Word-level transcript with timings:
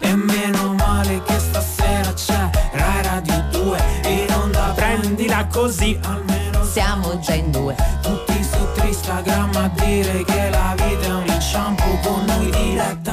E 0.00 0.14
meno 0.14 0.74
male 0.74 1.22
che 1.22 1.38
stasera 1.38 2.12
c'è 2.12 2.50
Rai 2.72 3.02
Radio 3.02 3.44
2 3.50 3.78
in 4.08 4.26
onda 4.32 4.72
prendila 4.74 5.46
così. 5.46 5.98
Almeno 6.02 6.64
Siamo 6.64 7.18
già 7.20 7.34
in 7.34 7.50
due. 7.50 7.74
tutti 8.02 8.42
su 8.42 8.66
Instagram 9.06 9.54
a 9.56 9.68
dire 9.68 10.24
che 10.24 10.50
la 10.50 10.74
vita 10.76 11.06
è 11.06 11.12
un 11.12 11.26
inciampo 11.26 11.84
con 12.02 12.24
noi 12.24 12.50
diretta 12.50 13.05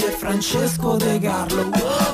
E 0.00 0.10
Francesco 0.16 0.94
De 0.94 1.18
Carlo 1.18 1.70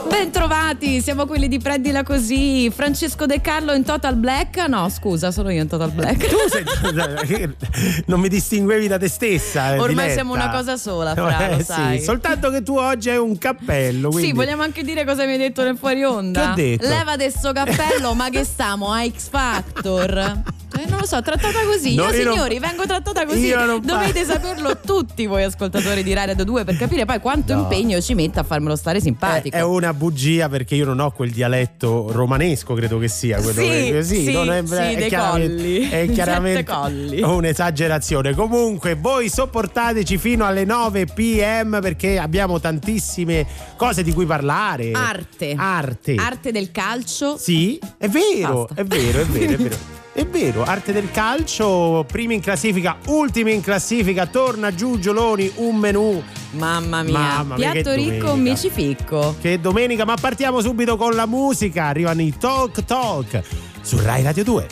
Bentrovati, 0.08 1.02
siamo 1.02 1.26
quelli 1.26 1.48
di 1.48 1.58
Prendila 1.58 2.02
Così. 2.02 2.70
Francesco 2.74 3.26
De 3.26 3.42
Carlo 3.42 3.74
in 3.74 3.84
Total 3.84 4.14
Black? 4.16 4.66
No, 4.68 4.88
scusa, 4.88 5.30
sono 5.30 5.50
io 5.50 5.60
in 5.60 5.68
Total 5.68 5.90
Black. 5.90 6.26
Tu 6.26 6.36
sei. 6.48 7.54
non 8.06 8.20
mi 8.20 8.28
distinguevi 8.28 8.88
da 8.88 8.96
te 8.96 9.08
stessa. 9.08 9.74
eh, 9.74 9.78
Ormai 9.78 9.88
Diletta. 9.94 10.12
siamo 10.14 10.32
una 10.32 10.48
cosa 10.48 10.76
sola, 10.78 11.12
Fra, 11.12 11.46
Eh, 11.48 11.50
lo 11.52 11.58
sì, 11.58 11.64
sai. 11.64 12.00
soltanto 12.00 12.48
che 12.50 12.62
tu 12.62 12.76
oggi 12.76 13.10
hai 13.10 13.18
un 13.18 13.36
cappello. 13.36 14.08
Quindi... 14.08 14.28
Sì, 14.30 14.34
vogliamo 14.34 14.62
anche 14.62 14.82
dire 14.82 15.04
cosa 15.04 15.24
mi 15.26 15.32
hai 15.32 15.38
detto 15.38 15.62
nel 15.62 15.76
fuori 15.76 16.02
onda? 16.04 16.40
Che 16.40 16.48
ho 16.50 16.54
detto? 16.54 16.88
Leva 16.88 17.12
adesso 17.12 17.52
cappello, 17.52 18.14
ma 18.14 18.30
che 18.30 18.44
stiamo 18.44 18.92
a 18.92 19.04
X 19.06 19.28
Factor? 19.28 20.42
Non 20.88 20.98
lo 21.00 21.06
so, 21.06 21.20
trattata 21.22 21.64
così. 21.64 21.94
No, 21.94 22.04
io, 22.04 22.10
io 22.14 22.24
non- 22.24 22.32
signori, 22.34 22.58
vengo 22.58 22.84
trattata 22.86 23.24
così. 23.26 23.50
Non 23.50 23.80
Dovete 23.84 24.24
saperlo 24.24 24.78
tutti 24.80 25.26
voi 25.26 25.42
ascoltatori 25.44 26.02
di 26.02 26.12
Radio 26.14 26.44
2 26.44 26.64
per 26.64 26.76
capire 26.76 27.04
poi 27.04 27.20
quanto 27.20 27.54
No. 27.54 27.60
impegno 27.62 28.00
ci 28.00 28.14
metta 28.14 28.40
a 28.40 28.42
farmelo 28.44 28.76
stare 28.76 28.98
È, 28.98 29.00
simpatico. 29.00 29.56
è 29.56 29.62
una 29.62 29.92
bugia 29.94 30.48
perché 30.48 30.74
io 30.74 30.84
non 30.84 31.00
ho 31.00 31.10
quel 31.12 31.30
dialetto 31.30 32.10
romanesco, 32.12 32.74
credo 32.74 32.98
che 32.98 33.08
sia. 33.08 33.36
quello 33.40 33.60
Sì, 33.60 33.66
che- 33.68 34.02
sì, 34.02 34.32
non 34.32 34.50
è, 34.50 34.62
sì, 34.66 34.74
è 34.74 34.94
dei 34.96 35.08
chiaramente- 35.08 35.54
colli. 35.56 35.88
È 35.88 36.08
chiaramente 36.12 36.64
colli. 36.64 37.22
un'esagerazione. 37.22 38.34
Comunque, 38.34 38.94
voi 38.94 39.28
sopportateci 39.28 40.18
fino 40.18 40.44
alle 40.44 40.64
9 40.64 41.06
pm 41.06 41.80
perché 41.80 42.18
abbiamo 42.18 42.60
tantissime 42.60 43.46
cose 43.76 44.02
di 44.02 44.12
cui 44.12 44.26
parlare. 44.26 44.90
Arte. 44.92 45.54
Arte. 45.56 46.14
Arte 46.16 46.52
del 46.52 46.70
calcio. 46.70 47.36
Sì, 47.38 47.78
è 47.98 48.08
vero, 48.08 48.66
Basta. 48.66 48.80
è 48.82 48.84
vero, 48.84 49.20
è 49.20 49.24
vero, 49.26 49.52
è 49.52 49.56
vero. 49.56 50.02
È 50.16 50.24
vero, 50.26 50.62
arte 50.62 50.92
del 50.92 51.10
calcio, 51.10 52.04
primi 52.06 52.34
in 52.34 52.40
classifica, 52.40 52.98
ultimi 53.06 53.52
in 53.52 53.60
classifica, 53.60 54.26
torna 54.26 54.72
giù 54.72 54.96
Gioloni, 54.96 55.50
un 55.56 55.74
menù. 55.76 56.22
Mamma 56.52 57.02
mia, 57.02 57.18
Mamma 57.18 57.56
mia, 57.56 57.72
piatto 57.72 57.92
ricco, 57.94 58.26
domenica. 58.26 58.34
mici 58.34 58.70
ficco. 58.70 59.34
Che 59.40 59.58
domenica, 59.60 60.04
ma 60.04 60.14
partiamo 60.14 60.60
subito 60.60 60.96
con 60.96 61.14
la 61.16 61.26
musica. 61.26 61.86
Arrivano 61.86 62.22
i 62.22 62.32
Talk 62.38 62.84
Talk 62.84 63.42
su 63.80 63.98
Rai 64.00 64.22
Radio 64.22 64.44
2. 64.44 64.66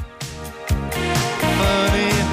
Funny 1.40 2.31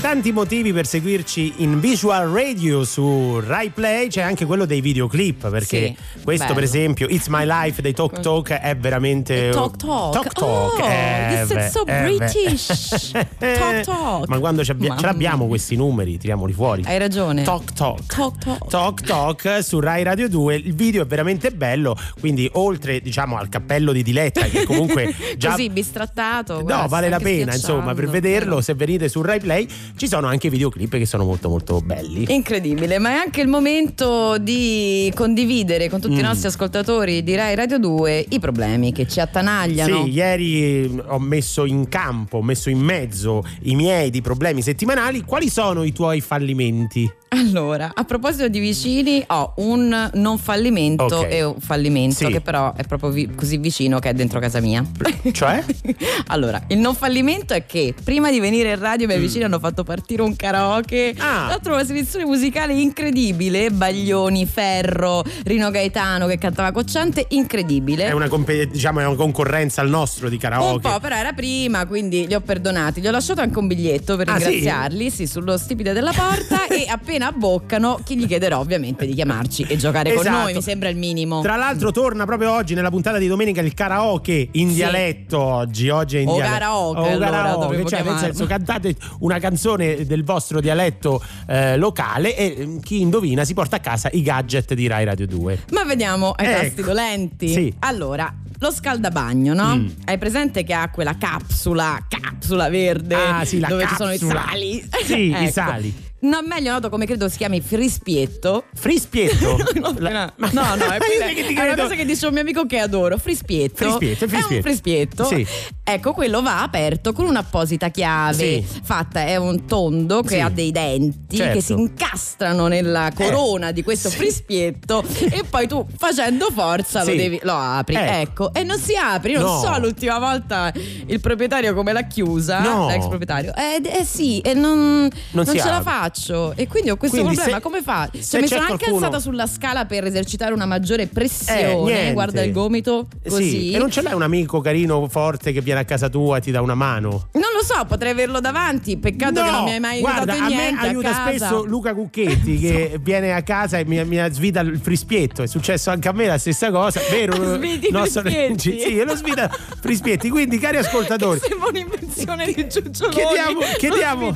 i 0.00 0.02
tanti 0.02 0.32
motivi 0.32 0.72
per 0.72 0.86
seguirci 0.86 1.54
in 1.58 1.78
visual 1.78 2.30
radio 2.30 2.84
su 2.84 3.38
Rai 3.38 3.68
Play 3.68 4.08
c'è 4.08 4.22
anche 4.22 4.46
quello 4.46 4.64
dei 4.64 4.80
videoclip, 4.80 5.50
perché 5.50 5.94
Sì, 6.14 6.22
questo 6.22 6.44
bello. 6.44 6.54
per 6.54 6.64
esempio 6.64 7.06
It's 7.06 7.26
My 7.26 7.44
Life 7.44 7.82
dei 7.82 7.92
Talk 7.92 8.20
Talk 8.20 8.50
è 8.50 8.74
veramente... 8.76 9.50
Talk 9.50 9.76
Talk. 9.76 10.12
Talk 10.14 10.32
Talk. 10.32 10.78
Oh, 10.78 10.86
eh, 10.86 11.44
this 11.44 11.50
is 11.50 11.70
so 11.70 11.84
eh. 11.86 12.02
British. 12.02 13.10
Talk 13.36 13.80
Talk. 13.82 14.28
Ma 14.28 14.38
quando 14.38 14.64
ce 14.64 14.74
l'abbiamo 14.78 15.46
questi 15.46 15.76
numeri, 15.76 16.16
tiriamoli 16.16 16.54
fuori. 16.54 16.82
Hai 16.86 16.96
ragione. 16.96 17.42
Talk 17.42 17.74
Talk. 17.74 18.06
Talk 18.06 18.38
Talk. 18.38 18.68
Talk 18.68 19.00
Talk 19.02 19.58
su 19.62 19.80
Rai 19.80 20.02
Radio 20.02 20.30
2 20.30 20.54
il 20.54 20.74
video 20.74 21.02
è 21.02 21.06
veramente 21.06 21.50
bello 21.50 21.94
quindi 22.18 22.48
oltre 22.54 23.00
diciamo 23.00 23.36
al 23.36 23.50
cappello 23.50 23.92
di 23.92 24.02
Diletta 24.02 24.42
che 24.46 24.64
comunque 24.64 25.14
già 25.36 25.50
Così 25.50 25.68
bistrattato. 25.68 26.62
No, 26.62 26.86
vale 26.88 27.10
la 27.10 27.18
pena, 27.18 27.52
insomma, 27.52 27.92
per 27.92 28.08
vederlo, 28.08 28.62
se 28.62 28.72
venite 28.74 29.08
su 29.10 29.20
Rai 29.20 29.40
Play, 29.40 29.68
ci 29.96 30.08
sono 30.08 30.26
anche 30.26 30.48
videoclip 30.50 30.96
che 30.96 31.06
sono 31.06 31.24
molto 31.24 31.48
molto 31.48 31.80
belli. 31.80 32.24
Incredibile, 32.28 32.98
ma 32.98 33.10
è 33.10 33.14
anche 33.14 33.40
il 33.40 33.48
momento 33.48 34.38
di 34.38 35.12
condividere 35.14 35.88
con 35.88 36.00
tutti 36.00 36.14
i 36.14 36.18
Mm. 36.22 36.24
nostri 36.24 36.48
ascoltatori 36.48 37.22
di 37.22 37.34
Rai 37.34 37.54
Radio 37.54 37.78
2 37.78 38.26
i 38.30 38.38
problemi 38.38 38.92
che 38.92 39.06
ci 39.06 39.20
attanagliano. 39.20 40.04
Sì, 40.04 40.10
ieri 40.10 41.00
ho 41.06 41.18
messo 41.18 41.64
in 41.64 41.88
campo, 41.88 42.38
ho 42.38 42.42
messo 42.42 42.70
in 42.70 42.78
mezzo 42.78 43.42
i 43.62 43.74
miei 43.74 44.10
di 44.10 44.20
problemi 44.20 44.62
settimanali. 44.62 45.22
Quali 45.22 45.48
sono 45.48 45.82
i 45.82 45.92
tuoi 45.92 46.20
fallimenti? 46.20 47.10
Allora, 47.32 47.92
a 47.94 48.02
proposito 48.02 48.48
di 48.48 48.58
vicini, 48.58 49.22
ho 49.28 49.52
un 49.58 50.10
non 50.14 50.36
fallimento 50.36 51.04
Ok. 51.04 51.26
e 51.30 51.44
un 51.44 51.60
fallimento 51.60 52.26
Sì. 52.26 52.32
che 52.32 52.40
però 52.40 52.74
è 52.74 52.82
proprio 52.82 53.10
vi- 53.10 53.32
così 53.36 53.56
vicino 53.58 54.00
che 54.00 54.08
è 54.08 54.14
dentro 54.14 54.40
casa 54.40 54.58
mia. 54.58 54.84
Cioè? 55.30 55.64
allora, 56.26 56.60
il 56.66 56.78
non 56.78 56.96
fallimento 56.96 57.54
è 57.54 57.64
che 57.66 57.94
prima 58.02 58.32
di 58.32 58.40
venire 58.40 58.70
in 58.72 58.80
radio 58.80 59.04
i 59.04 59.06
miei 59.06 59.20
vicini 59.20 59.44
hanno 59.44 59.60
fatto 59.60 59.84
partire 59.84 60.22
un 60.22 60.34
karaoke. 60.34 61.14
Mm. 61.14 61.20
Ah. 61.20 61.22
Tra 61.36 61.46
l'altro 61.46 61.74
una 61.74 61.84
selezione 61.84 62.24
musicale 62.24 62.72
incredibile, 62.74 63.70
Baglioni, 63.70 64.44
Ferro, 64.44 65.22
Rino 65.44 65.70
Gaetano 65.70 66.26
che 66.26 66.36
cantava 66.36 66.72
cocciante, 66.72 67.26
incredibile. 67.28 68.06
È 68.06 68.12
una, 68.12 68.26
compe- 68.26 68.66
diciamo, 68.66 68.98
è 68.98 69.06
una 69.06 69.14
concorrenza 69.14 69.80
al 69.82 69.88
nostro 69.88 70.28
di 70.28 70.36
karaoke. 70.36 70.84
Un 70.88 70.92
po', 70.94 70.98
però 70.98 71.14
era 71.14 71.32
prima, 71.32 71.86
quindi 71.86 72.26
li 72.26 72.34
ho 72.34 72.40
perdonati. 72.40 73.00
Gli 73.00 73.06
ho 73.06 73.12
lasciato 73.12 73.40
anche 73.40 73.56
un 73.56 73.68
biglietto 73.68 74.16
per 74.16 74.28
Ah, 74.30 74.38
sì? 74.40 74.46
ringraziarli, 74.46 75.10
sì? 75.10 75.28
sullo 75.28 75.56
stipite 75.56 75.92
della 75.92 76.10
porta. 76.12 76.66
e 76.74 76.86
appena 76.88 77.18
abboccano, 77.22 78.00
chi 78.04 78.16
gli 78.16 78.26
chiederò 78.26 78.58
ovviamente 78.58 79.06
di 79.06 79.14
chiamarci 79.14 79.62
e 79.62 79.76
giocare 79.76 80.12
con 80.12 80.20
Esatto. 80.24 80.42
noi. 80.42 80.54
Mi 80.54 80.62
sembra 80.62 80.88
il 80.88 80.96
minimo. 80.96 81.40
Tra 81.42 81.56
l'altro 81.56 81.90
torna 81.92 82.24
proprio 82.24 82.52
oggi 82.52 82.74
nella 82.74 82.90
puntata 82.90 83.18
di 83.18 83.26
domenica 83.26 83.60
il 83.60 83.74
karaoke 83.74 84.48
in 84.52 84.68
Sì. 84.68 84.74
dialetto 84.74 85.38
oggi, 85.40 85.88
oggi 85.88 86.16
è 86.16 86.20
in 86.20 86.28
O 86.28 86.34
dialetto. 86.34 86.52
karaoke, 86.52 87.10
allora, 87.10 87.56
dovremmo 87.58 87.88
cioè 87.88 88.02
nel 88.02 88.18
senso 88.18 88.46
cantate 88.46 88.94
una 89.20 89.38
canzone 89.38 90.06
del 90.06 90.24
vostro 90.24 90.60
dialetto 90.60 91.22
eh, 91.46 91.76
locale 91.76 92.36
e 92.36 92.44
eh, 92.44 92.78
chi 92.82 93.00
indovina 93.00 93.44
si 93.44 93.54
porta 93.54 93.76
a 93.76 93.80
casa 93.80 94.08
i 94.12 94.22
gadget 94.22 94.74
di 94.74 94.86
Rai 94.86 95.04
Radio 95.04 95.26
2. 95.26 95.64
Ma 95.72 95.84
vediamo 95.84 96.32
ai 96.32 96.46
Ecco. 96.46 96.60
tasti 96.60 96.82
dolenti. 96.82 97.48
Sì. 97.48 97.74
Allora, 97.80 98.32
lo 98.58 98.70
scaldabagno, 98.70 99.54
no? 99.54 99.76
Mm. 99.76 99.88
Hai 100.04 100.18
presente 100.18 100.64
che 100.64 100.74
ha 100.74 100.90
quella 100.90 101.16
capsula, 101.16 101.98
capsula 102.08 102.68
verde 102.68 103.14
Ah, 103.14 103.44
sì, 103.44 103.58
dove 103.58 103.86
ci 103.86 103.94
sono 103.94 104.12
i 104.12 104.18
capsula. 104.18 104.44
sali? 104.48 104.88
Sì, 105.04 105.18
i 105.30 105.32
Ecco. 105.34 105.50
sali. 105.52 105.94
No, 106.22 106.40
meglio 106.46 106.72
noto 106.72 106.90
come 106.90 107.06
credo 107.06 107.28
si 107.28 107.38
chiami 107.38 107.60
frispietto. 107.60 108.64
Frispietto. 108.74 109.58
No, 109.80 109.92
no, 109.98 110.32
no, 110.52 110.74
no, 110.74 110.84
è, 110.92 110.98
ti 111.46 111.54
è 111.54 111.62
una 111.64 111.74
cosa 111.82 111.94
che 111.94 112.04
dice 112.04 112.26
un 112.26 112.32
mio 112.32 112.42
amico 112.42 112.66
che 112.66 112.78
adoro. 112.78 113.16
Frispietto. 113.18 113.76
Frispietto, 113.76 114.24
il 114.24 114.30
È 114.30 114.34
un 114.34 114.40
frispietto. 114.40 115.24
frispietto. 115.24 115.24
Sì. 115.24 115.46
Ecco, 115.82 116.12
quello 116.12 116.42
va 116.42 116.62
aperto 116.62 117.12
con 117.12 117.24
un'apposita 117.26 117.88
chiave 117.88 118.34
Sì. 118.62 118.66
fatta, 118.82 119.20
è 119.24 119.36
un 119.36 119.64
tondo 119.66 120.22
che 120.22 120.34
Sì. 120.36 120.40
ha 120.40 120.48
dei 120.48 120.70
denti 120.70 121.36
Certo. 121.36 121.54
che 121.54 121.60
si 121.62 121.72
incastrano 121.72 122.66
nella 122.68 123.10
corona 123.14 123.72
di 123.72 123.82
questo 123.82 124.08
Sì. 124.10 124.16
frispietto 124.16 125.02
e 125.30 125.44
poi 125.48 125.66
tu 125.66 125.84
facendo 125.96 126.48
forza 126.52 127.02
lo, 127.04 127.14
devi, 127.14 127.40
lo 127.42 127.54
apri. 127.54 127.94
Ecco. 127.96 128.10
Ecco. 128.50 128.54
E 128.54 128.62
non 128.64 128.78
si 128.78 128.94
apre. 128.94 129.32
Io 129.32 129.40
No. 129.40 129.46
non 129.46 129.60
so 129.60 129.78
l'ultima 129.80 130.18
volta 130.18 130.72
il 131.06 131.20
proprietario 131.20 131.74
come 131.74 131.92
l'ha 131.92 132.02
chiusa, 132.06 132.86
l'ex 132.86 133.06
proprietario. 133.08 133.52
Eh, 133.54 133.80
eh 134.00 134.04
sì, 134.04 134.40
e 134.40 134.54
non, 134.54 135.08
non 135.32 135.46
si 135.46 135.58
ce 135.58 135.64
la 135.64 135.76
apre. 135.76 135.84
Faccio. 136.10 136.52
E 136.56 136.66
quindi 136.66 136.90
ho 136.90 136.96
questo 136.96 137.18
Quindi 137.18 137.34
problema. 137.36 137.58
se- 137.58 137.62
come 137.62 137.82
fa? 137.82 138.08
Cioè, 138.12 138.40
mi 138.40 138.46
sono 138.48 138.60
anche 138.62 138.76
qualcuno- 138.76 138.96
alzata 139.06 139.20
sulla 139.20 139.46
scala 139.46 139.84
per 139.86 140.04
esercitare 140.04 140.52
una 140.52 140.66
maggiore 140.66 141.02
Eh, 141.04 141.06
pressione. 141.06 141.92
niente. 141.92 142.12
Guarda 142.12 142.42
il 142.42 142.52
gomito 142.52 143.08
così. 143.26 143.50
Sì, 143.50 143.70
e 143.72 143.78
non 143.78 143.90
ce 143.90 144.02
l'hai 144.02 144.14
un 144.14 144.22
amico 144.22 144.60
carino, 144.60 145.06
forte 145.08 145.52
che 145.52 145.60
viene 145.60 145.80
a 145.80 145.84
casa 145.84 146.08
tua 146.08 146.38
e 146.38 146.40
ti 146.40 146.50
dà 146.50 146.60
una 146.60 146.74
mano? 146.74 147.28
Non 147.32 147.50
lo 147.54 147.62
so, 147.64 147.84
potrei 147.86 148.12
averlo 148.12 148.40
davanti. 148.40 148.96
Peccato 148.98 149.42
che 149.42 149.50
non 149.50 149.64
mi 149.64 149.70
hai 149.72 149.80
mai 149.80 149.96
aiutato 149.96 150.24
guarda, 150.24 150.34
in 150.36 150.42
a 150.42 150.48
me 150.48 150.54
niente. 150.54 150.86
aiuta 150.86 151.10
casa. 151.10 151.28
spesso 151.28 151.64
Luca 151.64 151.94
Cucchetti 151.94 152.58
che 152.60 152.98
viene 153.00 153.32
a 153.32 153.42
casa 153.42 153.78
e 153.78 153.84
mi, 153.84 154.02
mi 154.04 154.18
svita 154.30 154.60
il 154.60 154.78
frispietto. 154.78 155.42
È 155.42 155.46
successo 155.46 155.90
anche 155.90 156.08
a 156.08 156.12
me 156.12 156.26
la 156.26 156.38
stessa 156.38 156.70
cosa, 156.70 157.00
vero? 157.10 157.34
Sviti 157.54 157.90
Nostro- 157.90 158.22
frispietti? 158.22 158.58
Sì, 158.80 158.98
e 158.98 159.04
lo 159.04 159.14
svita 159.16 159.48
frispietti. 159.80 160.28
Quindi, 160.30 160.58
cari 160.58 160.76
ascoltatori, 160.78 161.38
Sembra 161.40 161.68
un'invenzione 161.68 162.46
di 162.52 162.66
Giugioloni. 162.68 163.14
Chiediamo- 163.14 163.60
chiediamo- 163.78 164.32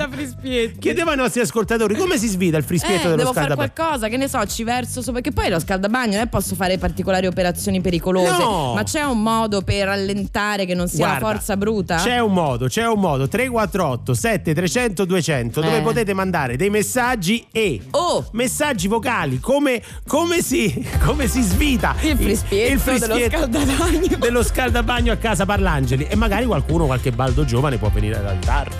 chiediamo 0.78 1.10
ai 1.10 1.16
nostri 1.16 1.40
ascoltatori 1.40 1.62
come 1.96 2.18
si 2.18 2.28
svita 2.28 2.56
il 2.56 2.64
frispietto 2.64 3.06
Eh, 3.06 3.10
dello 3.10 3.16
devo 3.16 3.32
fare 3.32 3.54
qualcosa, 3.54 4.08
che 4.08 4.16
ne 4.16 4.28
so, 4.28 4.44
ci 4.46 4.64
verso 4.64 5.00
sopra. 5.02 5.20
Perché 5.20 5.32
poi 5.32 5.50
lo 5.50 5.58
scaldabagno 5.60 6.16
non 6.16 6.28
posso 6.28 6.54
fare 6.54 6.78
particolari 6.78 7.26
operazioni 7.26 7.80
pericolose. 7.80 8.30
No. 8.38 8.72
Ma 8.74 8.82
c'è 8.82 9.02
un 9.02 9.22
modo 9.22 9.62
per 9.62 9.86
rallentare 9.86 10.64
che 10.66 10.74
non 10.74 10.88
sia 10.88 11.06
Guarda, 11.06 11.26
forza 11.26 11.56
bruta? 11.56 11.96
C'è 11.96 12.18
un 12.18 12.32
modo, 12.32 12.66
c'è 12.66 12.86
un 12.86 13.00
modo 13.00 13.28
348 13.28 14.14
7300 14.14 15.04
200 15.04 15.60
dove 15.60 15.76
Eh. 15.78 15.80
potete 15.82 16.12
mandare 16.14 16.56
dei 16.56 16.70
messaggi 16.70 17.46
e 17.52 17.80
Oh! 17.90 18.26
messaggi 18.32 18.88
vocali 18.88 19.38
come, 19.40 19.82
come 20.06 20.42
si, 20.42 20.86
come 21.04 21.26
si 21.28 21.42
svita 21.42 21.94
Il 22.02 22.16
frispietto 22.16 23.06
dello 23.06 23.18
scaldabagno. 23.28 24.16
dello 24.18 24.42
scaldabagno 24.42 25.12
a 25.12 25.16
casa 25.16 25.44
Parlangeli 25.46 26.06
e 26.08 26.16
magari 26.16 26.44
qualcuno, 26.46 26.86
qualche 26.86 27.12
baldo 27.12 27.44
giovane 27.44 27.76
può 27.78 27.90
venire 27.90 28.16
ad 28.16 28.26
aiutarti. 28.26 28.76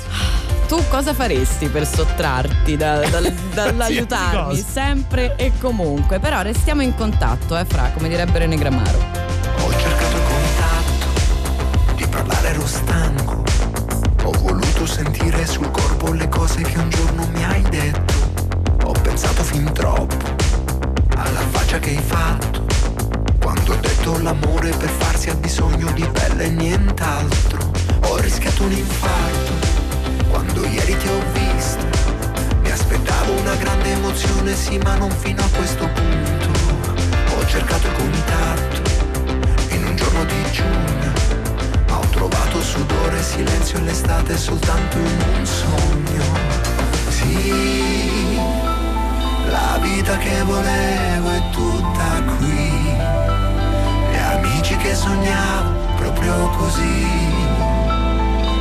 Tu 0.66 0.82
cosa 0.88 1.12
faresti 1.12 1.68
per 1.68 1.86
sottrarti 1.86 2.73
da- 2.76 3.00
dal- 3.08 3.32
dall'aiutarmi 3.54 4.56
sempre 4.66 5.36
e 5.36 5.52
comunque? 5.60 6.18
Però 6.18 6.42
restiamo 6.42 6.82
in 6.82 6.94
contatto, 6.94 7.56
eh, 7.56 7.64
Fra, 7.64 7.90
come 7.94 8.08
direbbe 8.08 8.38
Rene 8.38 8.56
Gramaro. 8.56 8.98
Ho 9.58 9.70
cercato 9.70 10.16
il 10.16 10.22
contatto, 10.22 11.94
di 11.96 12.06
parlare 12.06 12.48
ero 12.48 12.66
stanco. 12.66 13.42
Ho 14.24 14.30
voluto 14.38 14.86
sentire 14.86 15.46
sul 15.46 15.70
corpo 15.70 16.12
le 16.12 16.28
cose 16.28 16.62
che 16.62 16.78
un 16.78 16.88
giorno 16.88 17.26
mi 17.32 17.44
hai 17.44 17.62
detto. 17.62 18.12
Ho 18.84 18.92
pensato 18.92 19.42
fin 19.42 19.70
troppo 19.72 20.16
alla 21.16 21.40
faccia 21.50 21.78
che 21.78 21.90
hai 21.90 22.02
fatto. 22.04 22.64
Quando 23.40 23.72
ho 23.72 23.76
detto 23.76 24.18
l'amore 24.22 24.70
per 24.70 24.88
farsi 24.88 25.28
ha 25.30 25.34
bisogno 25.34 25.90
di 25.92 26.06
pelle 26.10 26.44
e 26.44 26.50
nient'altro. 26.50 27.70
Ho 28.08 28.16
rischiato 28.18 28.62
un 28.64 28.72
infarto 28.72 29.52
quando 30.30 30.64
ieri 30.66 30.96
ti 30.96 31.08
ho 31.08 31.22
visto. 31.32 31.93
Aspettavo 32.74 33.32
una 33.38 33.54
grande 33.54 33.92
emozione, 33.92 34.52
sì, 34.52 34.78
ma 34.78 34.96
non 34.96 35.08
fino 35.08 35.40
a 35.40 35.48
questo 35.56 35.88
punto. 35.90 36.48
Ho 37.36 37.46
cercato 37.46 37.86
il 37.86 37.92
contatto 37.92 38.90
in 39.68 39.86
un 39.86 39.94
giorno 39.94 40.24
di 40.24 40.50
giugno. 40.50 41.12
Ma 41.86 41.98
ho 41.98 42.06
trovato 42.10 42.60
sudore, 42.60 43.22
silenzio 43.22 43.78
e 43.78 43.82
l'estate 43.82 44.36
soltanto 44.36 44.98
in 44.98 45.22
un 45.38 45.46
sogno. 45.46 46.24
Sì, 47.10 48.40
la 49.48 49.78
vita 49.80 50.18
che 50.18 50.42
volevo 50.42 51.30
è 51.30 51.42
tutta 51.52 52.22
qui. 52.38 52.96
Gli 54.10 54.16
amici 54.16 54.76
che 54.78 54.96
sognavo 54.96 55.70
proprio 55.96 56.48
così. 56.56 57.06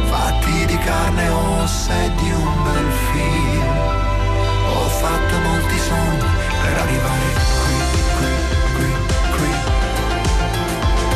Fatti 0.07 0.65
di 0.67 0.77
carne 0.77 1.25
e 1.25 1.29
ossa 1.29 2.03
e 2.03 2.11
di 2.15 2.31
un 2.31 2.63
bel 2.63 2.91
film. 3.11 3.72
Ho 5.03 5.05
fatto 5.05 5.37
molti 5.39 5.77
sogni 5.79 6.29
per 6.63 6.77
arrivare 6.79 7.27
qui, 7.59 7.75
qui, 8.15 8.31
qui, 8.73 8.89
qui. 9.35 9.49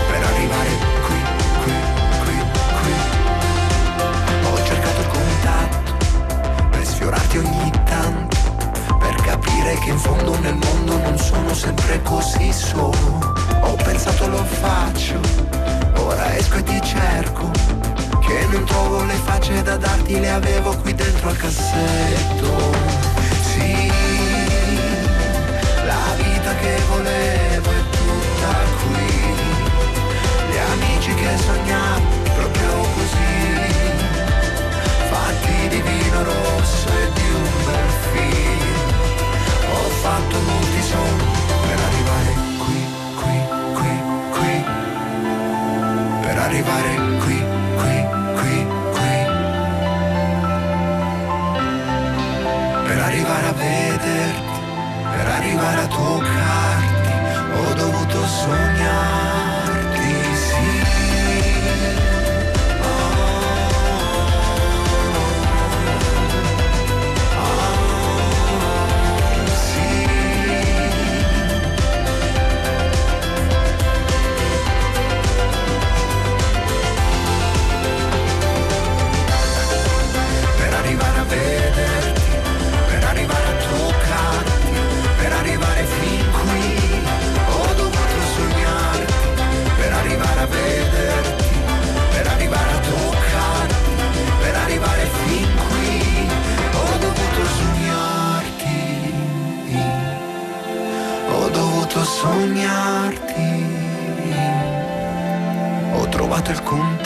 Per 0.10 0.24
arrivare 0.24 0.72
qui, 1.06 1.20
qui, 1.64 1.74
qui, 2.20 2.36
qui. 2.82 2.94
Ho 4.44 4.66
cercato 4.66 5.00
il 5.00 5.08
contatto 5.08 5.92
per 6.70 6.86
sfiorarti 6.86 7.38
ogni 7.38 7.72
tanto. 7.86 8.38
Per 9.00 9.16
capire 9.22 9.78
che 9.78 9.90
in 9.90 10.00
fondo 10.00 10.38
nel 10.40 10.56
mondo 10.56 10.98
non 10.98 11.18
sono 11.18 11.54
sempre 11.54 12.02
così 12.02 12.52
solo. 12.52 13.36
Ho 13.62 13.76
pensato 13.76 14.28
lo 14.28 14.44
faccio, 14.44 15.18
ora 15.96 16.36
esco 16.36 16.58
e 16.58 16.64
ti 16.64 16.82
cerco. 16.84 17.50
Che 18.20 18.48
non 18.52 18.66
trovo 18.66 19.06
le 19.06 19.14
facce 19.14 19.62
da 19.62 19.78
darti, 19.78 20.20
le 20.20 20.30
avevo 20.30 20.76
qui 20.76 20.94
dentro 20.94 21.30
al 21.30 21.38
cassetto 21.38 23.17
così. 23.58 23.92
La 25.86 26.16
vita 26.18 26.56
che 26.56 26.78
volevo 26.90 27.70
è 27.70 27.82
tutta 27.90 28.54
qui. 28.84 29.10
Gli 30.50 30.58
amici 30.72 31.14
che 31.14 31.38
sognavo 31.38 32.06
proprio 32.36 32.82
così. 32.96 33.36
Fatti 35.10 35.68
di 35.70 35.82
vino 35.82 36.24
rosso 36.24 36.88
e 36.90 37.12
di 37.14 37.30
un 37.34 37.50
bel 37.66 37.90
film. 38.12 38.76
Ho 39.72 39.90
fatto 40.02 40.40
molti 40.40 40.82
sogni 40.82 41.26
per 41.62 41.80
arrivare 41.88 42.34
qui, 42.58 42.80
qui, 43.16 43.38
qui, 43.74 43.94
qui. 44.32 44.64
Per 46.22 46.38
arrivare 46.38 46.96
qui. 46.96 47.07
Arrivare 55.58 55.82
a 55.82 55.88
toccarti, 55.88 57.10
ho 57.58 57.74
dovuto 57.74 58.26
sognarti, 58.26 59.57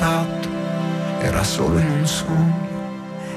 contatto, 0.01 0.49
era 1.19 1.43
solo 1.43 1.77
in 1.77 1.91
un 1.91 2.07
sogno. 2.07 2.69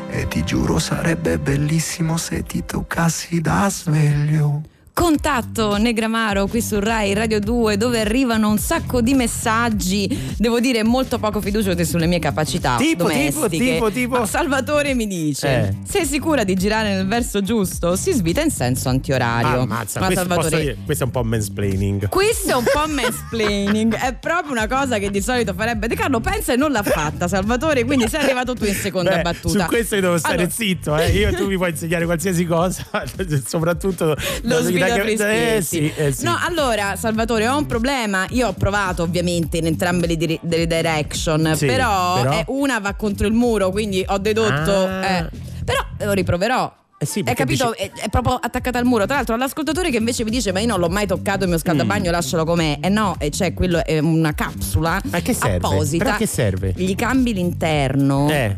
E 0.08 0.26
ti 0.28 0.42
giuro 0.44 0.78
sarebbe 0.78 1.38
bellissimo 1.38 2.16
se 2.16 2.42
ti 2.42 2.64
toccassi 2.64 3.42
da 3.42 3.68
sveglio. 3.68 4.62
Contatto 4.94 5.76
Negramaro 5.76 6.46
qui 6.46 6.62
su 6.62 6.78
Rai 6.78 7.14
Radio 7.14 7.40
2 7.40 7.76
dove 7.76 7.98
arrivano 7.98 8.48
un 8.48 8.58
sacco 8.58 9.00
di 9.00 9.12
messaggi, 9.14 10.34
devo 10.38 10.60
dire 10.60 10.84
molto 10.84 11.18
poco 11.18 11.40
fiduciosi 11.40 11.84
sulle 11.84 12.06
mie 12.06 12.20
capacità 12.20 12.76
Tipo, 12.76 13.02
domestiche. 13.08 13.48
tipo, 13.48 13.90
tipo, 13.90 13.90
tipo? 13.90 14.24
Salvatore 14.24 14.94
mi 14.94 15.08
dice: 15.08 15.48
Eh. 15.48 15.74
Sei 15.84 16.06
sicura 16.06 16.44
di 16.44 16.54
girare 16.54 16.94
nel 16.94 17.08
verso 17.08 17.42
giusto? 17.42 17.96
Si 17.96 18.12
svita 18.12 18.40
in 18.42 18.50
senso 18.52 18.88
antiorario. 18.88 19.62
Ammazza, 19.62 19.98
Ma 19.98 20.06
questo, 20.06 20.26
Salvatore. 20.28 20.76
questo 20.84 21.02
è 21.02 21.06
un 21.06 21.12
po' 21.12 21.24
mansplaining. 21.24 22.08
Questo 22.08 22.50
è 22.52 22.54
un 22.54 22.64
po' 22.72 22.86
mansplaining, 22.86 23.96
è 23.96 24.14
proprio 24.14 24.52
una 24.52 24.68
cosa 24.68 24.98
che 24.98 25.10
di 25.10 25.20
solito 25.20 25.54
farebbe 25.54 25.88
De 25.88 25.96
Carlo, 25.96 26.20
pensa 26.20 26.52
e 26.52 26.56
non 26.56 26.70
l'ha 26.70 26.84
fatta 26.84 27.26
Salvatore, 27.26 27.84
quindi 27.84 28.08
sei 28.08 28.20
arrivato 28.22 28.54
tu 28.54 28.64
in 28.64 28.74
seconda 28.74 29.16
Beh, 29.16 29.22
battuta. 29.22 29.64
Su 29.64 29.66
questo 29.66 29.96
io 29.96 30.02
devo 30.02 30.18
stare 30.18 30.34
Allora, 30.34 30.50
zitto, 30.50 30.96
eh. 30.96 31.10
Io 31.10 31.34
tu 31.34 31.48
mi 31.48 31.56
puoi 31.56 31.70
insegnare 31.70 32.04
qualsiasi 32.04 32.46
cosa, 32.46 32.86
soprattutto 33.44 34.14
lo 34.42 34.60
da- 34.60 34.82
da- 34.88 34.94
Frischetti. 35.02 35.56
eh, 35.56 35.62
sì, 35.62 35.92
eh, 35.96 36.12
sì. 36.12 36.24
No, 36.24 36.36
allora, 36.40 36.96
Salvatore, 36.96 37.46
ho 37.48 37.56
un 37.58 37.66
problema. 37.66 38.26
Io 38.30 38.48
ho 38.48 38.52
provato 38.52 39.02
ovviamente 39.02 39.56
in 39.58 39.66
entrambe 39.66 40.06
le, 40.06 40.16
dire- 40.16 40.38
le 40.42 40.66
direction, 40.66 41.52
Sì, 41.56 41.66
però, 41.66 42.14
però? 42.22 42.32
eh, 42.32 42.44
una 42.48 42.78
va 42.80 42.94
contro 42.94 43.26
il 43.26 43.32
muro, 43.32 43.70
quindi 43.70 44.04
ho 44.06 44.18
dedotto. 44.18 44.86
Ah. 44.86 45.06
eh, 45.06 45.28
però 45.64 45.80
lo 46.00 46.12
riproverò. 46.12 46.72
Eh 46.96 47.06
sì, 47.06 47.22
perché 47.24 47.42
capito? 47.44 47.74
dici- 47.76 47.90
È, 48.00 48.04
è 48.04 48.08
proprio 48.08 48.34
attaccata 48.34 48.78
al 48.78 48.84
muro. 48.84 49.04
Tra 49.04 49.16
l'altro, 49.16 49.34
all'ascoltatore 49.34 49.90
che 49.90 49.96
invece 49.96 50.22
mi 50.24 50.30
dice: 50.30 50.52
Ma 50.52 50.60
io 50.60 50.66
non 50.68 50.78
l'ho 50.78 50.88
mai 50.88 51.06
toccato 51.06 51.42
il 51.42 51.48
mio 51.50 51.58
scaldabagno, 51.58 52.10
lascialo 52.10 52.44
com'è. 52.44 52.78
E 52.80 52.88
no, 52.88 53.16
e 53.18 53.30
c'è 53.30 53.52
quello 53.52 53.84
è 53.84 53.98
una 53.98 54.32
capsula 54.32 55.00
Ma 55.10 55.20
che 55.20 55.34
serve? 55.34 55.56
apposita. 55.66 56.04
Però 56.04 56.16
che 56.16 56.26
serve? 56.26 56.72
Gli 56.76 56.94
cambi 56.94 57.34
l'interno 57.34 58.28
Eh. 58.30 58.54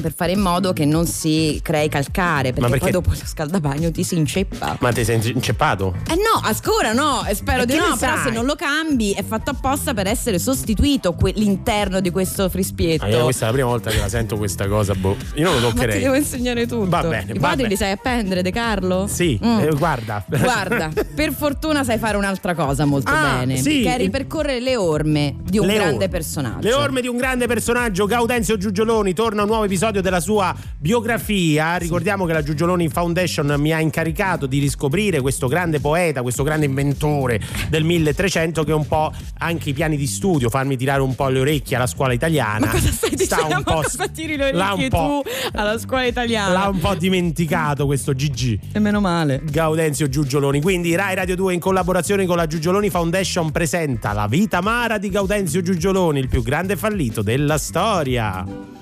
Per 0.00 0.12
fare 0.14 0.32
in 0.32 0.40
modo 0.40 0.72
che 0.72 0.84
non 0.84 1.06
si 1.06 1.58
crei 1.62 1.88
calcare. 1.88 2.52
Perché, 2.52 2.60
perché- 2.68 2.78
poi 2.78 2.90
dopo 2.90 3.10
lo 3.10 3.16
scaldabagno 3.24 3.90
ti 3.90 4.02
si 4.04 4.16
inceppa. 4.16 4.76
Ma 4.80 4.92
ti 4.92 5.04
sei 5.04 5.20
inceppato? 5.32 5.94
Eh 6.10 6.14
no, 6.16 6.40
ancora 6.42 6.92
no, 6.92 7.24
spero 7.32 7.62
E 7.62 7.66
di 7.66 7.76
no, 7.76 7.96
però 7.98 8.14
sai? 8.16 8.24
se 8.24 8.30
non 8.30 8.44
lo 8.44 8.54
cambi 8.56 9.12
è 9.12 9.24
fatto 9.24 9.50
apposta 9.50 9.94
per 9.94 10.06
essere 10.06 10.38
sostituito 10.38 11.14
que- 11.14 11.32
l'interno 11.36 12.00
di 12.00 12.10
questo 12.10 12.48
frispietto. 12.48 13.04
Ah, 13.04 13.08
io 13.08 13.24
questa 13.24 13.44
è 13.44 13.48
la 13.48 13.52
prima 13.54 13.68
volta 13.68 13.90
che 13.90 13.98
la 13.98 14.08
sento 14.08 14.36
questa 14.36 14.68
cosa, 14.68 14.94
boh. 14.94 15.16
Io 15.36 15.50
non 15.50 15.60
lo 15.60 15.68
Ma 15.68 15.72
ti 15.72 15.74
toccherei. 15.78 16.00
devo 16.02 16.14
insegnare 16.14 16.66
tutto. 16.66 16.88
Va 16.88 17.02
bene, 17.02 17.32
I 17.32 17.38
quadri 17.38 17.56
bene. 17.62 17.68
li 17.68 17.76
sai 17.76 17.90
appendere, 17.92 18.42
De 18.42 18.50
Carlo? 18.50 19.06
Sì, 19.08 19.38
Mm. 19.42 19.58
eh, 19.60 19.70
guarda. 19.76 20.24
Guarda, 20.28 20.90
per 21.14 21.32
fortuna 21.32 21.84
sai 21.84 21.98
fare 21.98 22.16
un'altra 22.16 22.54
cosa 22.54 22.84
molto 22.84 23.10
Ah, 23.10 23.38
bene, 23.38 23.56
sì. 23.56 23.82
che 23.82 23.94
è 23.94 23.96
ripercorrere 23.98 24.60
le 24.60 24.76
orme 24.76 25.36
di 25.42 25.58
un 25.58 25.66
Le 25.66 25.74
grande 25.74 25.94
orme. 25.94 26.08
personaggio. 26.08 26.66
Le 26.66 26.72
orme 26.74 27.00
di 27.00 27.08
un 27.08 27.16
grande 27.16 27.46
personaggio, 27.46 28.06
Gaudenzio 28.06 28.56
Giugioloni, 28.56 29.12
torna 29.14 29.42
un 29.42 29.48
nuovo 29.48 29.65
episodio 29.66 30.00
della 30.00 30.20
sua 30.20 30.54
biografia. 30.78 31.76
Ricordiamo 31.76 32.24
che 32.24 32.32
la 32.32 32.42
Giugioloni 32.42 32.88
Foundation 32.88 33.54
mi 33.58 33.72
ha 33.72 33.80
incaricato 33.80 34.46
di 34.46 34.58
riscoprire 34.58 35.20
questo 35.20 35.46
grande 35.48 35.80
poeta, 35.80 36.22
questo 36.22 36.42
grande 36.42 36.66
inventore 36.66 37.40
del 37.68 37.84
1300 37.84 38.64
che 38.64 38.72
un 38.72 38.86
po' 38.86 39.12
anche 39.38 39.70
i 39.70 39.72
piani 39.72 39.96
di 39.96 40.06
studio, 40.06 40.48
farmi 40.48 40.76
tirare 40.76 41.02
un 41.02 41.14
po' 41.14 41.28
le 41.28 41.40
orecchie 41.40 41.76
alla 41.76 41.86
scuola 41.86 42.12
italiana. 42.12 42.66
Ma 42.66 42.72
cosa 42.72 42.90
stai 42.90 43.16
sta 43.18 43.36
dicendo? 43.36 43.56
un 43.56 43.62
po' 43.62 43.82
cosa 43.82 44.08
tiri 44.08 44.36
le 44.36 44.52
orecchie 44.52 44.88
tu 44.88 45.22
alla 45.52 45.78
scuola 45.78 46.04
italiana? 46.04 46.52
L'ha 46.52 46.68
un 46.68 46.78
po' 46.78 46.94
dimenticato 46.94 47.86
questo 47.86 48.12
GG. 48.12 48.58
E 48.72 48.78
meno 48.78 49.00
male. 49.00 49.42
Gaudenzio 49.44 50.08
Giugioloni. 50.08 50.60
Quindi 50.60 50.94
Rai 50.94 51.14
Radio 51.14 51.36
2 51.36 51.54
in 51.54 51.60
collaborazione 51.60 52.26
con 52.26 52.36
la 52.36 52.46
Giugioloni 52.46 52.90
Foundation 52.90 53.50
presenta 53.50 54.12
La 54.12 54.26
vita 54.26 54.58
amara 54.58 54.98
di 54.98 55.08
Gaudenzio 55.10 55.62
Giugioloni, 55.62 56.20
il 56.20 56.28
più 56.28 56.42
grande 56.42 56.76
fallito 56.76 57.22
della 57.22 57.58
storia. 57.58 58.75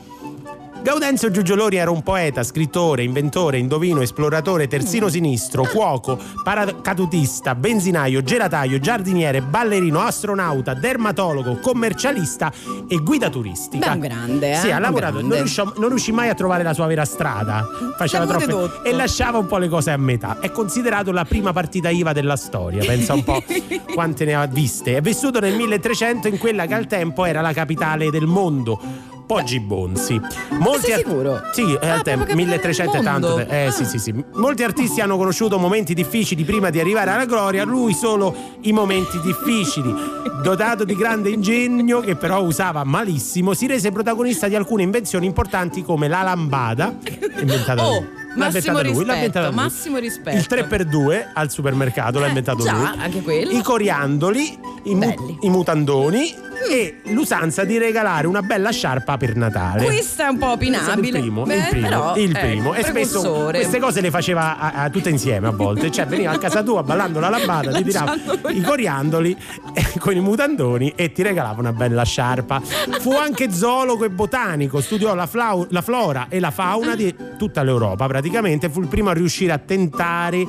Gaudenzio 0.84 1.30
Giugioloni 1.30 1.76
era 1.76 1.90
un 1.90 2.02
poeta, 2.02 2.42
scrittore, 2.42 3.02
inventore, 3.04 3.56
indovino, 3.56 4.02
esploratore, 4.02 4.68
terzino 4.68 5.08
sinistro, 5.08 5.64
cuoco, 5.64 6.20
paracadutista, 6.42 7.54
benzinaio, 7.54 8.22
gelataio, 8.22 8.78
giardiniere, 8.78 9.40
ballerino, 9.40 10.00
astronauta, 10.00 10.74
dermatologo, 10.74 11.56
commercialista 11.60 12.52
e 12.86 12.98
guida 12.98 13.30
turistica. 13.30 13.86
Beh, 13.86 13.94
un 13.94 14.00
grande, 14.00 14.52
eh? 14.52 14.56
Sì, 14.56 14.70
ha 14.72 14.78
lavorato, 14.78 15.22
non 15.22 15.32
riuscì, 15.32 15.62
non 15.78 15.88
riuscì 15.88 16.12
mai 16.12 16.28
a 16.28 16.34
trovare 16.34 16.62
la 16.62 16.74
sua 16.74 16.84
vera 16.84 17.06
strada. 17.06 17.66
Faceva 17.96 18.26
pure 18.26 18.46
troppe 18.46 18.86
e 18.86 18.92
lasciava 18.92 19.38
un 19.38 19.46
po' 19.46 19.56
le 19.56 19.70
cose 19.70 19.90
a 19.90 19.96
metà. 19.96 20.36
È 20.38 20.50
considerato 20.50 21.12
la 21.12 21.24
prima 21.24 21.54
partita 21.54 21.88
IVA 21.88 22.12
della 22.12 22.36
storia. 22.36 22.84
Pensa 22.84 23.14
un 23.14 23.24
po' 23.24 23.42
quante 23.94 24.26
ne 24.26 24.34
ha 24.34 24.44
viste. 24.44 24.98
È 24.98 25.00
vissuto 25.00 25.40
nel 25.40 25.56
1300 25.56 26.28
in 26.28 26.36
quella 26.36 26.66
che 26.66 26.74
al 26.74 26.86
tempo 26.86 27.24
era 27.24 27.40
la 27.40 27.54
capitale 27.54 28.10
del 28.10 28.26
mondo. 28.26 29.13
Poggi 29.26 29.58
Bonzi. 29.58 30.20
Molti 30.58 30.82
sei 30.82 30.92
ar- 30.92 30.98
sicuro? 30.98 31.40
Sì, 31.52 31.62
Ah, 31.62 31.66
è 31.66 31.70
al 31.70 31.78
proprio 31.78 32.02
tempo 32.02 32.24
capitale 32.24 32.34
1300 32.34 32.92
è 32.92 33.00
del 33.00 33.04
tanto. 33.04 33.34
te- 33.36 33.46
Eh, 33.62 33.66
Ah. 33.66 33.70
sì, 33.70 33.84
sì, 33.86 33.98
sì. 33.98 34.24
Molti 34.34 34.62
artisti 34.62 35.00
hanno 35.00 35.16
conosciuto 35.16 35.58
momenti 35.58 35.94
difficili 35.94 36.44
prima 36.44 36.68
di 36.70 36.78
arrivare 36.78 37.10
alla 37.10 37.24
gloria, 37.24 37.64
lui 37.64 37.94
solo 37.94 38.34
i 38.62 38.72
momenti 38.72 39.18
difficili. 39.22 39.94
Dotato 40.42 40.84
di 40.84 40.94
grande 40.94 41.30
ingegno, 41.30 42.00
che 42.00 42.16
però 42.16 42.42
usava 42.42 42.84
malissimo, 42.84 43.54
si 43.54 43.66
rese 43.66 43.90
protagonista 43.92 44.46
di 44.46 44.56
alcune 44.56 44.82
invenzioni 44.82 45.24
importanti 45.24 45.82
come 45.82 46.06
la 46.06 46.22
lambada, 46.22 46.94
inventata 47.40 47.82
Oh, 47.86 48.00
lui. 48.00 48.08
L'ha 48.36 48.46
massimo 48.50 48.82
lui, 48.82 49.04
l'ha 49.04 49.14
rispetto, 49.14 49.52
massimo 49.52 49.98
rispetto. 49.98 50.36
Il 50.36 50.46
3x2 50.48 51.28
al 51.32 51.50
supermercato 51.50 52.18
l'ha 52.18 52.24
Eh, 52.26 52.28
inventato 52.28 52.64
già, 52.64 52.72
lui. 52.76 52.88
anche 52.98 53.22
quello. 53.22 53.50
I 53.52 53.62
coriandoli, 53.62 54.58
i, 54.84 54.94
mu- 54.96 55.36
i 55.40 55.48
mutandoni 55.48 56.34
e 56.68 57.00
l'usanza 57.12 57.64
di 57.64 57.78
regalare 57.78 58.26
una 58.26 58.42
bella 58.42 58.70
sciarpa 58.70 59.16
per 59.16 59.36
Natale. 59.36 59.84
Questo 59.84 60.22
è 60.22 60.26
un 60.28 60.38
po' 60.38 60.50
opinabile. 60.52 61.18
Il 61.18 61.22
primo, 61.22 61.42
Beh, 61.44 61.54
il 61.56 61.66
primo, 61.68 61.88
però, 61.88 62.16
il 62.16 62.36
eh, 62.36 62.40
primo. 62.40 62.74
E 62.74 62.82
spesso 62.84 63.20
precursore. 63.20 63.58
queste 63.58 63.78
cose 63.80 64.00
le 64.00 64.10
faceva 64.10 64.58
a- 64.58 64.72
a- 64.84 64.90
tutte 64.90 65.10
insieme 65.10 65.48
a 65.48 65.50
volte. 65.50 65.90
Cioè, 65.90 66.06
veniva 66.06 66.30
a 66.32 66.38
casa 66.38 66.62
tua 66.62 66.82
ballando 66.82 67.20
la 67.20 67.28
lambada, 67.28 67.72
ti 67.72 67.84
tirava 67.84 68.14
i 68.50 68.60
coriandoli 68.62 69.36
eh, 69.74 69.98
con 69.98 70.14
i 70.16 70.20
mutandoni 70.20 70.92
e 70.96 71.12
ti 71.12 71.22
regalava 71.22 71.60
una 71.60 71.72
bella 71.72 72.02
sciarpa. 72.04 72.60
Fu 73.00 73.12
anche 73.12 73.50
zoologo 73.52 74.04
e 74.04 74.10
botanico, 74.10 74.80
studiò 74.80 75.14
la, 75.14 75.26
flau- 75.26 75.66
la 75.70 75.82
flora 75.82 76.26
e 76.28 76.40
la 76.40 76.50
fauna 76.50 76.94
di 76.94 77.14
tutta 77.38 77.62
l'Europa 77.62 78.06
praticamente. 78.06 78.68
Fu 78.68 78.80
il 78.80 78.88
primo 78.88 79.10
a 79.10 79.12
riuscire 79.12 79.52
a 79.52 79.58
tentare. 79.58 80.46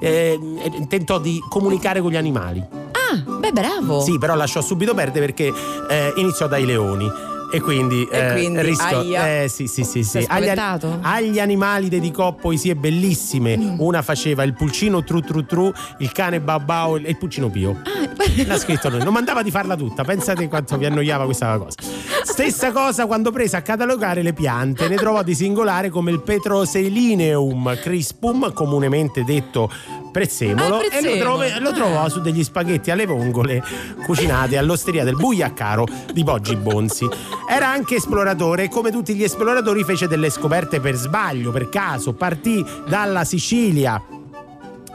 eh, 0.00 0.38
e 0.62 0.86
tentò 0.86 1.18
di 1.18 1.40
comunicare 1.48 2.00
con 2.00 2.12
gli 2.12 2.16
animali. 2.16 2.64
Ah, 3.10 3.16
beh, 3.38 3.52
bravo. 3.52 4.00
Sì, 4.00 4.18
però 4.18 4.34
lasciò 4.34 4.60
subito 4.60 4.94
perdere 4.94 5.26
perché 5.26 5.52
eh, 5.88 6.12
iniziò 6.16 6.46
dai 6.48 6.64
leoni. 6.66 7.10
E 7.50 7.62
quindi, 7.62 8.06
E 8.10 8.18
eh, 8.26 8.32
quindi, 8.32 8.60
rischiò- 8.60 8.98
aia. 8.98 9.42
eh, 9.44 9.48
sì, 9.48 9.66
sì, 9.68 9.82
sì, 9.82 10.02
sì. 10.02 10.22
Agli, 10.28 10.52
agli 11.00 11.40
animali 11.40 11.88
dedicò 11.88 12.34
poesie 12.34 12.74
bellissime. 12.76 13.56
Mm. 13.56 13.74
Una 13.78 14.02
faceva 14.02 14.42
il 14.42 14.52
pulcino 14.52 15.02
tru 15.02 15.20
tru 15.20 15.46
tru, 15.46 15.72
il 16.00 16.12
cane 16.12 16.40
babbao 16.42 16.96
e 16.98 17.08
il 17.08 17.16
pulcino 17.16 17.48
pio. 17.48 17.80
Ah, 17.84 18.06
L'ha 18.46 18.58
scritto 18.58 18.90
lui, 18.90 19.02
non 19.02 19.14
mandava 19.14 19.42
di 19.42 19.50
farla 19.50 19.76
tutta. 19.76 20.04
Pensate 20.04 20.46
quanto 20.46 20.76
vi 20.76 20.84
annoiava 20.84 21.24
questa 21.24 21.56
cosa. 21.56 21.76
Stessa 22.22 22.70
cosa 22.70 23.06
quando 23.06 23.30
prese 23.30 23.56
a 23.56 23.62
catalogare 23.62 24.20
le 24.20 24.34
piante, 24.34 24.86
ne 24.86 24.96
trovò 24.96 25.22
di 25.22 25.34
singolare 25.34 25.88
come 25.88 26.10
il 26.10 26.20
Petroselineum 26.20 27.78
crispum, 27.80 28.52
comunemente 28.52 29.24
detto 29.24 29.70
prezzemolo, 30.18 30.62
Ah, 30.62 30.66
e 30.66 30.70
lo, 30.70 30.88
prezzemolo. 30.88 31.20
trove- 31.20 31.60
lo 31.60 31.72
trovò 31.72 32.08
su 32.08 32.20
degli 32.20 32.42
spaghetti 32.42 32.90
alle 32.90 33.06
vongole 33.06 33.62
cucinati 34.04 34.56
all'osteria 34.56 35.04
del 35.04 35.14
Bugliaccaro 35.14 35.86
di 36.12 36.24
Poggi 36.24 36.56
Bonzi. 36.56 37.06
Era 37.48 37.68
anche 37.68 37.96
esploratore 37.96 38.64
e 38.64 38.68
come 38.68 38.90
tutti 38.90 39.14
gli 39.14 39.22
esploratori 39.22 39.84
fece 39.84 40.08
delle 40.08 40.30
scoperte 40.30 40.80
per 40.80 40.96
sbaglio, 40.96 41.50
per 41.52 41.68
caso, 41.68 42.12
partì 42.14 42.64
dalla 42.88 43.24
Sicilia 43.24 44.02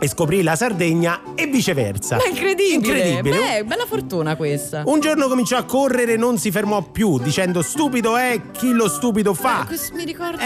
e 0.04 0.08
scoprì 0.10 0.44
la 0.44 0.58
Sardegna 0.58 1.22
e 1.34 1.46
viceversa. 1.48 2.18
Ma 2.18 2.24
incredibile. 2.30 2.74
Incredibile. 2.98 3.38
Beh, 3.38 3.64
bella 3.64 3.86
fortuna 3.88 4.36
questa. 4.36 4.84
Un 4.86 5.00
giorno 5.00 5.30
cominciò 5.30 5.56
a 5.56 5.64
correre 5.64 6.14
e 6.14 6.18
non 6.18 6.38
si 6.38 6.52
fermò 6.52 6.82
più, 6.82 7.20
dicendo 7.20 7.62
stupido 7.62 8.18
è 8.18 8.42
chi 8.52 8.72
lo 8.74 8.90
stupido 8.90 9.34
fa. 9.34 9.66
Eh, 9.70 9.78
mi 9.96 10.04
ricorda. 10.04 10.42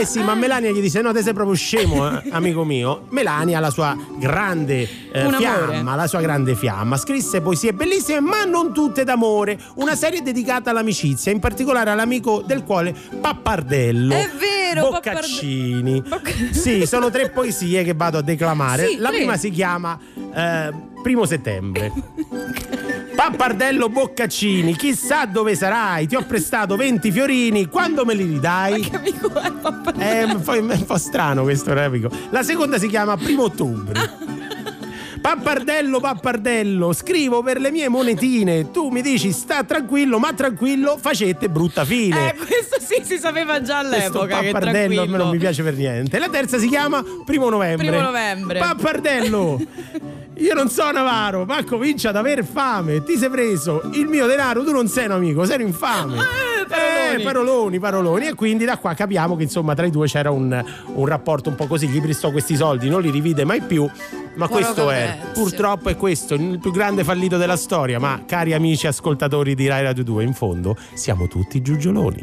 Eh 0.00 0.04
sì, 0.06 0.20
ma 0.22 0.32
Ah. 0.32 0.34
Melania 0.34 0.70
gli 0.70 0.80
disse: 0.80 1.02
No, 1.02 1.12
te 1.12 1.22
sei 1.22 1.34
proprio 1.34 1.54
scemo, 1.54 2.08
eh, 2.22 2.22
amico 2.32 2.64
mio. 2.64 3.02
Melania, 3.10 3.60
la 3.60 3.68
sua 3.70 3.94
grande 4.18 4.88
eh, 5.12 5.28
fiamma, 5.36 5.94
la 5.94 6.06
sua 6.06 6.20
grande 6.22 6.54
fiamma, 6.54 6.96
scrisse 6.96 7.42
poesie 7.42 7.74
bellissime, 7.74 8.20
ma 8.20 8.44
non 8.44 8.72
tutte 8.72 9.04
d'amore. 9.04 9.58
Una 9.74 9.94
serie 9.94 10.22
dedicata 10.22 10.70
all'amicizia, 10.70 11.30
in 11.32 11.38
particolare 11.38 11.90
all'amico 11.90 12.42
del 12.46 12.64
quale 12.64 12.94
Pappardello. 13.20 14.14
È 14.14 14.30
vero, 14.38 14.88
Boccaccini. 14.90 16.00
Bocca- 16.00 16.30
Sì, 16.52 16.86
sono 16.86 17.10
tre 17.10 17.28
poesie 17.30 17.82
che 17.84 17.92
vado 17.94 18.18
a 18.18 18.22
declamare. 18.22 18.86
Sì, 18.86 18.96
la 19.02 19.08
tre. 19.08 19.18
prima 19.18 19.36
si 19.36 19.50
chiama 19.50 19.98
eh, 20.34 20.90
Primo 21.02 21.26
settembre. 21.26 21.92
Pappardello 23.14 23.88
Boccaccini, 23.88 24.74
chissà 24.74 25.26
dove 25.26 25.54
sarai, 25.54 26.06
ti 26.06 26.14
ho 26.14 26.24
prestato 26.24 26.76
20 26.76 27.10
fiorini, 27.10 27.66
quando 27.66 28.04
me 28.04 28.14
li 28.14 28.24
ridai? 28.24 28.80
Che 28.80 28.96
amico 28.96 29.32
è 29.34 29.52
papà? 29.52 29.92
È 29.92 30.22
un 30.22 30.40
po', 30.40 30.52
è 30.54 30.58
un 30.58 30.84
po' 30.86 30.96
strano 30.96 31.42
questo 31.42 31.74
repico. 31.74 32.08
La 32.30 32.42
seconda 32.42 32.78
si 32.78 32.88
chiama 32.88 33.16
Primo 33.16 33.44
ottobre. 33.44 34.60
Pappardello, 35.22 36.00
pappardello, 36.00 36.92
scrivo 36.92 37.42
per 37.42 37.60
le 37.60 37.70
mie 37.70 37.88
monetine. 37.88 38.72
Tu 38.72 38.88
mi 38.88 39.02
dici 39.02 39.30
sta 39.30 39.62
tranquillo, 39.62 40.18
ma 40.18 40.32
tranquillo, 40.32 40.98
facette 41.00 41.48
brutta 41.48 41.84
fine. 41.84 42.30
Eh, 42.30 42.34
questo 42.34 42.80
sì, 42.80 43.04
si 43.04 43.18
sapeva 43.18 43.62
già 43.62 43.86
Questo 43.86 44.20
all'epoca 44.20 44.40
che 44.40 44.50
pappardello 44.50 45.02
a 45.02 45.06
me 45.06 45.16
non 45.16 45.30
mi 45.30 45.38
piace 45.38 45.62
per 45.62 45.74
niente. 45.76 46.18
La 46.18 46.28
terza 46.28 46.58
si 46.58 46.66
chiama 46.66 47.04
Primo 47.24 47.48
novembre. 47.48 47.86
Primo 47.86 48.02
novembre. 48.02 48.58
Pappardello. 48.58 50.20
Io 50.42 50.54
non 50.54 50.68
sono 50.68 50.98
avaro, 50.98 51.44
ma 51.44 51.62
comincia 51.64 52.08
ad 52.08 52.16
aver 52.16 52.44
fame. 52.44 53.04
Ti 53.04 53.16
sei 53.16 53.30
preso 53.30 53.80
il 53.92 54.06
mio 54.06 54.26
denaro, 54.26 54.64
tu 54.64 54.72
non 54.72 54.88
sei 54.88 55.04
un 55.04 55.12
amico, 55.12 55.44
sei 55.44 55.60
un 55.60 55.68
infame. 55.68 56.16
Eh, 56.16 56.66
paroloni. 56.66 57.20
Eh, 57.20 57.22
paroloni, 57.22 57.78
paroloni. 57.78 58.26
E 58.26 58.34
quindi 58.34 58.64
da 58.64 58.76
qua 58.76 58.92
capiamo 58.94 59.36
che 59.36 59.44
insomma 59.44 59.74
tra 59.74 59.86
i 59.86 59.90
due 59.90 60.08
c'era 60.08 60.32
un, 60.32 60.64
un 60.94 61.06
rapporto 61.06 61.48
un 61.48 61.54
po' 61.54 61.68
così. 61.68 61.86
Gli 61.86 62.00
prestò 62.00 62.32
questi 62.32 62.56
soldi, 62.56 62.88
non 62.88 63.02
li 63.02 63.10
rivide 63.10 63.44
mai 63.44 63.60
più. 63.60 63.88
Ma 64.34 64.48
Povero 64.48 64.64
questo 64.66 64.90
è, 64.90 65.04
Gaudenzio. 65.06 65.42
purtroppo 65.42 65.88
è 65.90 65.96
questo, 65.96 66.34
il 66.34 66.58
più 66.58 66.72
grande 66.72 67.04
fallito 67.04 67.36
della 67.36 67.56
storia. 67.56 68.00
Ma 68.00 68.22
cari 68.26 68.52
amici 68.52 68.88
ascoltatori 68.88 69.54
di 69.54 69.68
Rai 69.68 69.84
Radio 69.84 70.02
2, 70.02 70.24
in 70.24 70.34
fondo 70.34 70.76
siamo 70.94 71.28
tutti 71.28 71.62
giugioloni. 71.62 72.20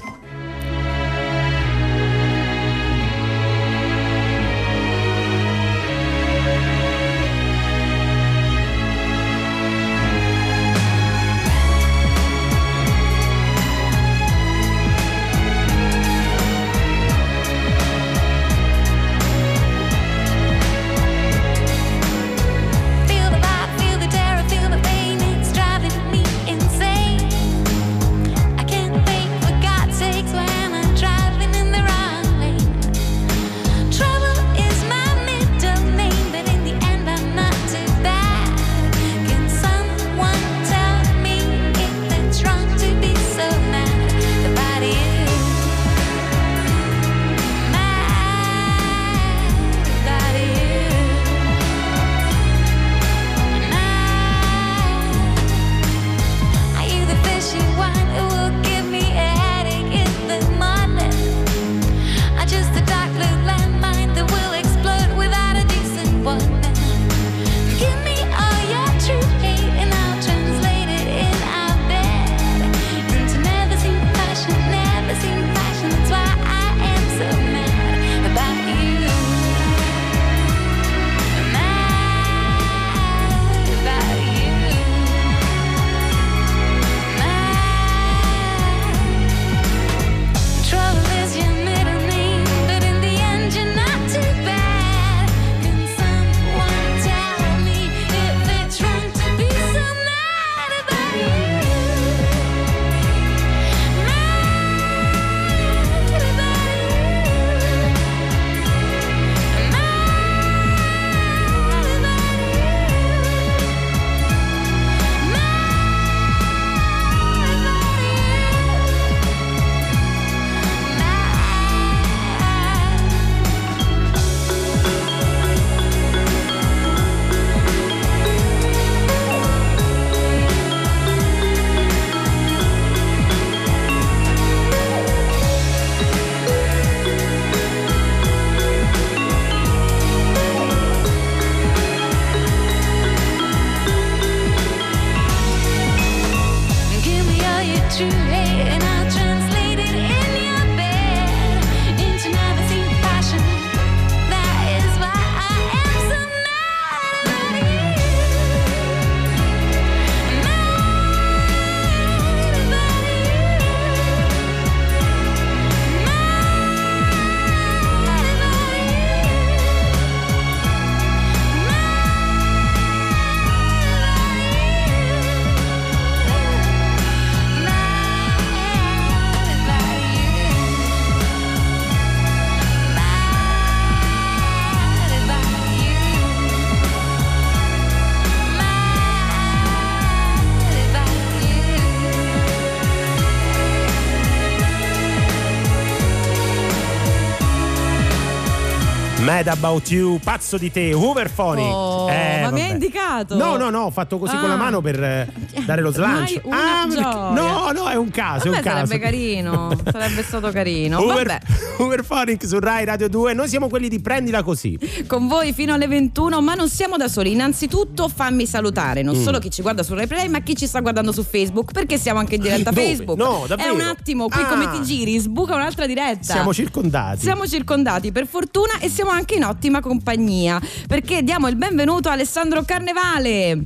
Mad 199.40 199.48
About 199.48 199.90
You, 199.90 200.20
pazzo 200.22 200.58
di 200.58 200.70
te, 200.70 200.92
Hooverphonic. 200.94 201.64
Oh, 201.74 202.08
ma 202.08 202.12
mi 202.12 202.42
vabbè. 202.44 202.62
hai 202.62 202.70
indicato? 202.72 203.38
No, 203.38 203.56
no, 203.56 203.70
no, 203.70 203.84
ho 203.84 203.90
fatto 203.90 204.18
così 204.18 204.36
con 204.38 204.50
la 204.50 204.56
Ah. 204.56 204.58
mano 204.58 204.82
per 204.82 205.02
eh, 205.02 205.32
dare 205.66 205.82
lo 205.82 205.94
slancio. 205.94 206.42
Ah, 206.50 206.84
no, 206.84 207.72
no, 207.72 207.88
è 207.88 207.96
un 207.96 208.10
caso, 208.12 208.48
è 208.48 208.50
Vabbè, 208.50 208.58
un 208.58 208.64
caso. 208.64 208.86
sarebbe 208.88 209.00
carino, 209.00 209.72
sarebbe 209.90 210.24
stato 210.24 210.52
carino. 210.52 211.00
Hoover- 211.00 211.40
Hooverphonic 211.80 212.46
su 212.46 212.60
Rai 212.60 212.84
Radio 212.84 213.08
2. 213.08 213.34
Noi 213.34 213.48
siamo 213.48 213.70
quelli 213.70 213.88
di 213.88 214.02
Prendila 214.02 214.44
così. 214.44 214.78
con 215.08 215.30
voi 215.30 215.54
fino 215.54 215.74
alle 215.74 215.88
21, 215.88 216.42
ma 216.42 216.54
non 216.56 216.68
siamo 216.68 216.98
da 216.98 217.08
soli. 217.08 217.32
Innanzitutto 217.32 218.10
fammi 218.14 218.46
salutare 218.46 219.04
Mm. 219.04 219.06
non 219.06 219.16
solo 219.16 219.40
chi 219.40 219.50
ci 219.50 219.62
guarda 219.62 219.84
su 219.84 219.94
Rai 219.94 220.08
Play, 220.08 220.28
ma 220.28 220.40
chi 220.42 220.54
ci 220.58 220.68
sta 220.68 220.82
guardando 220.82 221.14
su 221.14 221.24
Facebook, 221.24 221.72
perché 221.72 221.98
siamo 221.98 222.20
anche 222.20 222.36
in 222.36 222.42
diretta 222.42 222.72
Dove? 222.72 222.86
Facebook. 222.88 223.18
No, 223.18 223.46
È 223.46 223.48
davvero? 223.48 223.74
un 223.74 223.80
attimo, 223.82 224.28
qui 224.28 224.42
Ah. 224.42 224.48
come 224.48 224.70
ti 224.72 224.82
giri, 224.84 225.18
sbuca 225.18 225.56
un'altra 225.56 225.86
diretta. 225.86 226.34
Siamo 226.34 226.54
circondati. 226.54 227.20
Siamo 227.22 227.48
circondati 227.48 228.12
per 228.12 228.28
fortuna 228.28 228.74
e 228.82 228.90
siamo 228.90 229.12
anche 229.12 229.28
in 229.36 229.44
ottima 229.44 229.82
compagnia 229.82 230.62
perché 230.88 231.24
diamo 231.24 231.48
il 231.48 231.56
benvenuto 231.56 232.10
a 232.10 232.14
Alessandro 232.14 232.64
Carnevale. 232.64 233.66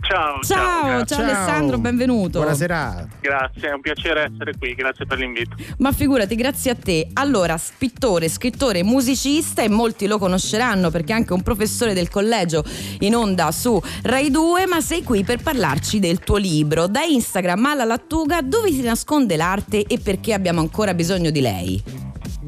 Ciao, 0.00 0.40
Ciao, 0.40 0.44
ciao, 0.44 0.86
grazie. 0.86 1.16
Alessandro, 1.16 1.78
benvenuto. 1.78 2.38
Buonasera. 2.38 3.08
Grazie, 3.20 3.68
è 3.68 3.72
un 3.72 3.80
piacere 3.82 4.30
essere 4.32 4.54
qui, 4.56 4.74
grazie 4.74 5.04
per 5.04 5.18
l'invito. 5.18 5.56
Ma 5.78 5.92
figurati, 5.92 6.34
grazie 6.34 6.70
a 6.70 6.74
te. 6.74 7.08
Allora, 7.12 7.58
pittore, 7.76 8.30
scrittore, 8.30 8.82
musicista 8.82 9.62
e 9.62 9.68
molti 9.68 10.06
lo 10.06 10.18
conosceranno 10.18 10.90
perché 10.90 11.12
è 11.12 11.16
anche 11.16 11.34
un 11.34 11.42
professore 11.42 11.92
del 11.92 12.08
collegio 12.08 12.64
in 13.00 13.14
onda 13.14 13.50
su 13.52 13.78
Rai 14.04 14.30
2, 14.30 14.66
ma 14.66 14.80
sei 14.80 15.02
qui 15.02 15.24
per 15.24 15.42
parlarci 15.42 15.98
del 15.98 16.20
tuo 16.20 16.36
libro. 16.36 16.86
Da 16.86 17.02
Instagram 17.02 17.66
alla 17.66 17.84
lattuga, 17.84 18.40
dove 18.40 18.72
si 18.72 18.80
nasconde 18.80 19.36
l'arte 19.36 19.84
e 19.84 19.98
perché 19.98 20.32
abbiamo 20.32 20.60
ancora 20.60 20.94
bisogno 20.94 21.30
di 21.30 21.40
lei? 21.40 21.82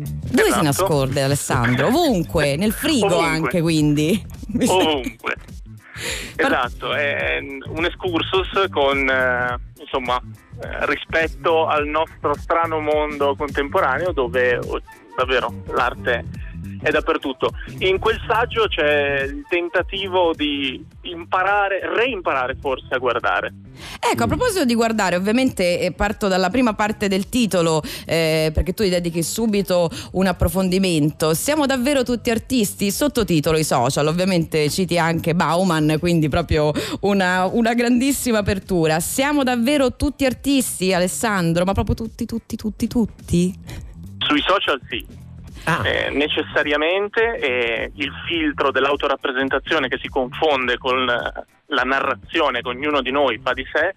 Dove 0.05 0.43
si 0.43 0.49
Esatto. 0.49 0.63
nasconde 0.63 1.23
Alessandro? 1.23 1.87
Ovunque, 1.89 2.57
nel 2.59 2.73
frigo 2.73 3.07
Ovunque. 3.07 3.27
anche 3.27 3.61
quindi. 3.61 4.27
Ovunque. 4.67 5.37
Esatto, 6.37 6.95
è 6.95 7.39
un 7.41 7.85
excursus 7.85 8.69
con 8.71 9.07
eh, 9.07 9.59
insomma 9.81 10.19
eh, 10.63 10.87
rispetto 10.87 11.67
al 11.67 11.87
nostro 11.89 12.35
strano 12.39 12.81
mondo 12.81 13.35
contemporaneo 13.37 14.13
dove 14.13 14.57
oh, 14.57 14.81
davvero 15.15 15.53
l'arte 15.75 16.25
è 16.83 16.91
dappertutto. 16.91 17.51
In 17.79 17.99
quel 17.99 18.21
saggio 18.27 18.67
c'è 18.69 19.23
il 19.23 19.45
tentativo 19.49 20.33
di 20.35 20.85
imparare, 21.03 21.81
reimparare 21.95 22.57
forse 22.61 22.95
a 22.95 22.99
guardare. 22.99 23.53
Ecco, 23.99 24.25
a 24.25 24.27
proposito 24.27 24.65
di 24.65 24.75
guardare, 24.75 25.17
ovviamente 25.17 25.81
eh, 25.81 25.93
parto 25.93 26.29
dalla 26.29 26.51
prima 26.51 26.75
parte 26.75 27.09
del 27.09 27.29
titolo 27.29 27.83
eh, 28.07 28.51
perché 28.53 28.75
tu 28.75 28.83
gli 28.83 28.91
dedichi 28.91 29.23
subito 29.23 29.91
un 30.13 30.27
approfondimento. 30.27 31.35
Siamo 31.35 31.67
davvero 31.67 32.03
tutti 32.03 32.31
artisti? 32.31 32.91
Sottotitolo 32.91 33.57
i 33.57 33.65
social, 33.65 34.07
ovviamente 34.07 34.69
citi 34.69 34.99
anche 34.99 35.35
Bauman, 35.35 35.97
quindi 35.99 36.29
proprio 36.29 36.73
una, 37.01 37.47
una 37.47 37.75
grandissima 37.75 38.39
apertura. 38.39 39.01
Siamo 39.01 39.43
davvero 39.43 39.97
tutti 39.97 40.25
artisti, 40.25 40.93
Alessandro? 40.93 41.65
Ma 41.65 41.73
proprio 41.73 41.95
tutti, 41.95 42.27
tutti, 42.27 42.57
tutti, 42.57 42.87
tutti? 42.87 43.55
Sui 44.19 44.41
social 44.43 44.81
sì, 44.89 45.05
Ah, 45.65 45.87
Eh, 45.87 46.11
necessariamente 46.11 47.39
eh, 47.39 47.93
il 47.95 48.13
filtro 48.27 48.71
dell'autorappresentazione 48.71 49.89
che 49.89 49.99
si 49.99 50.09
confonde 50.09 50.79
con 50.79 51.09
eh, 51.09 51.45
la 51.67 51.83
narrazione 51.83 52.61
che 52.63 52.69
ognuno 52.69 53.01
di 53.03 53.11
noi 53.11 53.39
fa 53.43 53.53
di 53.53 53.67
sé 53.73 53.93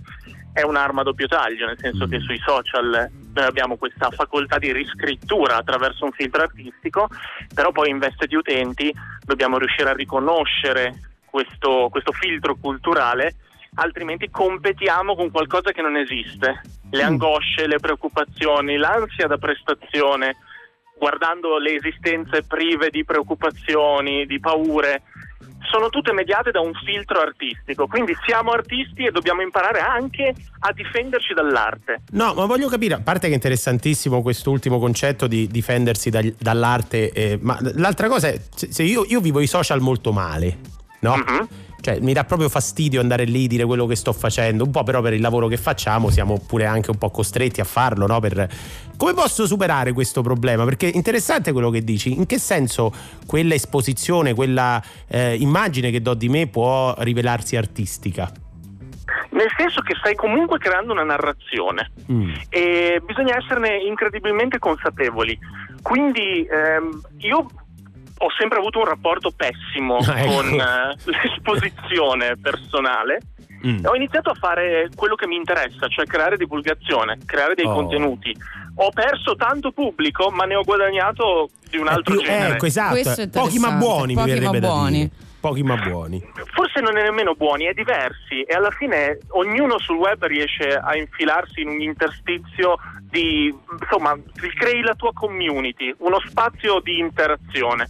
è 0.54 0.62
un'arma 0.62 1.02
a 1.02 1.04
doppio 1.04 1.28
taglio, 1.28 1.66
nel 1.66 1.80
senso 1.80 2.06
che 2.06 2.20
sui 2.20 2.38
social 2.46 3.10
noi 3.34 3.46
abbiamo 3.46 3.76
questa 3.76 4.12
facoltà 4.12 4.60
di 4.60 4.72
riscrittura 4.72 5.56
attraverso 5.56 6.06
un 6.06 6.12
filtro 6.12 6.44
artistico, 6.44 7.10
però 7.54 7.72
poi 7.72 7.90
in 7.90 7.98
veste 7.98 8.28
di 8.28 8.36
utenti 8.36 8.94
dobbiamo 9.26 9.58
riuscire 9.58 9.90
a 9.90 9.94
riconoscere 9.94 10.94
questo, 11.26 11.88
questo 11.90 12.12
filtro 12.12 12.56
culturale, 12.56 13.36
altrimenti 13.76 14.30
competiamo 14.30 15.16
con 15.16 15.32
qualcosa 15.32 15.72
che 15.72 15.82
non 15.82 15.98
esiste. 15.98 16.62
Le 16.92 17.02
angosce, 17.02 17.66
le 17.66 17.80
preoccupazioni, 17.80 18.78
l'ansia 18.78 19.26
da 19.26 19.40
prestazione, 19.40 20.36
guardando 20.98 21.58
le 21.58 21.76
esistenze 21.76 22.44
prive 22.44 22.90
di 22.90 23.04
preoccupazioni, 23.04 24.26
di 24.26 24.40
paure, 24.40 25.04
sono 25.70 25.90
tutte 25.90 26.14
mediate 26.14 26.52
da 26.52 26.60
un 26.60 26.74
filtro 26.86 27.20
artistico. 27.20 27.88
Quindi 27.88 28.16
siamo 28.26 28.52
artisti 28.52 29.06
e 29.06 29.12
dobbiamo 29.12 29.42
imparare 29.42 29.80
anche 29.80 30.34
a 30.60 30.72
difenderci 30.72 31.34
dall'arte. 31.34 32.04
No, 32.12 32.34
ma 32.34 32.46
voglio 32.46 32.68
capire, 32.68 32.96
a 32.96 33.00
parte 33.00 33.28
che 33.28 33.34
è 33.34 33.36
interessantissimo 33.36 34.22
quest'ultimo 34.22 34.80
concetto 34.80 35.28
di 35.28 35.48
difendersi 35.48 36.10
dagli- 36.10 36.36
dall'arte, 36.38 37.12
eh, 37.12 37.40
ma 37.42 37.58
l'altra 37.76 38.08
cosa 38.08 38.28
è, 38.28 38.40
se 38.54 38.84
io, 38.84 39.06
io 39.08 39.20
vivo 39.20 39.40
i 39.40 39.48
social 39.48 39.80
molto 39.80 40.12
male, 40.12 40.58
no? 41.00 41.16
Mhm. 41.16 41.48
Cioè 41.84 42.00
mi 42.00 42.14
dà 42.14 42.24
proprio 42.24 42.48
fastidio 42.48 43.02
andare 43.02 43.26
lì, 43.26 43.46
dire 43.46 43.66
quello 43.66 43.86
che 43.86 43.98
sto 43.98 44.14
facendo, 44.14 44.64
un 44.64 44.72
po' 44.72 44.84
però 44.84 45.02
per 45.02 45.12
il 45.12 45.20
lavoro 45.20 45.48
che 45.48 45.58
facciamo 45.58 46.10
siamo 46.10 46.40
pure 46.40 46.66
anche 46.66 46.92
un 46.92 46.98
po' 46.98 47.10
costretti 47.10 47.60
a 47.60 47.66
farlo, 47.66 48.08
no? 48.08 48.22
Per... 48.22 48.48
Come 48.98 49.14
posso 49.14 49.46
superare 49.48 49.92
questo 49.92 50.22
problema? 50.22 50.64
Perché 50.66 50.90
è 50.90 50.96
interessante 50.96 51.52
quello 51.52 51.70
che 51.70 51.84
dici, 51.84 52.14
in 52.16 52.26
che 52.26 52.38
senso 52.40 52.94
quella 53.26 53.54
esposizione, 53.54 54.34
quella 54.34 54.82
eh, 55.08 55.36
immagine 55.36 55.92
che 55.92 56.02
do 56.02 56.14
di 56.14 56.30
me 56.30 56.48
può 56.48 56.94
rivelarsi 57.00 57.56
artistica? 57.58 58.32
Nel 59.32 59.50
senso 59.58 59.82
che 59.82 59.96
stai 59.98 60.16
comunque 60.16 60.58
creando 60.60 60.94
una 60.94 61.04
narrazione 61.04 61.92
Mm. 62.12 62.34
e 62.50 63.02
bisogna 63.06 63.38
esserne 63.38 63.78
incredibilmente 63.78 64.60
consapevoli. 64.60 65.38
Quindi 65.82 66.46
ehm, 66.46 67.02
io 67.20 67.38
ho 68.16 68.28
sempre 68.38 68.60
avuto 68.60 68.80
un 68.80 68.86
rapporto 68.86 69.32
pessimo 69.36 69.98
Ah, 69.98 70.20
ecco. 70.20 70.34
con 70.34 70.48
eh, 70.50 70.96
l'esposizione 71.12 72.38
personale. 72.38 73.20
Mm. 73.66 73.86
Ho 73.86 73.96
iniziato 73.96 74.30
a 74.30 74.34
fare 74.34 74.90
quello 74.96 75.16
che 75.16 75.26
mi 75.28 75.36
interessa, 75.38 75.88
cioè 75.88 76.06
creare 76.06 76.36
divulgazione, 76.38 77.18
creare 77.26 77.54
dei 77.56 77.66
Oh. 77.66 77.74
contenuti. 77.74 78.36
Ho 78.76 78.90
perso 78.92 79.36
tanto 79.36 79.72
pubblico, 79.72 80.30
ma 80.32 80.44
ne 80.46 80.56
ho 80.56 80.64
guadagnato 80.64 81.50
di 81.70 81.78
un 81.78 81.88
È 81.88 81.92
altro 81.92 82.16
più- 82.16 82.24
genere. 82.24 82.54
ecco, 82.56 82.66
esatto. 82.66 83.30
Pochi 83.32 83.60
ma 83.60 83.72
buoni, 83.72 84.14
Pochi 84.14 84.16
mi 84.16 84.16
ma 84.16 84.26
verrebbe 84.26 84.60
da 84.60 84.68
buoni. 84.68 84.92
dire. 84.98 85.10
Pochi 85.40 85.62
ma 85.64 85.76
buoni. 85.76 86.22
Forse 86.54 86.80
non 86.80 86.98
è 86.98 87.04
nemmeno 87.04 87.34
buoni, 87.36 87.66
è 87.66 87.74
diversi 87.74 88.42
e 88.44 88.54
alla 88.54 88.72
fine 88.72 89.20
ognuno 89.32 89.78
sul 89.78 89.98
web 89.98 90.24
riesce 90.26 90.70
a 90.70 90.96
infilarsi 90.96 91.62
in 91.62 91.68
un 91.68 91.82
interstizio 91.82 92.78
di, 93.10 93.54
insomma, 93.80 94.18
crei 94.58 94.82
la 94.82 94.94
tua 94.96 95.12
community, 95.14 95.94
uno 96.00 96.20
spazio 96.26 96.80
di 96.80 96.98
interazione. 97.00 97.90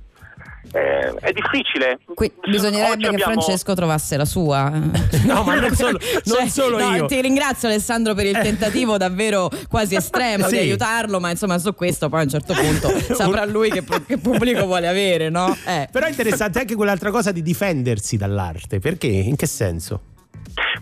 Eh, 0.75 1.13
è 1.19 1.31
difficile. 1.33 1.99
Qui 2.15 2.31
bisognerebbe 2.49 2.91
Oggi 2.93 3.01
che 3.03 3.07
abbiamo- 3.09 3.33
Francesco 3.33 3.75
trovasse 3.75 4.17
la 4.17 4.25
sua. 4.25 4.71
No, 5.23 5.43
ma 5.43 5.55
non 5.59 5.73
solo, 5.75 5.99
non 6.25 6.37
Cioè, 6.39 6.47
solo 6.49 6.77
no, 6.79 6.95
io. 6.95 7.05
Ti 7.05 7.21
ringrazio 7.21 7.67
Alessandro 7.67 8.13
per 8.15 8.25
il 8.25 8.37
tentativo 8.39 8.97
davvero 8.97 9.49
quasi 9.69 9.95
estremo 9.95 10.47
di 10.49 10.55
Sì. 10.55 10.59
aiutarlo, 10.61 11.19
ma 11.19 11.29
insomma 11.29 11.57
su 11.59 11.73
questo 11.75 12.09
poi 12.09 12.21
a 12.21 12.23
un 12.23 12.29
certo 12.29 12.53
punto 12.53 12.89
saprà 13.13 13.45
lui 13.45 13.69
che, 13.69 13.83
che 14.07 14.17
pubblico 14.17 14.65
vuole 14.65 14.87
avere, 14.87 15.29
no? 15.29 15.55
Eh. 15.65 15.87
Però 15.91 16.05
è 16.05 16.09
interessante 16.09 16.59
anche 16.59 16.75
quell'altra 16.75 17.11
cosa 17.11 17.31
di 17.31 17.41
difendersi 17.43 18.17
dall'arte. 18.17 18.79
Perché? 18.79 19.07
In 19.07 19.35
che 19.35 19.45
senso? 19.45 20.01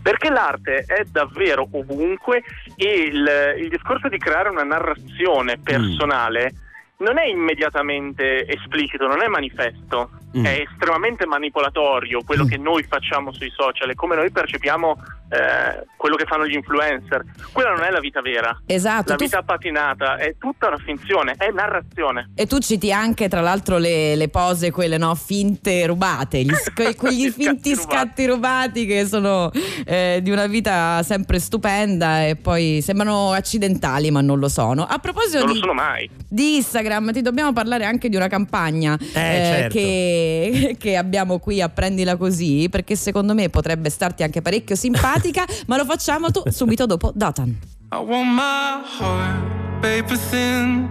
Perché 0.02 0.30
l'arte 0.30 0.84
è 0.88 1.04
davvero 1.12 1.68
ovunque 1.72 2.42
e 2.76 3.04
il, 3.04 3.30
il 3.62 3.70
discorso 3.70 4.08
di 4.08 4.18
creare 4.18 4.50
una 4.50 4.64
narrazione 4.64 5.60
personale 5.62 6.54
non 7.02 7.18
è 7.18 7.26
immediatamente 7.26 8.48
esplicito, 8.48 9.08
non 9.08 9.22
è 9.22 9.28
manifesto, 9.28 10.10
Mm. 10.38 10.46
è 10.46 10.64
estremamente 10.70 11.26
manipolatorio 11.26 12.22
quello 12.26 12.44
Mm. 12.46 12.48
che 12.48 12.58
noi 12.58 12.84
facciamo 12.88 13.34
sui 13.34 13.52
social 13.54 13.90
e 13.90 13.96
come 13.96 14.16
noi 14.16 14.32
percepiamo 14.32 14.98
eh, 15.34 15.86
quello 15.96 16.18
che 16.18 16.26
fanno 16.26 16.46
gli 16.46 16.56
influencer. 16.56 17.24
Quella 17.54 17.72
non 17.72 17.84
è 17.84 17.90
la 17.90 18.02
vita 18.02 18.20
vera. 18.22 18.62
Esatto. 18.66 19.12
La 19.12 19.16
tu- 19.16 19.24
vita 19.24 19.42
patinata 19.44 20.18
è 20.18 20.36
tutta 20.38 20.68
una 20.68 20.78
finzione, 20.78 21.36
è 21.38 21.50
narrazione. 21.52 22.32
E 22.36 22.46
tu 22.48 22.60
citi 22.60 22.92
anche, 22.92 23.30
tra 23.30 23.40
l'altro, 23.40 23.78
le, 23.78 24.16
le 24.18 24.28
pose, 24.28 24.72
quelle 24.72 24.98
no, 24.98 25.16
finte 25.16 25.86
rubate, 25.86 26.44
gli 26.44 26.54
sc- 26.54 26.96
quegli 27.00 27.30
Scatti 27.30 27.44
finti 27.44 27.70
rubati. 27.76 27.90
scatti 27.90 28.26
rubati 28.26 28.86
che 28.86 29.06
sono 29.06 29.50
eh, 29.86 30.20
di 30.22 30.32
una 30.32 30.48
vita 30.48 31.02
sempre 31.04 31.40
stupenda 31.40 32.26
e 32.26 32.36
poi 32.36 32.82
sembrano 32.82 33.32
accidentali, 33.32 34.12
ma 34.12 34.20
non 34.20 34.38
lo 34.38 34.50
sono. 34.50 34.84
A 34.84 34.98
proposito 35.00 35.38
Non 35.40 35.48
lo 35.48 35.54
di, 35.54 35.60
sono 35.60 35.74
mai. 35.74 36.10
di 36.28 36.56
Instagram, 36.58 37.14
ti 37.14 37.22
dobbiamo 37.22 37.54
parlare 37.54 37.86
anche 37.86 38.10
di 38.10 38.18
una 38.18 38.28
campagna 38.28 38.98
eh, 39.00 39.14
certo. 39.14 39.78
che, 39.78 40.21
che 40.78 40.96
abbiamo 40.96 41.40
qui 41.40 41.62
a 41.62 41.70
Prendila 41.70 42.16
Così, 42.16 42.68
perché 42.70 42.96
secondo 42.96 43.34
me 43.34 43.50
potrebbe 43.50 43.90
starti 43.90 44.24
anche 44.24 44.42
parecchio 44.42 44.76
simpatica, 44.76 45.46
ma 45.68 45.78
lo 45.78 45.86
facciamo 45.86 46.32
tu- 46.32 46.44
subito 46.50 46.86
dopo 46.86 47.12
Dotan. 47.14 47.58
I 47.94 47.98
want 47.98 48.30
my 48.30 48.82
heart 49.00 49.82
paper 49.82 50.18
thin. 50.18 50.88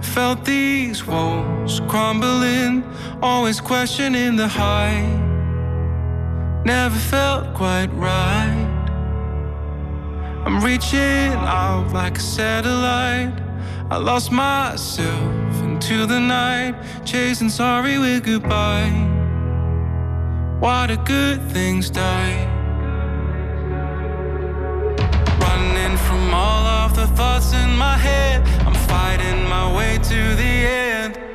Felt 0.00 0.44
these 0.44 1.06
walls 1.06 1.80
crumbling, 1.86 2.82
always 3.20 3.60
questioning 3.60 4.36
the 4.36 4.48
height. 4.48 5.04
Never 6.64 6.96
felt 6.96 7.54
quite 7.54 7.90
right. 7.94 8.66
I'm 10.44 10.60
reaching 10.64 11.32
out 11.34 11.92
like 11.92 12.16
a 12.16 12.20
satellite. 12.20 13.32
I 13.90 13.98
lost 13.98 14.32
myself 14.32 15.62
into 15.80 16.04
the 16.04 16.20
night, 16.20 16.74
chasing 17.06 17.48
sorry 17.48 17.98
with 17.98 18.22
goodbye. 18.22 18.90
Why 20.58 20.86
do 20.86 20.96
good 20.98 21.40
things 21.52 21.88
die? 21.88 22.36
Running 25.40 25.96
from 25.96 26.34
all 26.34 26.66
of 26.82 26.94
the 26.94 27.06
thoughts 27.16 27.54
in 27.54 27.70
my 27.78 27.96
head, 27.96 28.46
I'm 28.66 28.74
fighting 28.74 29.48
my 29.48 29.74
way 29.74 29.96
to 29.96 30.20
the 30.42 30.52
end. 30.82 31.29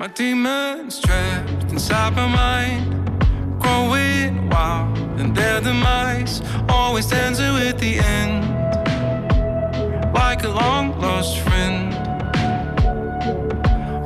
My 0.00 0.06
demons 0.06 0.98
trapped 0.98 1.70
inside 1.70 2.16
my 2.16 2.26
mind, 2.26 3.20
growing 3.60 4.48
wild, 4.48 4.96
and 5.20 5.36
their 5.36 5.60
demise 5.60 6.40
always 6.70 7.12
ends 7.12 7.38
with 7.38 7.78
the 7.78 7.98
end, 7.98 8.40
like 10.14 10.42
a 10.44 10.48
long 10.48 10.98
lost 10.98 11.40
friend. 11.40 11.92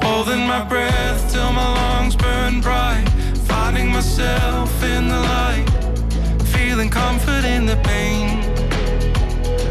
Holding 0.03 0.45
my 0.49 0.65
breath 0.69 1.33
till 1.33 1.53
my 1.53 1.73
lungs 1.79 2.17
burn 2.17 2.61
bright, 2.61 3.09
finding 3.47 3.93
myself 3.93 4.83
in 4.83 5.07
the 5.07 5.21
light, 5.21 5.67
feeling 6.47 6.91
comfort 6.91 7.45
in 7.45 7.67
the 7.67 7.77
pain, 7.85 8.43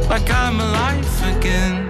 like 0.07 0.29
I'm 0.31 0.61
alive 0.61 1.35
again. 1.35 1.82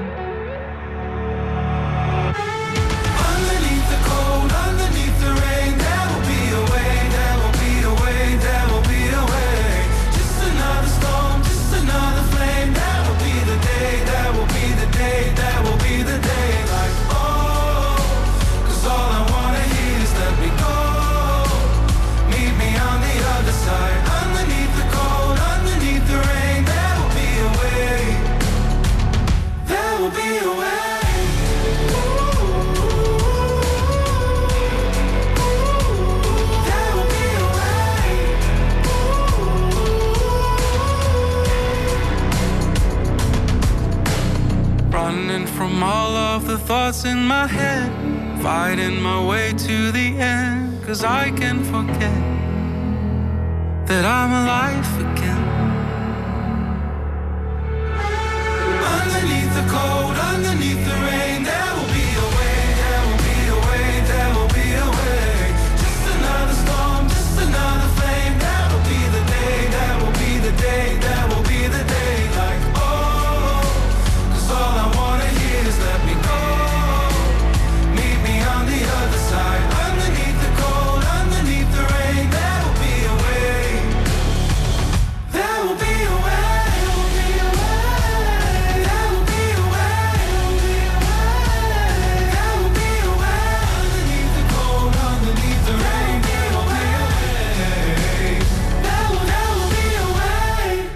From 45.73 45.81
all 45.81 46.15
of 46.15 46.45
the 46.45 46.57
thoughts 46.57 47.03
in 47.03 47.25
my 47.25 47.47
head, 47.47 47.91
fighting 48.43 49.01
my 49.01 49.19
way 49.25 49.51
to 49.53 49.91
the 49.91 50.09
end, 50.19 50.83
cause 50.83 51.03
I 51.03 51.31
can 51.31 51.63
forget 51.63 52.21
that 53.87 54.05
I'm 54.05 54.31
alive 54.43 54.99
again. 55.01 55.22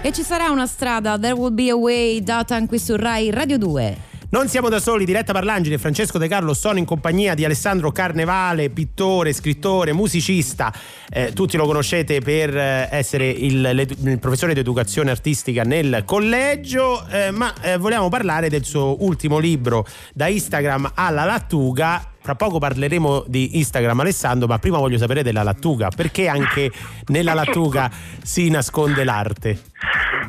E 0.08 0.12
ci 0.12 0.22
sarà 0.22 0.48
una 0.48 0.66
strada, 0.66 1.18
There 1.18 1.34
Will 1.34 1.52
Be 1.52 1.68
a 1.68 1.76
Way, 1.76 2.22
data 2.22 2.58
qui 2.64 2.78
su 2.78 2.96
Rai 2.96 3.28
Radio 3.28 3.58
2. 3.58 3.96
Non 4.30 4.48
siamo 4.48 4.70
da 4.70 4.80
soli, 4.80 5.04
Diretta 5.04 5.34
Parlangeli 5.34 5.74
e 5.74 5.78
Francesco 5.78 6.16
De 6.16 6.28
Carlo 6.28 6.54
sono 6.54 6.78
in 6.78 6.86
compagnia 6.86 7.34
di 7.34 7.44
Alessandro 7.44 7.92
Carnevale, 7.92 8.70
pittore, 8.70 9.34
scrittore, 9.34 9.92
musicista. 9.92 10.72
Eh, 11.10 11.34
tutti 11.34 11.58
lo 11.58 11.66
conoscete 11.66 12.22
per 12.22 12.56
eh, 12.56 12.88
essere 12.90 13.28
il, 13.28 13.96
il 14.02 14.18
professore 14.18 14.54
di 14.54 14.60
educazione 14.60 15.10
artistica 15.10 15.62
nel 15.62 16.04
collegio, 16.06 17.06
eh, 17.08 17.30
ma 17.30 17.52
eh, 17.60 17.76
vogliamo 17.76 18.08
parlare 18.08 18.48
del 18.48 18.64
suo 18.64 19.04
ultimo 19.04 19.36
libro, 19.36 19.86
Da 20.14 20.26
Instagram 20.28 20.92
alla 20.94 21.24
Lattuga. 21.24 22.12
Fra 22.18 22.34
poco 22.34 22.58
parleremo 22.58 23.24
di 23.26 23.58
Instagram 23.58 24.00
Alessandro, 24.00 24.46
ma 24.46 24.58
prima 24.58 24.78
voglio 24.78 24.98
sapere 24.98 25.22
della 25.22 25.42
lattuga, 25.42 25.88
perché 25.94 26.28
anche 26.28 26.70
nella 27.06 27.32
lattuga 27.32 27.90
si 28.22 28.50
nasconde 28.50 29.04
l'arte. 29.04 29.58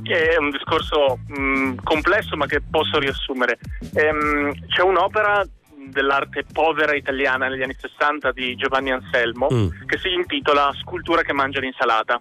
Che 0.03 0.29
è 0.29 0.37
un 0.37 0.49
discorso 0.49 1.19
mh, 1.27 1.75
complesso 1.83 2.35
ma 2.35 2.45
che 2.45 2.61
posso 2.61 2.99
riassumere. 2.99 3.59
Ehm, 3.95 4.53
c'è 4.67 4.81
un'opera 4.81 5.45
dell'arte 5.89 6.45
povera 6.51 6.93
italiana 6.93 7.47
negli 7.47 7.63
anni 7.63 7.75
60 7.79 8.31
di 8.31 8.55
Giovanni 8.55 8.91
Anselmo 8.91 9.47
Mm. 9.51 9.67
che 9.87 9.97
si 9.97 10.11
intitola 10.13 10.71
Scultura 10.81 11.21
che 11.23 11.33
mangia 11.33 11.59
l'insalata. 11.59 12.19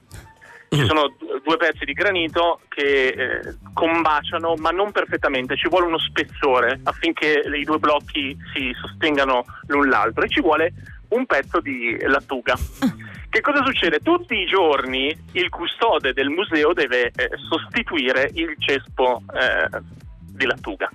Ci 0.71 0.85
sono 0.85 1.09
d- 1.09 1.41
due 1.45 1.57
pezzi 1.57 1.87
di 1.87 1.95
granito 1.95 2.61
che 2.69 3.09
eh, 3.09 3.57
combaciano 3.73 4.55
ma 4.59 4.71
non 4.71 4.93
perfettamente, 4.93 5.57
ci 5.57 5.67
vuole 5.69 5.87
uno 5.87 5.99
spessore 5.99 6.81
affinché 6.85 7.43
i 7.55 7.65
due 7.65 7.79
blocchi 7.79 8.37
si 8.55 8.71
sostengano 8.79 9.45
l'un 9.69 9.89
l'altro 9.89 10.25
e 10.25 10.29
ci 10.29 10.43
vuole 10.43 10.73
un 11.09 11.25
pezzo 11.25 11.61
di 11.61 11.97
lattuga. 12.03 12.55
Che 13.31 13.41
cosa 13.41 13.63
succede? 13.65 14.01
Tutti 14.01 14.35
i 14.35 14.47
giorni 14.47 15.15
il 15.33 15.49
custode 15.51 16.13
del 16.13 16.29
museo 16.31 16.73
deve 16.73 17.11
eh, 17.15 17.31
sostituire 17.49 18.31
il 18.35 18.55
cespo 18.59 19.23
eh, 19.33 19.81
di 20.35 20.47
lattuga. 20.47 20.89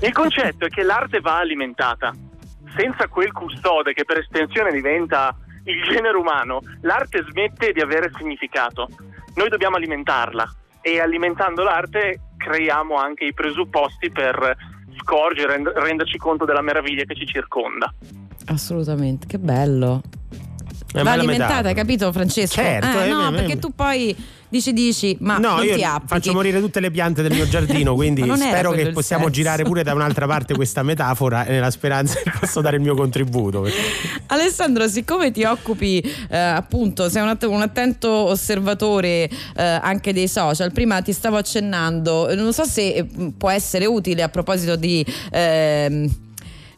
Il 0.00 0.12
concetto 0.12 0.66
è 0.66 0.68
che 0.68 0.82
l'arte 0.82 1.20
va 1.20 1.38
alimentata. 1.38 2.12
Senza 2.76 3.06
quel 3.08 3.32
custode 3.32 3.92
che 3.92 4.04
per 4.04 4.18
estensione 4.18 4.72
diventa 4.72 5.36
il 5.64 5.82
genere 5.84 6.16
umano, 6.16 6.60
l'arte 6.82 7.24
smette 7.28 7.72
di 7.72 7.80
avere 7.80 8.10
significato. 8.16 8.88
Noi 9.34 9.48
dobbiamo 9.48 9.76
alimentarla 9.76 10.52
e 10.80 11.00
alimentando 11.00 11.62
l'arte 11.62 12.20
creiamo 12.36 12.96
anche 12.96 13.26
i 13.26 13.34
presupposti 13.34 14.10
per 14.10 14.56
scorgere, 14.98 15.56
rend- 15.56 15.72
renderci 15.74 16.18
conto 16.18 16.44
della 16.44 16.62
meraviglia 16.62 17.04
che 17.04 17.14
ci 17.14 17.26
circonda. 17.26 17.92
Assolutamente, 18.46 19.26
che 19.26 19.38
bello. 19.38 20.00
È 20.92 21.02
Va 21.02 21.12
alimentata, 21.12 21.68
hai 21.68 21.74
capito 21.74 22.10
Francesco? 22.12 22.54
Certo, 22.54 22.98
Eh, 22.98 23.06
eh, 23.06 23.08
no, 23.08 23.28
eh, 23.28 23.32
perché 23.32 23.52
eh. 23.52 23.58
tu 23.58 23.72
poi 23.74 24.16
dici 24.48 24.72
dici, 24.72 25.16
ma 25.20 25.38
no, 25.38 25.62
io 25.62 25.76
faccio 26.04 26.32
morire 26.32 26.58
tutte 26.58 26.80
le 26.80 26.90
piante 26.90 27.22
del 27.22 27.32
mio 27.32 27.46
giardino, 27.48 27.94
quindi 27.96 28.22
spero 28.34 28.72
che 28.72 28.90
possiamo 28.90 29.24
senso. 29.24 29.40
girare 29.40 29.62
pure 29.62 29.84
da 29.84 29.94
un'altra 29.94 30.26
parte 30.26 30.54
questa 30.54 30.82
metafora 30.82 31.44
nella 31.44 31.70
speranza 31.70 32.18
che 32.20 32.32
posso 32.40 32.60
dare 32.60 32.76
il 32.76 32.82
mio 32.82 32.96
contributo. 32.96 33.64
Alessandro, 34.26 34.88
siccome 34.88 35.30
ti 35.30 35.44
occupi 35.44 36.00
eh, 36.28 36.36
appunto, 36.36 37.08
sei 37.08 37.22
un, 37.22 37.28
att- 37.28 37.44
un 37.44 37.62
attento 37.62 38.08
osservatore 38.10 39.28
eh, 39.56 39.62
anche 39.62 40.12
dei 40.12 40.26
social, 40.26 40.72
prima 40.72 41.00
ti 41.02 41.12
stavo 41.12 41.36
accennando, 41.36 42.34
non 42.34 42.52
so 42.52 42.64
se 42.64 42.88
eh, 42.88 43.06
può 43.36 43.50
essere 43.50 43.86
utile 43.86 44.22
a 44.22 44.28
proposito 44.28 44.74
di... 44.74 45.06
ehm, 45.30 46.10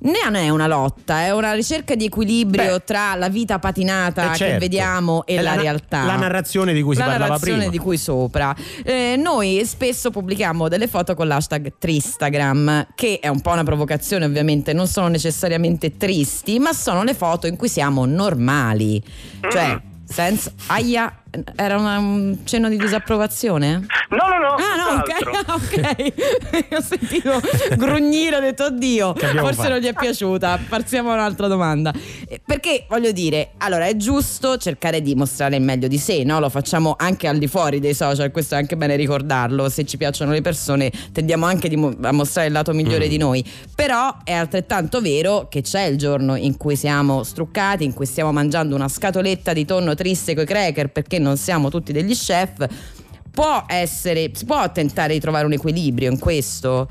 Non 0.05 0.35
è 0.35 0.49
una 0.49 0.67
lotta, 0.67 1.21
è 1.21 1.31
una 1.33 1.53
ricerca 1.53 1.95
di 1.95 2.07
equilibrio 2.07 2.79
Beh. 2.79 2.85
tra 2.85 3.15
la 3.15 3.29
vita 3.29 3.59
patinata 3.61 4.33
Eh, 4.33 4.37
certo. 4.37 4.53
che 4.55 4.59
vediamo 4.59 5.25
e 5.27 5.41
la, 5.41 5.55
na- 5.55 5.61
realtà. 5.61 6.03
La 6.05 6.17
narrazione 6.17 6.73
di 6.73 6.83
cui 6.83 6.95
si 6.95 7.01
la 7.01 7.07
parlava 7.07 7.27
narrazione 7.35 7.59
prima. 7.59 7.71
di 7.73 7.79
cui 7.79 7.97
sopra. 7.97 8.55
Eh, 8.85 9.15
noi 9.17 9.63
spesso 9.65 10.11
pubblichiamo 10.11 10.67
delle 10.69 10.89
foto 10.89 11.15
con 11.15 11.29
l'hashtag 11.29 11.75
Tristagram, 11.79 12.89
che 12.97 13.21
è 13.21 13.29
un 13.29 13.41
po' 13.41 13.53
una 13.53 13.63
provocazione 13.63 14.25
ovviamente, 14.25 14.73
non 14.73 14.89
sono 14.89 15.07
necessariamente 15.09 15.97
tristi, 15.97 16.59
ma 16.59 16.73
sono 16.73 17.05
le 17.05 17.15
foto 17.15 17.47
in 17.47 17.57
cui 17.57 17.69
siamo 17.69 18.05
normali. 18.05 19.01
Cioè, 19.51 19.81
senza... 20.05 20.51
Aia, 20.67 21.22
era 21.57 21.79
una- 21.79 21.99
un 21.99 22.39
cenno 22.45 22.69
di 22.69 22.77
disapprovazione? 22.77 23.87
No, 24.11 24.29
no, 24.29 24.39
no. 24.39 24.55
Ah 24.55 24.77
no, 24.77 24.99
ok, 25.01 26.13
ok. 26.69 26.77
ho 26.77 26.81
sentito 26.83 27.41
grugnire, 27.77 28.37
ho 28.37 28.41
detto 28.41 28.65
oddio, 28.65 29.15
forse 29.15 29.55
fatto? 29.55 29.69
non 29.71 29.79
gli 29.79 29.87
è 29.87 29.95
piaciuta. 29.95 30.59
Passiamo 30.69 31.11
a 31.11 31.15
un'altra 31.15 31.47
domanda. 31.47 31.93
Eh, 32.29 32.41
Perché 32.45 32.85
voglio 32.89 33.13
dire, 33.13 33.53
allora 33.59 33.87
è 33.87 33.97
giusto 33.97 34.57
cercare 34.59 35.01
di 35.01 35.15
mostrare 35.15 35.57
il 35.57 35.63
meglio 35.63 35.89
di 35.89 35.99
sé, 35.99 36.23
no? 36.25 36.39
Lo 36.41 36.49
facciamo 36.51 36.95
anche 36.99 37.27
al 37.29 37.39
di 37.39 37.47
fuori 37.47 37.81
dei 37.81 37.95
social, 37.95 38.31
questo 38.31 38.55
è 38.55 38.59
anche 38.59 38.77
bene 38.77 38.97
ricordarlo. 38.97 39.69
Se 39.69 39.85
ci 39.85 39.97
piacciono 39.97 40.33
le 40.33 40.43
persone, 40.43 40.91
tendiamo 41.13 41.47
anche 41.47 41.69
di 41.69 41.77
mo- 41.77 41.95
a 42.03 42.13
mostrare 42.13 42.49
il 42.49 42.53
lato 42.53 42.73
migliore 42.73 43.07
Mm. 43.07 43.09
di 43.09 43.17
noi. 43.17 43.45
Però 43.75 44.19
è 44.25 44.33
altrettanto 44.33 45.01
vero 45.01 45.49
che 45.49 45.63
c'è 45.63 45.83
il 45.85 45.97
giorno 45.97 46.37
in 46.37 46.57
cui 46.59 46.77
siamo 46.77 47.23
struccati, 47.23 47.85
in 47.85 47.95
cui 47.95 48.05
stiamo 48.07 48.33
mangiando 48.33 48.75
una 48.75 48.89
scatoletta 48.89 49.53
di 49.55 49.65
tonno 49.65 49.95
triste 49.95 50.35
coi 50.35 50.45
cracker 50.45 50.89
perché 50.91 51.19
non 51.23 51.37
siamo 51.37 51.71
tutti 51.71 51.93
degli 51.93 52.13
chef. 52.15 52.67
Può 53.31 53.65
essere, 53.67 54.31
si 54.35 54.45
può 54.45 54.71
tentare 54.71 55.15
di 55.15 55.21
trovare 55.21 55.47
un 55.47 55.53
equilibrio 55.53 56.11
in 56.11 56.19
questo? 56.19 56.89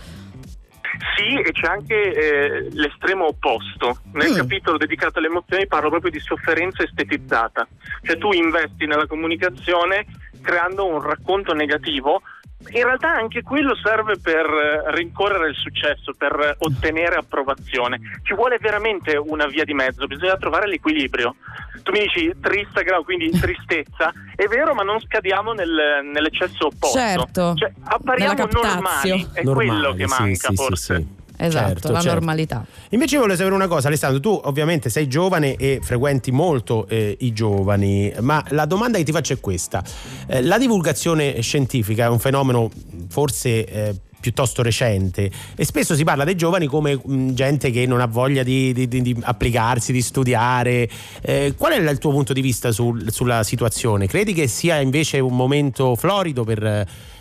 Sì, 1.15 1.39
e 1.39 1.51
c'è 1.51 1.67
anche 1.67 2.13
eh, 2.13 2.69
l'estremo 2.71 3.27
opposto. 3.27 3.99
Nel 4.13 4.31
Mm. 4.31 4.35
capitolo 4.35 4.77
dedicato 4.77 5.19
alle 5.19 5.27
emozioni 5.27 5.67
parlo 5.67 5.89
proprio 5.89 6.11
di 6.11 6.19
sofferenza 6.19 6.83
estetizzata. 6.83 7.67
Cioè 8.03 8.17
tu 8.17 8.31
investi 8.31 8.85
nella 8.87 9.05
comunicazione 9.07 10.05
creando 10.41 10.87
un 10.87 11.01
racconto 11.01 11.53
negativo. 11.53 12.21
In 12.69 12.83
realtà 12.83 13.11
anche 13.13 13.41
quello 13.41 13.75
serve 13.75 14.17
per 14.17 14.45
eh, 14.45 14.95
rincorrere 14.95 15.49
il 15.49 15.55
successo, 15.55 16.13
per 16.17 16.39
eh, 16.39 16.55
ottenere 16.59 17.15
approvazione. 17.15 17.99
Ci 18.23 18.33
vuole 18.33 18.57
veramente 18.59 19.17
una 19.17 19.45
via 19.47 19.65
di 19.65 19.73
mezzo, 19.73 20.05
bisogna 20.07 20.37
trovare 20.37 20.67
l'equilibrio. 20.67 21.35
Tu 21.83 21.91
mi 21.91 22.01
dici 22.01 22.31
tristagram, 22.39 23.03
quindi 23.03 23.31
tristezza, 23.37 24.13
è 24.35 24.45
vero, 24.45 24.73
ma 24.73 24.83
non 24.83 24.99
scadiamo 25.01 25.53
nel- 25.53 26.01
nell'eccesso 26.13 26.67
opposto. 26.67 26.97
Certo. 26.97 27.55
Cioè, 27.55 27.71
appariamo 27.83 28.47
normali, 28.51 29.27
è 29.33 29.43
Normali, 29.43 29.67
quello 29.67 29.93
che 29.93 30.07
sì, 30.07 30.21
manca 30.21 30.33
sì, 30.33 30.47
sì, 30.47 30.55
forse. 30.55 30.95
sì. 30.95 31.20
Esatto, 31.45 31.67
Certo, 31.67 31.91
la 31.91 31.99
certo. 32.01 32.13
normalità. 32.13 32.65
Invece 32.89 33.17
volevo 33.17 33.35
sapere 33.35 33.55
una 33.55 33.67
cosa, 33.67 33.87
Alessandro, 33.87 34.19
tu 34.19 34.39
ovviamente 34.43 34.89
sei 34.89 35.07
giovane 35.07 35.55
e 35.55 35.79
frequenti 35.81 36.31
molto 36.31 36.87
eh, 36.87 37.15
i 37.21 37.33
giovani, 37.33 38.11
ma 38.19 38.43
la 38.49 38.65
domanda 38.65 38.97
che 38.97 39.03
ti 39.03 39.11
faccio 39.11 39.33
è 39.33 39.39
questa. 39.39 39.83
Eh, 40.27 40.41
la 40.43 40.57
divulgazione 40.57 41.41
scientifica 41.41 42.05
è 42.05 42.09
un 42.09 42.19
fenomeno 42.19 42.69
forse 43.09 43.65
eh, 43.65 43.95
piuttosto 44.21 44.61
recente 44.61 45.31
e 45.55 45.65
spesso 45.65 45.95
si 45.95 46.03
parla 46.03 46.23
dei 46.23 46.35
giovani 46.35 46.67
come 46.67 46.99
mh, 47.03 47.31
gente 47.33 47.71
che 47.71 47.87
non 47.87 48.01
ha 48.01 48.05
voglia 48.05 48.43
di, 48.43 48.71
di- 48.71 48.87
di- 48.87 49.01
di 49.01 49.17
applicarsi, 49.19 49.91
di 49.91 50.01
studiare. 50.01 50.87
Eh, 51.21 51.55
qual 51.57 51.73
è 51.73 51.77
il 51.89 51.97
tuo 51.97 52.11
punto 52.11 52.31
di 52.33 52.41
vista 52.41 52.71
sul- 52.71 53.11
sulla 53.11 53.41
situazione? 53.43 54.05
Credi 54.05 54.33
che 54.33 54.45
sia 54.47 54.79
invece 54.79 55.19
un 55.19 55.35
momento 55.35 55.95
florido 55.95 56.43
per, 56.43 56.63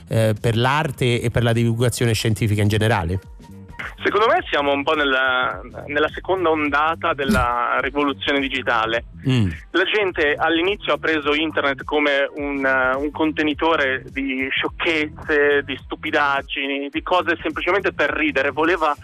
eh, 0.09 0.35
per 0.39 0.57
l'arte 0.59 1.23
e 1.23 1.31
per 1.31 1.43
la 1.43 1.55
divulgazione 1.55 2.13
scientifica 2.13 2.61
in 2.61 2.69
generale? 2.69 3.19
Secondo 4.03 4.27
me 4.29 4.45
siamo 4.49 4.73
un 4.73 4.83
po' 4.83 4.95
nella, 4.95 5.61
nella 5.87 6.09
seconda 6.09 6.49
ondata 6.51 7.13
della 7.13 7.79
rivoluzione 7.81 8.41
digitale. 8.41 9.05
Mm. 9.29 9.51
La 9.73 9.85
gente 9.85 10.35
all'inizio 10.35 10.95
ha 10.95 10.99
preso 10.99 11.35
internet 11.35 11.85
come 11.85 12.29
un, 12.37 12.65
uh, 12.65 12.99
un 13.01 13.11
contenitore 13.11 14.03
di 14.07 14.49
sciocchezze, 14.51 15.63
di 15.65 15.77
stupidaggini, 15.83 16.89
di 16.89 17.03
cose 17.03 17.37
semplicemente 17.43 17.93
per 17.93 18.11
ridere, 18.11 18.51
voleva 18.51 18.97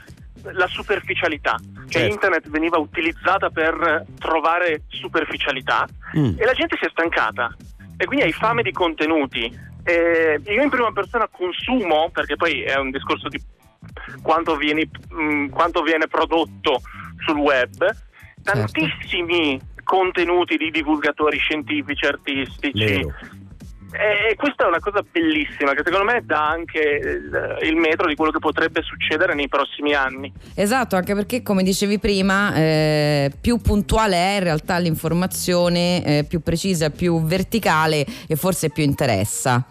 la 0.53 0.67
superficialità. 0.67 1.57
Cioè 1.89 2.03
Certo. 2.03 2.13
internet 2.15 2.49
veniva 2.49 2.79
utilizzata 2.79 3.51
per 3.51 4.05
trovare 4.19 4.83
superficialità 4.89 5.87
Mm. 6.17 6.39
e 6.39 6.45
la 6.45 6.53
gente 6.53 6.77
si 6.79 6.87
è 6.87 6.89
stancata 6.91 7.55
e 7.97 8.05
quindi 8.07 8.25
hai 8.25 8.33
fame 8.33 8.63
di 8.63 8.73
contenuti. 8.73 9.75
E 9.85 10.41
io 10.45 10.63
in 10.63 10.69
prima 10.71 10.91
persona 10.93 11.29
consumo, 11.31 12.11
perché 12.13 12.37
poi 12.37 12.63
è 12.63 12.77
un 12.77 12.91
discorso 12.91 13.29
di 13.29 13.41
quanto 14.23 14.57
viene, 14.57 14.89
mh, 15.09 15.49
quanto 15.49 15.83
viene 15.83 16.07
prodotto 16.07 16.81
sul 17.25 17.39
web, 17.39 17.97
tantissimi 18.43 19.61
contenuti 19.83 20.57
di 20.57 20.71
divulgatori 20.71 21.39
scientifici, 21.39 22.07
artistici. 22.07 22.85
Vero. 22.85 23.15
E 23.93 24.35
questa 24.35 24.65
è 24.65 24.67
una 24.67 24.81
cosa 24.81 25.03
bellissima 25.11 25.73
che 25.73 25.83
secondo 25.85 26.05
me 26.05 26.21
dà 26.25 26.49
anche 26.49 26.81
il, 26.81 27.59
il 27.63 27.77
metro 27.77 28.09
di 28.09 28.17
quello 28.17 28.33
che 28.33 28.41
potrebbe 28.41 28.83
succedere 28.83 29.33
nei 29.35 29.49
prossimi 29.49 29.95
anni. 29.95 30.31
Esatto, 30.55 30.97
anche 30.97 31.15
perché 31.15 31.41
come 31.43 31.63
dicevi 31.63 31.99
prima, 31.99 32.53
eh, 32.55 33.33
più 33.41 33.59
puntuale 33.59 34.17
è 34.17 34.37
in 34.39 34.43
realtà 34.43 34.77
l'informazione, 34.79 36.05
eh, 36.05 36.25
più 36.25 36.43
precisa, 36.43 36.91
più 36.91 37.23
verticale 37.23 38.05
e 38.27 38.35
forse 38.35 38.71
più 38.71 38.83
interessa. 38.83 39.65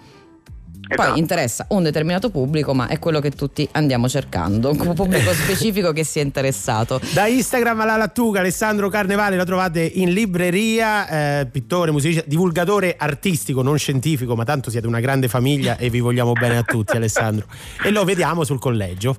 Poi 0.87 1.03
Esatto. 1.05 1.19
interessa 1.19 1.65
un 1.69 1.83
determinato 1.83 2.29
pubblico, 2.29 2.73
ma 2.73 2.87
è 2.87 2.99
quello 2.99 3.19
che 3.19 3.31
tutti 3.31 3.67
andiamo 3.71 4.07
cercando, 4.07 4.69
un 4.69 4.93
pubblico 4.93 5.31
specifico 5.33 5.91
che 5.91 6.03
sia 6.03 6.21
interessato. 6.21 6.99
Da 7.13 7.25
Instagram 7.27 7.79
alla 7.81 7.97
Lattuga, 7.97 8.39
Alessandro 8.39 8.89
Carnevale 8.89 9.35
la 9.35 9.45
trovate 9.45 9.81
in 9.81 10.11
libreria, 10.13 11.39
eh, 11.41 11.45
pittore, 11.47 11.91
musicista, 11.91 12.23
divulgatore 12.27 12.95
artistico, 12.97 13.61
non 13.61 13.77
scientifico, 13.77 14.35
ma 14.35 14.43
tanto 14.43 14.69
siete 14.69 14.85
una 14.87 14.99
grande 14.99 15.27
famiglia 15.27 15.77
e 15.77 15.89
vi 15.89 15.99
vogliamo 15.99 16.33
bene 16.33 16.57
a 16.57 16.63
tutti 16.63 16.95
Alessandro. 16.97 17.47
E 17.83 17.89
lo 17.91 18.03
vediamo 18.03 18.43
sul 18.43 18.59
collegio. 18.59 19.15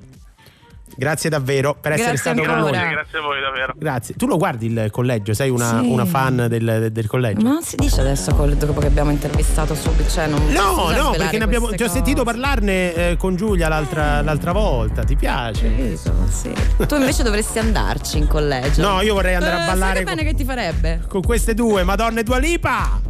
Grazie 0.94 1.29
davvero 1.29 1.75
per 1.79 1.92
essere 1.92 2.12
Grazie 2.12 2.33
stato 2.33 2.49
con 2.49 2.59
noi. 2.61 2.70
Grazie, 2.70 2.90
grazie 2.94 3.18
a 3.18 3.22
voi 3.22 3.40
davvero. 3.40 3.72
Grazie. 3.77 4.14
Tu 4.14 4.27
lo 4.27 4.37
guardi 4.38 4.66
il 4.66 4.88
collegio? 4.90 5.35
Sei 5.35 5.51
una, 5.51 5.81
Sì. 5.81 5.88
una 5.90 6.05
fan 6.07 6.46
del, 6.49 6.88
del 6.90 7.07
collegio? 7.07 7.42
Ma 7.42 7.53
non 7.53 7.62
si 7.62 7.77
dice 7.77 8.01
adesso 8.01 8.31
dopo 8.31 8.81
che 8.81 8.87
abbiamo 8.87 9.11
intervistato 9.11 9.75
subito, 9.75 10.09
cioè 10.09 10.27
non 10.27 10.40
No, 10.53 10.90
no, 10.90 11.11
perché 11.11 11.38
ne 11.38 11.44
abbiamo, 11.44 11.68
ti 11.70 11.83
ho 11.83 11.88
sentito 11.88 12.22
parlarne 12.25 12.94
eh, 12.94 13.16
con 13.18 13.37
Giulia 13.37 13.68
l'altra, 13.68 14.22
l'altra 14.22 14.53
volta. 14.53 15.03
Ti 15.05 15.16
piace? 15.16 15.62
Capito, 15.68 16.12
sì. 16.31 16.53
Tu 16.87 16.94
invece 16.96 17.22
dovresti 17.22 17.59
andarci 17.59 18.18
in 18.18 18.27
collegio. 18.29 18.81
No, 18.81 19.01
io 19.03 19.14
vorrei 19.14 19.35
andare 19.35 19.55
Eh, 19.57 19.61
a 19.61 19.64
sai 19.64 19.72
ballare 19.75 19.99
che 19.99 20.05
con, 20.05 20.14
bene 20.14 20.29
che 20.31 20.35
ti 20.37 20.44
farebbe. 20.44 21.01
con 21.09 21.22
queste 21.22 21.53
due, 21.55 21.83
Madonna 21.85 22.20
e 22.20 22.22
Dua 22.22 22.38
Lipa. 22.38 23.01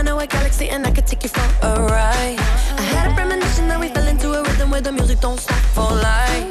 I 0.00 0.02
know 0.02 0.18
a 0.18 0.26
galaxy 0.26 0.70
and 0.70 0.86
I 0.86 0.92
could 0.92 1.06
take 1.06 1.24
you 1.24 1.28
for 1.28 1.44
a 1.60 1.82
ride. 1.82 2.38
I 2.78 2.82
had 2.92 3.12
a 3.12 3.14
premonition 3.14 3.68
that 3.68 3.78
we 3.78 3.88
fell 3.88 4.08
into 4.08 4.32
a 4.32 4.42
rhythm 4.42 4.70
where 4.70 4.80
the 4.80 4.92
music 4.92 5.20
don't 5.20 5.38
stop 5.38 5.60
for 5.76 5.92
life. 5.92 6.48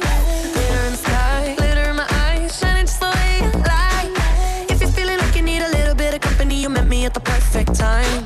Glitter 0.54 0.84
in 0.86 0.92
the 0.92 0.96
sky, 0.96 1.54
glitter 1.58 1.90
in 1.90 1.96
my 1.96 2.06
eyes, 2.28 2.56
shining 2.56 2.86
just 2.86 3.00
the 3.00 3.10
way 3.10 3.38
you 3.42 3.50
like. 3.74 4.70
If 4.70 4.80
you're 4.80 4.92
feeling 4.92 5.18
like 5.18 5.34
you 5.34 5.42
need 5.42 5.62
a 5.62 5.68
little 5.68 5.96
bit 5.96 6.14
of 6.14 6.20
company, 6.20 6.62
you 6.62 6.68
met 6.68 6.86
me 6.86 7.06
at 7.06 7.12
the 7.12 7.18
perfect 7.18 7.74
time. 7.74 8.22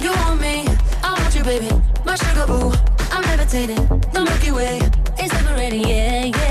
You 0.00 0.12
want 0.22 0.40
me, 0.40 0.64
I 1.02 1.10
want 1.20 1.34
you, 1.34 1.42
baby. 1.42 1.70
My 2.04 2.14
sugar 2.14 2.46
boo, 2.46 2.70
I'm 3.10 3.22
levitating. 3.22 3.84
The 4.12 4.20
Milky 4.22 4.52
Way 4.52 4.78
is 5.18 5.32
yeah, 5.32 5.74
yeah, 5.74 6.24
yeah. 6.26 6.49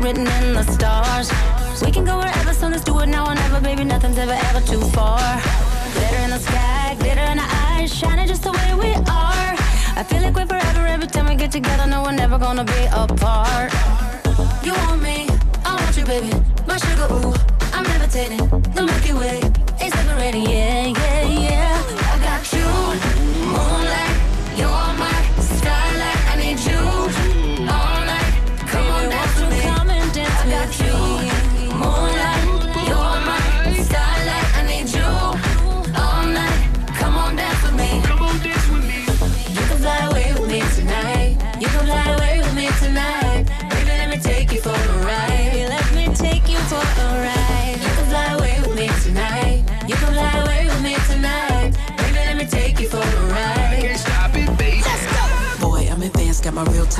Written 0.00 0.26
in 0.26 0.54
the 0.54 0.64
stars. 0.64 1.30
We 1.82 1.90
can 1.92 2.04
go 2.04 2.18
wherever, 2.18 2.52
so 2.54 2.68
let's 2.68 2.84
do 2.84 2.98
it 3.00 3.06
now 3.06 3.26
or 3.30 3.34
never, 3.34 3.60
baby. 3.60 3.84
Nothing's 3.84 4.18
ever, 4.18 4.36
ever 4.48 4.60
too 4.60 4.80
far. 4.90 5.20
Glitter 5.94 6.22
in 6.24 6.30
the 6.30 6.38
sky, 6.38 6.96
glitter 6.98 7.26
in 7.32 7.38
our 7.38 7.50
eyes, 7.68 7.94
shining 7.94 8.26
just 8.26 8.42
the 8.42 8.52
way 8.52 8.74
we 8.74 8.94
are. 8.94 9.52
I 10.00 10.04
feel 10.08 10.22
like 10.22 10.34
we're 10.34 10.46
forever 10.46 10.86
every 10.86 11.06
time 11.06 11.26
we 11.28 11.34
get 11.34 11.52
together. 11.52 11.86
No, 11.86 12.02
we're 12.02 12.12
never 12.12 12.38
gonna 12.38 12.64
be 12.64 12.82
apart. 12.92 13.72
You 14.64 14.72
want 14.72 15.02
me, 15.02 15.28
I 15.64 15.76
want 15.80 15.96
you, 15.96 16.04
baby. 16.04 16.32
My 16.66 16.76
sugar, 16.78 17.06
ooh, 17.12 17.34
I'm 17.74 17.84
levitating. 17.84 18.48
The 18.74 18.82
Milky 18.82 19.12
Way 19.12 19.38
is 19.84 19.92
yeah, 19.94 20.86
yeah. 20.86 20.99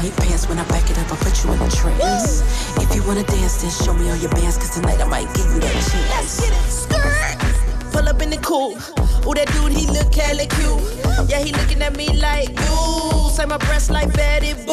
Tight 0.00 0.16
pants. 0.16 0.48
When 0.48 0.58
I 0.58 0.64
back 0.68 0.88
it 0.90 0.98
up, 0.98 1.12
I 1.12 1.16
put 1.16 1.44
you 1.44 1.52
in 1.52 1.60
a 1.60 1.70
trance. 1.70 2.42
If 2.78 2.94
you 2.94 3.02
wanna 3.06 3.24
dance, 3.24 3.62
then 3.62 3.70
show 3.70 3.94
me 3.94 4.10
all 4.10 4.16
your 4.16 4.30
bands. 4.30 4.56
Cause 4.56 4.70
tonight 4.70 5.00
I 5.00 5.06
might 5.06 5.28
give 5.34 5.46
you 5.52 5.60
that 5.60 5.72
chance. 5.72 6.10
Let's 6.10 6.40
get 6.40 6.52
it. 6.52 6.70
Skirt. 6.70 7.92
Pull 7.92 8.08
up 8.08 8.22
in 8.22 8.30
the 8.30 8.38
coupe. 8.38 8.78
Ooh, 9.26 9.34
that 9.34 9.48
dude, 9.52 9.72
he 9.72 9.86
look 9.86 10.14
hella 10.14 10.46
cute. 10.46 11.28
Yeah, 11.28 11.40
he 11.44 11.52
looking 11.52 11.82
at 11.82 11.96
me 11.96 12.08
like, 12.18 12.50
ooh. 12.70 13.30
Say 13.30 13.44
my 13.46 13.58
breasts 13.58 13.90
like 13.90 14.12
Betty 14.14 14.54
Boo. 14.54 14.72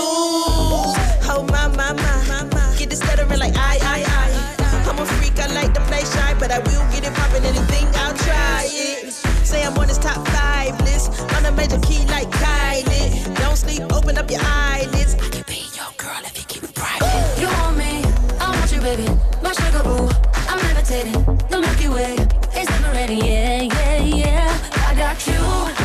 Oh, 1.29 1.45
my, 1.49 1.67
my, 1.67 1.93
my. 1.93 2.75
Get 2.77 2.89
this 2.89 2.99
stuttering 2.99 3.39
like, 3.39 3.55
I, 3.55 3.79
I, 3.81 4.03
I. 4.07 4.56
I'm 4.97 5.03
a 5.03 5.05
freak, 5.05 5.37
I 5.39 5.45
like 5.53 5.73
to 5.75 5.81
play 5.81 6.03
shy. 6.03 6.33
But 6.39 6.49
I 6.51 6.57
will 6.57 6.85
get 6.91 7.05
it 7.05 7.13
poppin', 7.13 7.45
anything, 7.45 7.85
I'll 8.01 8.17
try 8.17 8.65
it. 8.65 9.13
Say 9.45 9.63
I'm 9.63 9.77
on 9.77 9.87
his 9.87 9.99
top 9.99 10.27
five 10.29 10.79
list. 10.81 11.21
On 11.35 11.45
a 11.45 11.51
major 11.51 11.79
key 11.81 12.03
like 12.07 12.29
Kylie. 12.31 13.35
Don't 13.37 13.55
sleep, 13.55 13.83
open 13.93 14.17
up 14.17 14.31
your 14.31 14.41
eyelids. 14.41 15.13
I 15.13 15.29
can 15.29 15.43
be 15.45 15.69
your 15.77 15.91
girl 15.97 16.19
if 16.25 16.35
you 16.39 16.45
keep 16.45 16.63
it 16.63 16.73
private. 16.73 17.39
You 17.39 17.47
want 17.47 17.77
me, 17.77 18.01
I 18.39 18.49
want 18.49 18.71
you, 18.71 18.81
baby. 18.81 19.07
My 19.43 19.53
sugar 19.53 19.83
boo, 19.83 20.09
I'm 20.49 20.57
levitating. 20.65 21.21
The 21.49 21.59
Milky 21.61 21.89
Way 21.89 22.13
is 22.59 22.67
ready. 22.97 23.17
Yeah, 23.17 23.61
yeah, 23.61 24.01
yeah. 24.01 24.57
I 24.89 24.95
got 24.95 25.27
you, 25.27 25.76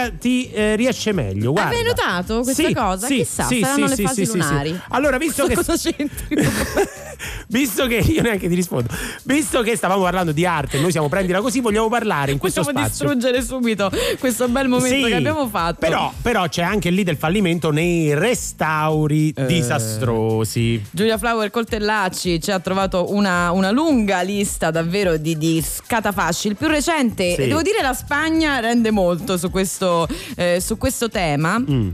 domenica 0.00 0.18
ti 0.18 0.50
eh, 0.50 0.76
riesce 0.76 1.12
meglio, 1.12 1.52
guarda. 1.52 1.70
Avevi 1.70 1.88
notato 1.88 2.40
questa 2.42 2.66
Sì, 2.66 2.74
cosa? 2.74 3.06
sì, 3.06 3.16
Chissà, 3.16 3.44
sì, 3.44 3.60
saranno 3.60 3.88
sì, 3.88 3.96
le 3.96 4.08
fasi 4.08 4.26
lunari. 4.26 4.80
Allora, 4.88 5.18
visto 5.18 5.46
che 5.48 5.54
Cosa 5.54 5.76
c'entri? 5.76 6.36
visto 7.50 7.86
che 7.86 7.96
io 7.96 8.22
neanche 8.22 8.48
ti 8.48 8.54
rispondo, 8.54 8.88
visto 9.24 9.62
che 9.62 9.76
stavamo 9.76 10.02
parlando 10.02 10.32
di 10.32 10.44
arte, 10.46 10.78
noi 10.80 10.90
siamo 10.90 11.08
prendila 11.08 11.40
così, 11.40 11.60
vogliamo 11.60 11.88
parlare 11.88 12.32
in 12.32 12.38
questo 12.38 12.62
Possiamo 12.62 12.86
spazio. 12.86 13.06
distruggere 13.06 13.42
subito 13.42 13.90
questo 14.18 14.48
bel 14.48 14.68
momento 14.68 15.04
Sì, 15.04 15.10
che 15.10 15.16
abbiamo 15.16 15.48
fatto. 15.48 15.76
Però, 15.80 16.12
però 16.22 16.48
c'è 16.48 16.62
anche 16.62 16.90
lì 16.90 17.02
del 17.04 17.16
fallimento 17.16 17.70
nei 17.70 18.14
restauri 18.14 19.32
Eh. 19.36 19.46
disastrosi. 19.46 20.82
Giulia 20.90 21.18
Flower 21.18 21.50
Coltellacci 21.50 22.40
ci 22.40 22.50
ha 22.50 22.58
trovato 22.60 23.12
una, 23.12 23.50
una 23.50 23.70
lunga 23.70 24.22
lista 24.22 24.70
davvero 24.70 25.16
di, 25.16 25.36
di 25.36 25.62
scatafasci. 25.62 26.48
Il 26.48 26.56
più 26.56 26.68
recente, 26.68 27.34
Sì. 27.34 27.46
devo 27.46 27.62
dire, 27.62 27.82
la 27.82 27.92
Spagna 27.94 28.58
rende 28.60 28.90
molto 28.90 29.36
su 29.36 29.50
questo, 29.50 30.06
eh, 30.36 30.58
su 30.60 30.76
questo 30.78 31.08
tema. 31.08 31.58
Mm. 31.58 31.88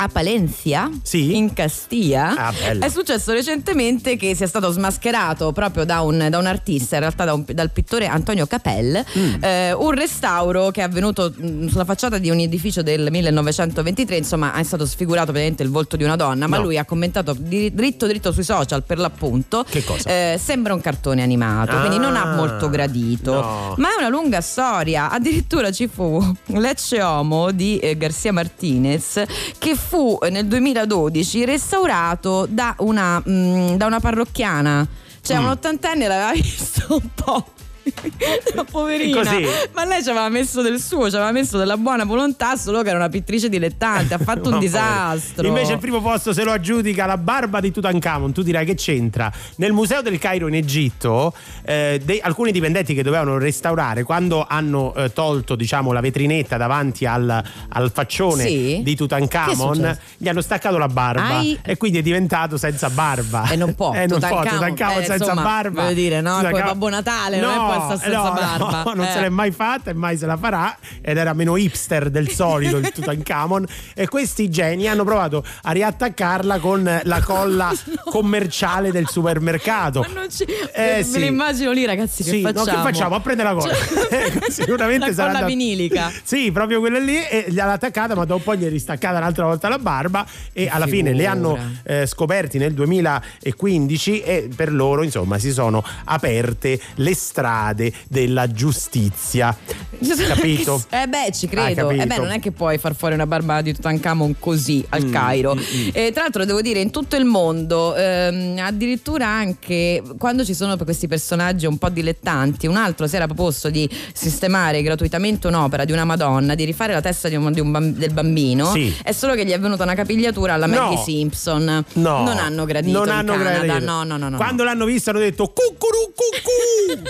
A 0.00 0.06
Palencia, 0.06 0.88
Sì. 1.02 1.36
in 1.36 1.52
Castiglia, 1.52 2.34
Ah, 2.36 2.52
è 2.78 2.88
successo 2.88 3.32
recentemente 3.32 4.16
che 4.16 4.34
sia 4.36 4.46
stato 4.46 4.70
smascherato 4.70 5.50
proprio 5.50 5.84
da 5.84 6.02
un, 6.02 6.28
da 6.30 6.38
un 6.38 6.46
artista, 6.46 6.94
in 6.94 7.00
realtà 7.00 7.24
da 7.24 7.34
un- 7.34 7.44
dal 7.52 7.70
pittore 7.72 8.06
Antonio 8.06 8.46
Capel, 8.46 9.04
Mm. 9.18 9.42
eh, 9.42 9.72
un 9.72 9.90
restauro 9.90 10.70
che 10.70 10.82
è 10.82 10.84
avvenuto 10.84 11.32
mh, 11.36 11.66
sulla 11.66 11.84
facciata 11.84 12.18
di 12.18 12.30
un 12.30 12.38
edificio 12.38 12.82
del 12.82 13.08
1923, 13.10 14.16
insomma 14.18 14.52
è 14.54 14.62
stato 14.62 14.86
sfigurato 14.86 15.26
praticamente 15.32 15.64
il 15.64 15.70
volto 15.70 15.96
di 15.96 16.04
una 16.04 16.14
donna, 16.16 16.46
ma 16.46 16.58
No. 16.58 16.62
lui 16.62 16.78
ha 16.78 16.84
commentato 16.84 17.34
dritto 17.36 18.06
dritto 18.06 18.30
sui 18.30 18.44
social 18.44 18.84
per 18.84 18.98
l'appunto. 18.98 19.64
Che 19.68 19.82
cosa? 19.84 20.08
Eh, 20.08 20.38
sembra 20.40 20.74
un 20.74 20.80
cartone 20.80 21.22
animato, 21.22 21.72
Ah, 21.72 21.80
quindi 21.80 21.98
non 21.98 22.14
ha 22.16 22.36
molto 22.36 22.68
gradito. 22.70 23.32
no. 23.32 23.74
Ma 23.78 23.88
è 23.88 23.98
una 23.98 24.08
lunga 24.08 24.40
storia. 24.40 25.10
Addirittura 25.10 25.72
ci 25.72 25.88
fu 25.88 26.22
Lecce 26.54 27.02
Homo 27.02 27.50
di 27.50 27.78
eh, 27.78 27.96
Garcia 27.96 28.30
Martinez 28.32 29.22
che 29.58 29.74
fu 29.88 30.18
eh, 30.22 30.28
nel 30.28 30.46
2012 30.46 31.44
restaurato 31.46 32.46
da 32.48 32.74
una, 32.78 33.22
mm, 33.26 33.74
da 33.76 33.86
una 33.86 34.00
parrocchiana. 34.00 34.86
Cioè, 35.22 35.38
Mm. 35.38 35.44
un 35.44 35.48
ottantenne 35.48 36.06
l'aveva 36.06 36.32
visto 36.38 36.86
un 36.90 37.08
po'. 37.14 37.44
La 38.54 38.64
poverina, 38.64 39.18
Così? 39.22 39.44
ma 39.74 39.84
lei 39.84 40.02
ci 40.02 40.08
aveva 40.10 40.28
messo 40.28 40.62
del 40.62 40.80
suo, 40.80 41.08
ci 41.08 41.16
aveva 41.16 41.32
messo 41.32 41.56
della 41.58 41.76
buona 41.76 42.04
volontà, 42.04 42.56
solo 42.56 42.82
che 42.82 42.88
era 42.88 42.98
una 42.98 43.08
pittrice 43.08 43.48
dilettante. 43.48 44.14
Ha 44.14 44.18
fatto 44.18 44.48
un 44.48 44.54
No, 44.54 44.58
disastro. 44.58 45.46
Invece 45.46 45.72
il 45.74 45.78
primo 45.78 46.00
posto 46.00 46.32
se 46.32 46.42
lo 46.44 46.52
aggiudica 46.52 47.06
la 47.06 47.16
barba 47.16 47.60
di 47.60 47.70
Tutankhamon. 47.70 48.32
Tu 48.32 48.42
dirai 48.42 48.64
che 48.64 48.74
c'entra. 48.74 49.30
Nel 49.56 49.72
museo 49.72 50.02
del 50.02 50.18
Cairo 50.18 50.48
in 50.48 50.54
Egitto, 50.54 51.32
eh, 51.64 52.00
dei- 52.04 52.20
alcuni 52.20 52.50
dipendenti 52.52 52.94
che 52.94 53.02
dovevano 53.02 53.38
restaurare, 53.38 54.02
quando 54.02 54.44
hanno 54.48 54.94
eh, 54.94 55.12
tolto 55.12 55.54
diciamo, 55.54 55.92
la 55.92 56.00
vetrinetta 56.00 56.56
davanti 56.56 57.06
al, 57.06 57.42
al 57.68 57.90
faccione 57.92 58.44
Sì. 58.46 58.80
di 58.82 58.96
Tutankhamon, 58.96 59.98
gli 60.16 60.28
hanno 60.28 60.40
staccato 60.40 60.78
la 60.78 60.88
barba 60.88 61.36
Ai. 61.38 61.58
e 61.62 61.76
quindi 61.76 61.98
è 61.98 62.02
diventato 62.02 62.56
senza 62.56 62.90
barba. 62.90 63.48
E 63.48 63.56
non 63.56 63.74
può, 63.74 63.92
Eh, 63.98 64.06
non 64.06 64.18
può, 64.20 64.42
Tutankhamon, 64.42 64.98
eh, 65.02 65.04
senza 65.04 65.14
insomma, 65.24 65.42
barba. 65.42 65.82
voglio 65.82 65.94
dire, 65.94 66.20
no, 66.20 66.36
Tutankhamon- 66.36 66.60
come 66.60 66.72
Babbo 66.72 66.88
Natale, 66.88 67.40
non 67.40 67.52
è 67.52 67.56
può 67.56 67.77
stare 67.80 67.98
senza 68.00 68.22
no, 68.22 68.32
barba. 68.32 68.82
no, 68.84 68.92
non 68.94 69.04
Eh. 69.06 69.10
se 69.12 69.20
l'è 69.20 69.28
mai 69.28 69.50
fatta 69.50 69.90
e 69.90 69.94
mai 69.94 70.16
se 70.16 70.26
la 70.26 70.36
farà 70.36 70.76
ed 71.00 71.16
era 71.16 71.32
meno 71.32 71.56
hipster 71.56 72.10
del 72.10 72.28
solito 72.30 72.76
il 72.76 72.90
Tutankhamon 72.90 73.66
e 73.94 74.08
questi 74.08 74.50
geni 74.50 74.86
hanno 74.88 75.04
provato 75.04 75.44
a 75.62 75.70
riattaccarla 75.72 76.58
con 76.58 77.00
la 77.02 77.20
colla 77.22 77.72
commerciale 78.10 78.90
del 78.90 79.08
supermercato. 79.08 80.00
Ma 80.00 80.20
non 80.20 80.30
ci... 80.30 80.44
Eh, 80.44 80.96
me 80.98 81.02
sì. 81.04 81.18
lo 81.20 81.26
immagino 81.26 81.70
lì, 81.72 81.84
ragazzi. 81.84 82.22
Che 82.22 82.30
Sì, 82.30 82.40
no, 82.42 82.52
facciamo? 82.52 82.76
che 82.76 82.82
facciamo? 82.92 83.14
A 83.14 83.20
prendere 83.20 83.48
la 83.52 83.54
colla. 83.60 83.76
Eh, 84.08 84.50
Sicuramente 84.50 85.08
la 85.08 85.12
sarà 85.12 85.26
colla 85.28 85.40
da- 85.40 85.46
vinilica. 85.46 86.10
Sì, 86.22 86.50
proprio 86.52 86.80
quella 86.80 86.98
lì 86.98 87.16
e 87.16 87.46
gliel'ha 87.48 87.72
attaccata, 87.72 88.14
ma 88.14 88.24
dopo 88.24 88.54
gli 88.54 88.64
è 88.64 88.68
ristaccata 88.68 89.18
un'altra 89.18 89.44
volta 89.44 89.68
la 89.68 89.78
barba 89.78 90.26
e 90.52 90.68
alla 90.68 90.86
fine 90.86 91.12
li 91.12 91.26
hanno 91.26 91.58
eh, 91.84 92.06
scoperti 92.06 92.58
nel 92.58 92.72
2015 92.74 94.20
e 94.22 94.48
per 94.54 94.72
loro, 94.72 95.02
insomma, 95.02 95.38
si 95.38 95.52
sono 95.52 95.84
aperte 96.04 96.80
le 96.96 97.14
strade 97.14 97.67
della 97.72 98.50
giustizia. 98.50 99.56
Capito? 100.28 100.82
Eh 100.90 101.06
beh, 101.06 101.30
ci 101.32 101.46
Hai 101.46 101.74
credo. 101.74 101.90
Eh 101.90 102.06
beh, 102.06 102.16
non 102.16 102.30
è 102.30 102.38
che 102.40 102.52
puoi 102.52 102.78
far 102.78 102.94
fuori 102.94 103.14
una 103.14 103.26
barba 103.26 103.60
di 103.62 103.74
Tutankhamon 103.74 104.36
così 104.38 104.84
al 104.90 105.04
Mm, 105.06 105.12
Cairo. 105.12 105.56
E 105.92 106.10
tra 106.12 106.22
l'altro 106.22 106.44
devo 106.44 106.60
dire, 106.60 106.80
in 106.80 106.90
tutto 106.90 107.16
il 107.16 107.24
mondo, 107.24 107.94
ehm, 107.96 108.58
addirittura 108.60 109.26
anche 109.26 110.02
quando 110.18 110.44
ci 110.44 110.54
sono 110.54 110.76
questi 110.76 111.06
personaggi 111.08 111.66
un 111.66 111.78
po' 111.78 111.88
dilettanti, 111.88 112.66
un 112.66 112.76
altro 112.76 113.06
si 113.06 113.16
era 113.16 113.26
proposto 113.26 113.70
di 113.70 113.88
sistemare 114.12 114.82
gratuitamente 114.82 115.46
un'opera 115.46 115.84
di 115.84 115.92
una 115.92 116.04
Madonna, 116.04 116.54
di 116.54 116.64
rifare 116.64 116.92
la 116.92 117.00
testa 117.00 117.28
di 117.28 117.34
un- 117.36 117.52
di 117.52 117.60
un 117.60 117.70
bam- 117.70 117.94
del 117.96 118.12
bambino. 118.12 118.70
Sì. 118.72 118.94
È 119.02 119.12
solo 119.12 119.34
che 119.34 119.44
gli 119.44 119.50
è 119.50 119.58
venuta 119.58 119.82
una 119.84 119.94
capigliatura 119.94 120.54
alla 120.54 120.66
No. 120.66 120.76
Maggie 120.90 121.02
Simpson. 121.02 121.84
No, 121.94 122.22
Non 122.22 122.38
hanno 122.38 122.64
gradito. 122.64 122.98
Non 122.98 123.08
hanno 123.08 123.32
Canada. 123.32 123.62
gradito. 123.64 123.84
No, 123.84 124.04
no, 124.04 124.16
no, 124.16 124.28
no. 124.28 124.36
Quando 124.36 124.64
l'hanno 124.64 124.84
visto 124.84 125.10
hanno 125.10 125.18
detto 125.20 125.46
cucuru 125.52 126.12
cucù. 126.14 127.02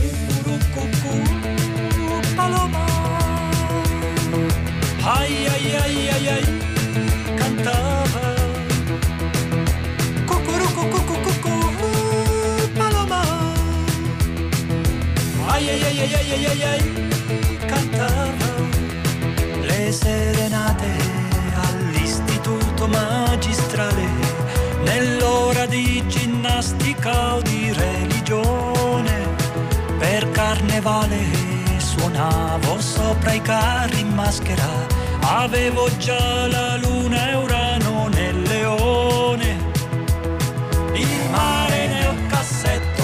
Paloma. 2.35 2.85
Ay, 5.03 5.47
ay, 5.53 5.75
ay, 5.83 6.09
ay, 6.15 6.27
ay. 6.35 6.45
cantava. 7.35 8.35
Cucurucu, 10.25 10.83
cucu, 10.93 11.15
cucu, 11.25 11.55
paloma. 12.77 13.21
Ai 15.51 15.69
ai 15.69 15.83
ai 15.83 15.99
ai 15.99 16.31
ai 16.31 16.45
ai 16.45 16.63
ai, 16.63 16.83
cantava 17.67 18.51
le 19.61 19.91
serenate 19.91 20.91
all'istituto 21.67 22.87
magistrale 22.87 24.07
nell'ora 24.83 25.65
di 25.65 26.01
ginnastica 26.07 27.35
o 27.35 27.41
di 27.41 27.73
religione 27.73 28.70
per 30.11 30.29
carnevale 30.31 31.19
suonavo 31.77 32.81
sopra 32.81 33.31
i 33.31 33.41
carri 33.41 34.01
in 34.01 34.09
maschera. 34.13 34.67
Avevo 35.21 35.87
già 35.99 36.47
la 36.47 36.75
luna 36.75 37.29
e 37.29 37.35
Urano 37.35 38.09
nel 38.09 38.41
leone. 38.41 39.55
Il 40.95 41.29
mare 41.29 41.87
nel 41.87 42.27
cassetto 42.27 43.03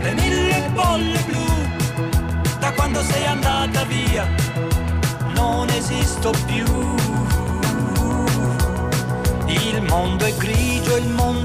le 0.00 0.12
mille 0.14 0.70
bolle 0.72 1.20
blu. 1.28 1.44
Da 2.58 2.72
quando 2.72 3.00
sei 3.02 3.26
andata 3.26 3.84
via 3.84 4.26
non 5.36 5.68
esisto 5.68 6.32
più. 6.46 6.66
Il 9.46 9.82
mondo 9.82 10.24
è 10.24 10.34
grigio, 10.34 10.96
il 10.96 11.08
mondo 11.10 11.43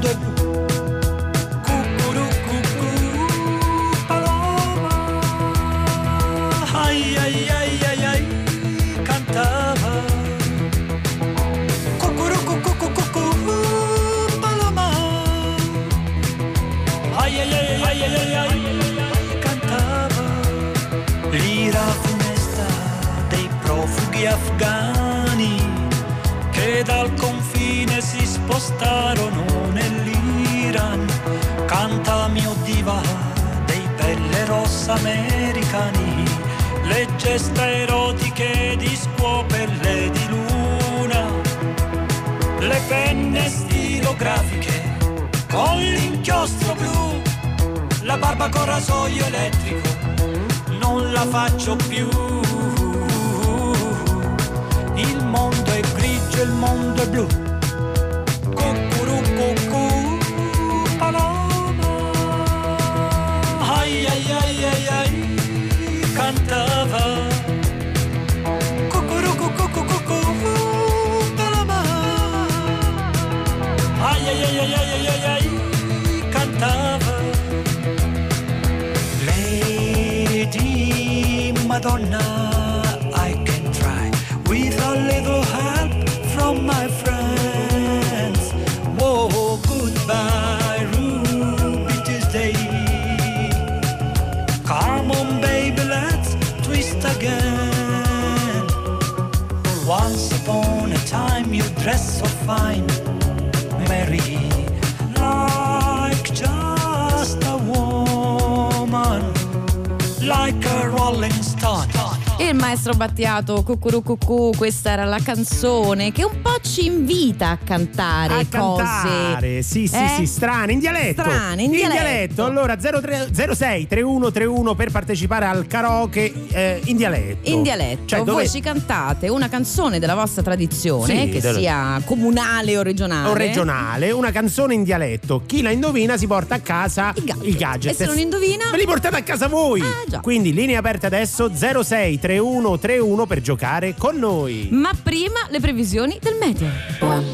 maestro 113.19 113.27
Battiato, 113.29 113.63
cucurucucù, 113.63 114.51
questa 114.55 114.91
era 114.91 115.03
la 115.05 115.19
canzone 115.21 116.11
che 116.11 116.23
un 116.23 116.41
po' 116.41 116.57
ci 116.61 116.85
invita 116.85 117.49
a 117.49 117.57
cantare 117.57 118.33
a 118.33 118.45
cose. 118.49 118.83
cantare, 118.83 119.61
sì, 119.61 119.87
sì, 119.87 119.95
Eh? 119.95 120.07
sì, 120.17 120.25
strane, 120.25 120.71
in 120.73 120.79
dialetto. 120.79 121.23
Strane, 121.23 121.63
in 121.63 121.71
dialetto. 121.71 122.45
Allora 122.45 122.77
03 122.77 123.27
06 123.33 123.87
3131 123.87 124.75
per 124.75 124.91
partecipare 124.91 125.45
al 125.45 125.67
karaoke 125.67 126.31
eh, 126.59 126.81
in 126.85 126.97
dialetto. 126.97 127.49
In 127.49 127.61
dialetto, 127.63 128.01
Cioè, 128.05 128.19
dove- 128.19 128.31
voi 128.31 128.49
ci 128.49 128.59
cantate 128.59 129.27
una 129.29 129.47
canzone 129.49 129.99
della 129.99 130.15
vostra 130.15 130.41
tradizione, 130.41 131.25
Sì, 131.25 131.29
che 131.29 131.39
del- 131.41 131.55
sia 131.55 132.01
comunale 132.05 132.77
o 132.77 132.81
regionale. 132.81 133.29
o 133.29 133.33
regionale, 133.33 134.11
una 134.11 134.31
canzone 134.31 134.73
in 134.73 134.83
dialetto. 134.83 135.43
Chi 135.45 135.61
la 135.61 135.71
indovina 135.71 136.17
si 136.17 136.27
porta 136.27 136.55
a 136.55 136.59
casa 136.59 137.13
il 137.41 137.55
gadget. 137.55 137.91
E 137.91 137.95
se 137.95 138.05
non 138.05 138.17
indovina? 138.17 138.69
Ve 138.71 138.77
li 138.77 138.85
portate 138.85 139.15
a 139.17 139.23
casa 139.23 139.47
voi. 139.47 139.81
già. 140.07 140.19
Quindi 140.19 140.53
linee 140.53 140.75
aperte 140.75 141.05
adesso 141.05 141.51
06 141.53 142.19
3131 142.19 143.25
per 143.25 143.41
giocare 143.41 143.95
con 143.97 144.17
noi. 144.17 144.67
Ma 144.71 144.91
prima 145.01 145.39
le 145.49 145.59
previsioni 145.59 146.17
del 146.21 146.35
meteo. 146.39 146.67
One, 146.99 147.25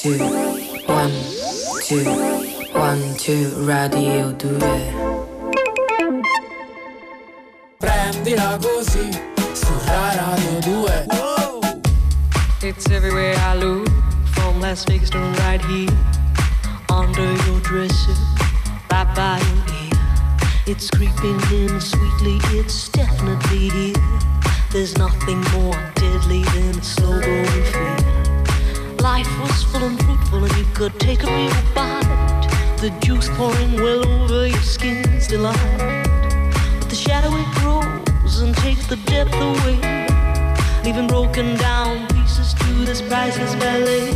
two, 0.00 0.16
one, 0.86 1.12
two, 1.86 2.50
one, 2.74 3.14
two, 3.16 3.64
radio 3.66 4.30
2. 4.32 5.19
Prendila 8.30 8.58
così 8.58 9.10
su 9.54 9.72
Radio 9.86 10.60
2 10.60 11.00
It's 12.62 12.88
everywhere 12.88 13.34
I 13.34 13.56
look, 13.56 13.88
from 14.34 14.60
Las 14.60 14.84
Vegas 14.84 15.10
to 15.10 15.18
right 15.18 15.60
here, 15.64 15.90
under 16.88 17.32
your 17.46 17.58
dresser, 17.62 18.14
right 18.88 19.12
by 19.16 19.40
your 19.40 19.64
ear. 19.82 19.98
It's 20.66 20.88
creeping 20.90 21.40
in 21.50 21.80
sweetly, 21.80 22.38
it's 22.56 22.88
definitely 22.90 23.68
here. 23.70 23.98
There's 24.70 24.96
nothing 24.96 25.40
more 25.52 25.74
deadly 25.96 26.44
than 26.54 26.78
a 26.78 26.84
slow 26.84 27.18
growing 27.18 27.64
fear. 27.64 27.96
Life 29.02 29.28
was 29.40 29.64
full 29.64 29.82
and 29.82 29.98
fruitful, 30.04 30.44
and 30.44 30.56
you 30.56 30.66
could 30.72 30.96
take 31.00 31.24
a 31.24 31.26
real 31.26 31.50
bite. 31.74 32.46
The 32.78 32.90
juice 33.00 33.28
pouring 33.30 33.74
well 33.74 34.06
over 34.06 34.46
your 34.46 34.62
skin's 34.62 35.26
delight. 35.26 35.99
The 38.90 38.96
depth 39.06 39.32
away 39.34 39.78
leaving 40.82 41.06
broken 41.06 41.54
down 41.58 42.08
pieces 42.08 42.52
to 42.54 42.84
this 42.84 43.00
priceless 43.00 43.54
ballet. 43.54 44.10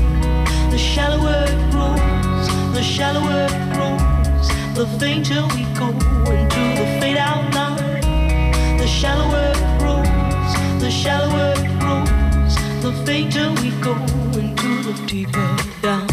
The 0.72 0.79
shallower 0.79 1.45
it 1.47 1.70
grows, 1.70 2.49
the 2.75 2.83
shallower 2.83 3.47
it 3.49 3.66
grows, 3.72 4.49
the 4.75 4.87
fainter 4.99 5.43
we 5.55 5.62
go 5.79 5.91
into 6.35 6.62
the 6.81 6.87
fade 6.99 7.18
out 7.18 7.55
line. 7.55 8.77
The 8.77 8.89
shallower 8.89 9.53
it 9.55 9.79
grows, 9.79 10.83
the 10.83 10.91
shallower 10.91 11.55
it 11.57 11.70
grows, 11.79 12.57
the 12.83 12.93
fainter 13.07 13.51
we 13.62 13.70
go 13.81 13.95
into 14.35 14.83
the 14.83 15.07
deeper 15.07 15.57
down. 15.83 16.09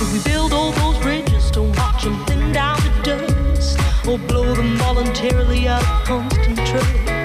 If 0.00 0.12
we 0.12 0.20
build 0.22 0.52
all 0.52 0.70
those 0.70 0.98
bridges, 1.02 1.50
don't 1.50 1.76
watch 1.76 2.04
them 2.04 2.24
thin 2.26 2.52
down 2.52 2.78
to 2.78 3.02
dust, 3.02 3.80
or 4.06 4.16
blow 4.16 4.54
them 4.54 4.76
voluntarily 4.76 5.66
out 5.66 5.82
of 5.82 6.04
constant 6.04 6.56
trust. 6.68 7.19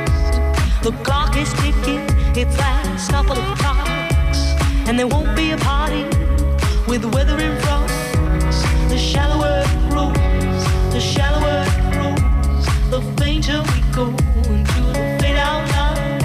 The 0.85 0.91
clock 1.01 1.35
is 1.35 1.51
ticking, 1.53 2.05
its 2.37 2.55
last 2.59 3.09
couple 3.09 3.35
of 3.35 3.57
clocks, 3.57 4.53
and 4.87 4.99
there 4.99 5.07
won't 5.07 5.35
be 5.35 5.49
a 5.49 5.57
party 5.57 6.03
with 6.87 7.01
the 7.01 7.07
weather 7.07 7.39
in 7.39 7.59
front. 7.61 7.89
The 8.89 8.95
shallower 8.95 9.63
it 9.65 9.89
grows, 9.89 10.13
the 10.93 10.99
shallower 10.99 11.65
it 11.65 11.91
grows, 11.91 12.65
the 12.91 13.01
fainter 13.17 13.63
we 13.73 13.81
go 13.93 14.09
into 14.53 14.81
the 14.93 15.17
fade 15.19 15.37
out 15.37 15.65
line. 15.73 16.19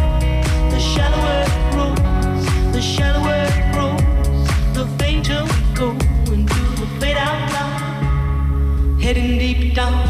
The 0.69 0.79
shallower 0.79 1.37
it 1.49 1.55
grows, 1.73 2.75
the 2.75 2.83
shallower 2.83 3.39
it 3.49 3.73
grows, 3.73 4.47
the 4.75 4.85
fainter 4.99 5.43
we 5.43 5.75
go 5.75 5.89
into 6.35 6.61
the 6.81 6.87
fade 7.01 7.17
out 7.17 7.51
line. 7.55 9.01
Heading 9.01 9.39
deep 9.39 9.75
down, 9.75 10.07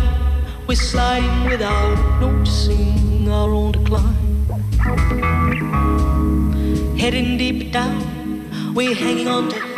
we're 0.66 0.74
sliding 0.74 1.44
without 1.48 2.20
noticing 2.20 3.30
our 3.30 3.50
own 3.50 3.70
decline. 3.70 4.19
Heading 6.98 7.38
deep 7.38 7.72
down, 7.72 8.74
We're 8.74 8.94
hanging 8.94 9.28
on 9.28 9.48
to 9.50 9.69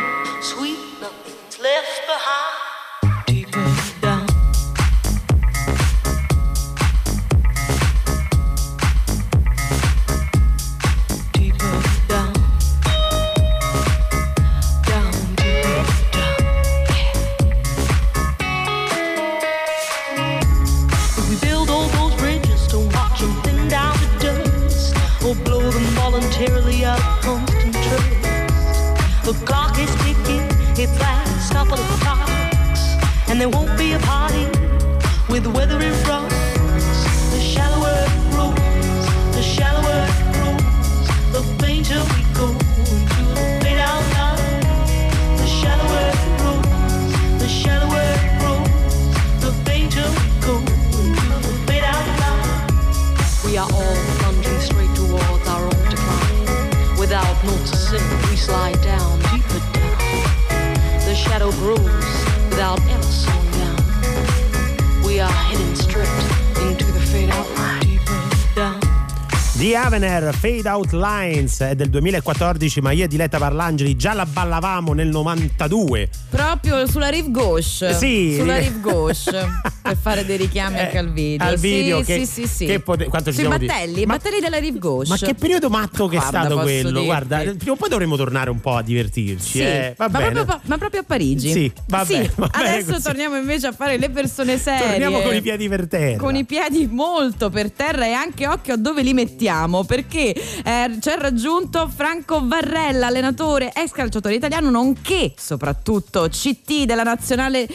Fade 70.43 70.67
Out 70.67 70.91
Lines 70.91 71.61
è 71.61 71.73
del 71.73 71.89
2014, 71.89 72.81
ma 72.81 72.91
io 72.91 73.05
e 73.05 73.07
Diletta 73.07 73.37
Parlangeli 73.37 73.95
già 73.95 74.11
la 74.11 74.25
ballavamo 74.25 74.91
nel 74.91 75.07
92. 75.07 76.09
Proprio 76.29 76.85
sulla 76.85 77.07
rive 77.07 77.31
gauche. 77.31 77.93
Sì. 77.93 78.35
Sulla 78.37 78.57
rive 78.57 78.81
gauche. 78.81 79.47
per 79.93 79.97
fare 80.01 80.25
dei 80.25 80.37
richiami 80.37 80.79
anche 80.79 80.97
al 80.97 81.11
video. 81.11 81.47
al 81.47 81.57
video 81.57 81.99
sì, 81.99 82.05
che- 82.05 82.25
sì, 82.25 82.25
sì, 82.25 82.47
sì. 82.47 82.65
che 82.65 82.79
pote- 82.79 83.05
quanto 83.05 83.31
ci 83.31 83.39
Sui 83.39 83.47
battelli, 83.47 84.01
i 84.01 84.05
Ma- 84.05 84.15
battelli 84.15 84.39
della 84.39 84.57
rive 84.57 84.79
gauche. 84.79 85.07
Ma 85.09 85.17
che 85.17 85.33
periodo 85.35 85.69
matto 85.69 86.07
che 86.07 86.17
è 86.17 86.19
Guarda, 86.19 86.39
stato 86.39 86.53
posso 86.55 86.63
quello? 86.65 86.89
dirti. 86.89 87.05
Guarda, 87.05 87.37
prima 87.37 87.71
o 87.71 87.75
poi 87.75 87.89
dovremmo 87.89 88.15
tornare 88.15 88.49
un 88.49 88.59
po' 88.59 88.75
a 88.75 88.81
divertirci. 88.81 89.51
Sì, 89.51 89.61
eh. 89.61 89.93
Va 89.97 90.07
ma, 90.09 90.17
bene. 90.19 90.31
proprio, 90.31 90.61
ma 90.65 90.77
proprio 90.77 91.01
a 91.01 91.03
Parigi. 91.03 91.51
Sì, 91.51 91.71
va 91.87 92.05
Sì, 92.05 92.13
bene, 92.13 92.31
va 92.35 92.49
Adesso 92.51 92.91
così. 92.91 93.03
torniamo 93.03 93.37
invece 93.37 93.67
a 93.67 93.71
fare 93.71 93.97
le 93.97 94.09
persone 94.09 94.57
serie. 94.57 94.87
Torniamo 94.89 95.19
con 95.21 95.35
i 95.35 95.41
piedi 95.41 95.67
per 95.69 95.87
terra. 95.87 96.17
Con 96.17 96.35
i 96.35 96.43
piedi 96.45 96.87
molto 96.87 97.49
per 97.49 97.71
terra 97.71 98.05
e 98.05 98.11
anche 98.13 98.47
occhio 98.47 98.73
a 98.73 98.77
dove 98.77 99.01
li 99.03 99.13
mettiamo 99.13 99.83
perché 99.83 100.33
eh, 100.33 100.97
ci 100.99 101.09
ha 101.09 101.15
raggiunto 101.15 101.89
Franco 101.93 102.41
Varrella, 102.45 103.07
allenatore, 103.07 103.71
ex 103.73 103.91
calciatore 103.91 104.35
italiano, 104.35 104.69
nonché 104.69 105.33
soprattutto 105.37 106.27
CT 106.29 106.85
della 106.85 107.03
nazionale 107.03 107.67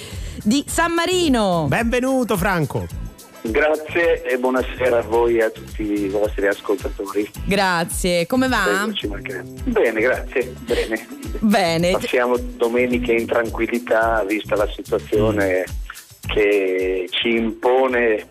di 0.42 0.64
San 0.66 0.92
Marino. 0.92 1.66
Benvenuto 1.68 2.36
Franco. 2.36 2.86
Grazie 3.40 4.22
e 4.24 4.36
buonasera 4.38 4.98
a 4.98 5.02
voi 5.02 5.36
e 5.36 5.44
a 5.44 5.50
tutti 5.50 5.82
i 5.82 6.08
vostri 6.08 6.46
ascoltatori. 6.46 7.30
Grazie, 7.44 8.26
come 8.26 8.48
va? 8.48 8.86
Bene, 9.64 10.00
grazie. 10.00 10.54
Bene. 10.60 11.06
Bene. 11.38 11.90
Passiamo 11.92 12.36
domeniche 12.36 13.12
in 13.12 13.26
tranquillità, 13.26 14.24
vista 14.26 14.56
la 14.56 14.68
situazione 14.68 15.64
che 16.26 17.06
ci 17.10 17.28
impone 17.36 18.26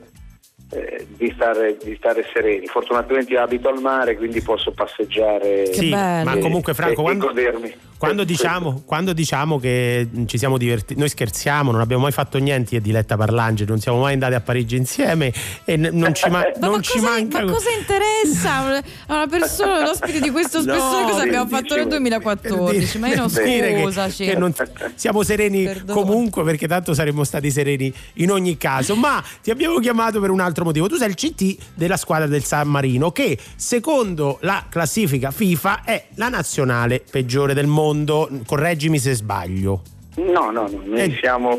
eh, 0.69 1.07
di, 1.15 1.31
stare, 1.33 1.77
di 1.81 1.95
stare 1.97 2.25
sereni. 2.33 2.67
Fortunatamente 2.67 3.31
io 3.31 3.41
abito 3.41 3.69
al 3.69 3.79
mare, 3.81 4.17
quindi 4.17 4.41
posso 4.41 4.71
passeggiare 4.71 5.73
Sì, 5.73 5.89
ma 5.89 6.33
e- 6.33 6.39
comunque 6.39 6.73
Franco, 6.73 6.99
e, 6.99 7.03
quando- 7.03 7.25
e 7.25 7.27
godermi. 7.29 7.75
Quando 7.97 8.23
diciamo, 8.23 8.83
quando 8.85 9.11
diciamo 9.13 9.57
che 9.59 10.07
ci 10.27 10.37
siamo 10.37 10.57
divertiti, 10.57 10.99
noi 10.99 11.09
scherziamo, 11.09 11.71
non 11.71 11.81
abbiamo 11.81 12.03
mai 12.03 12.11
fatto 12.11 12.37
niente 12.37 12.75
io 12.75 12.79
e 12.79 12.83
Diletta 12.83 13.17
Parlangeli, 13.17 13.67
non 13.69 13.79
siamo 13.79 13.99
mai 14.01 14.13
andati 14.13 14.35
a 14.35 14.39
Parigi 14.41 14.75
insieme 14.75 15.33
e 15.65 15.75
n- 15.77 15.89
non 15.93 16.13
ci, 16.13 16.29
ma- 16.29 16.35
Ma, 16.59 16.67
non 16.67 16.75
ma 16.75 16.81
ci 16.81 16.99
cosa, 16.99 17.09
manca. 17.09 17.43
ma 17.43 17.51
cosa 17.51 17.69
interessa 17.71 18.83
a 19.07 19.15
una 19.15 19.27
persona, 19.27 19.81
l'ospite 19.81 20.19
di 20.21 20.29
questo 20.29 20.61
spessore, 20.63 21.03
No, 21.05 21.09
cosa 21.09 21.23
abbiamo 21.23 21.47
fatto 21.47 21.75
nel 21.75 21.87
2014? 21.87 22.99
Ma 22.99 23.07
io 23.07 23.15
non 23.15 23.27
dire 23.43 23.73
che- 23.73 23.81
scusaci. 23.81 24.25
che 24.25 24.35
non- 24.35 24.53
siamo 24.95 25.23
sereni 25.23 25.63
Perdono. 25.63 25.99
comunque 25.99 26.43
perché 26.43 26.67
tanto 26.67 26.93
saremmo 26.93 27.23
stati 27.23 27.49
sereni 27.49 27.91
in 28.15 28.29
ogni 28.31 28.57
caso. 28.57 28.95
Ma 28.95 29.23
ti 29.41 29.49
abbiamo 29.49 29.79
chiamato 29.79 30.19
per 30.19 30.29
un 30.29 30.39
altro 30.39 30.63
motivo. 30.63 30.87
Tu 30.87 30.97
sei 30.97 31.09
il 31.09 31.15
CT 31.15 31.55
della 31.73 31.97
squadra 31.97 32.27
del 32.27 32.43
San 32.43 32.67
Marino, 32.67 33.11
che 33.11 33.37
secondo 33.55 34.37
la 34.41 34.65
classifica 34.69 35.31
FIFA 35.31 35.83
è 35.83 36.05
la 36.15 36.29
nazionale 36.29 37.03
peggiore 37.09 37.53
del 37.55 37.65
mondo. 37.65 37.85
Correggimi 38.45 38.97
se 38.99 39.13
sbaglio. 39.13 39.81
No, 40.15 40.49
no, 40.51 40.67
no, 40.67 40.81
noi 40.85 40.99
Eh. 41.01 41.17
siamo, 41.21 41.57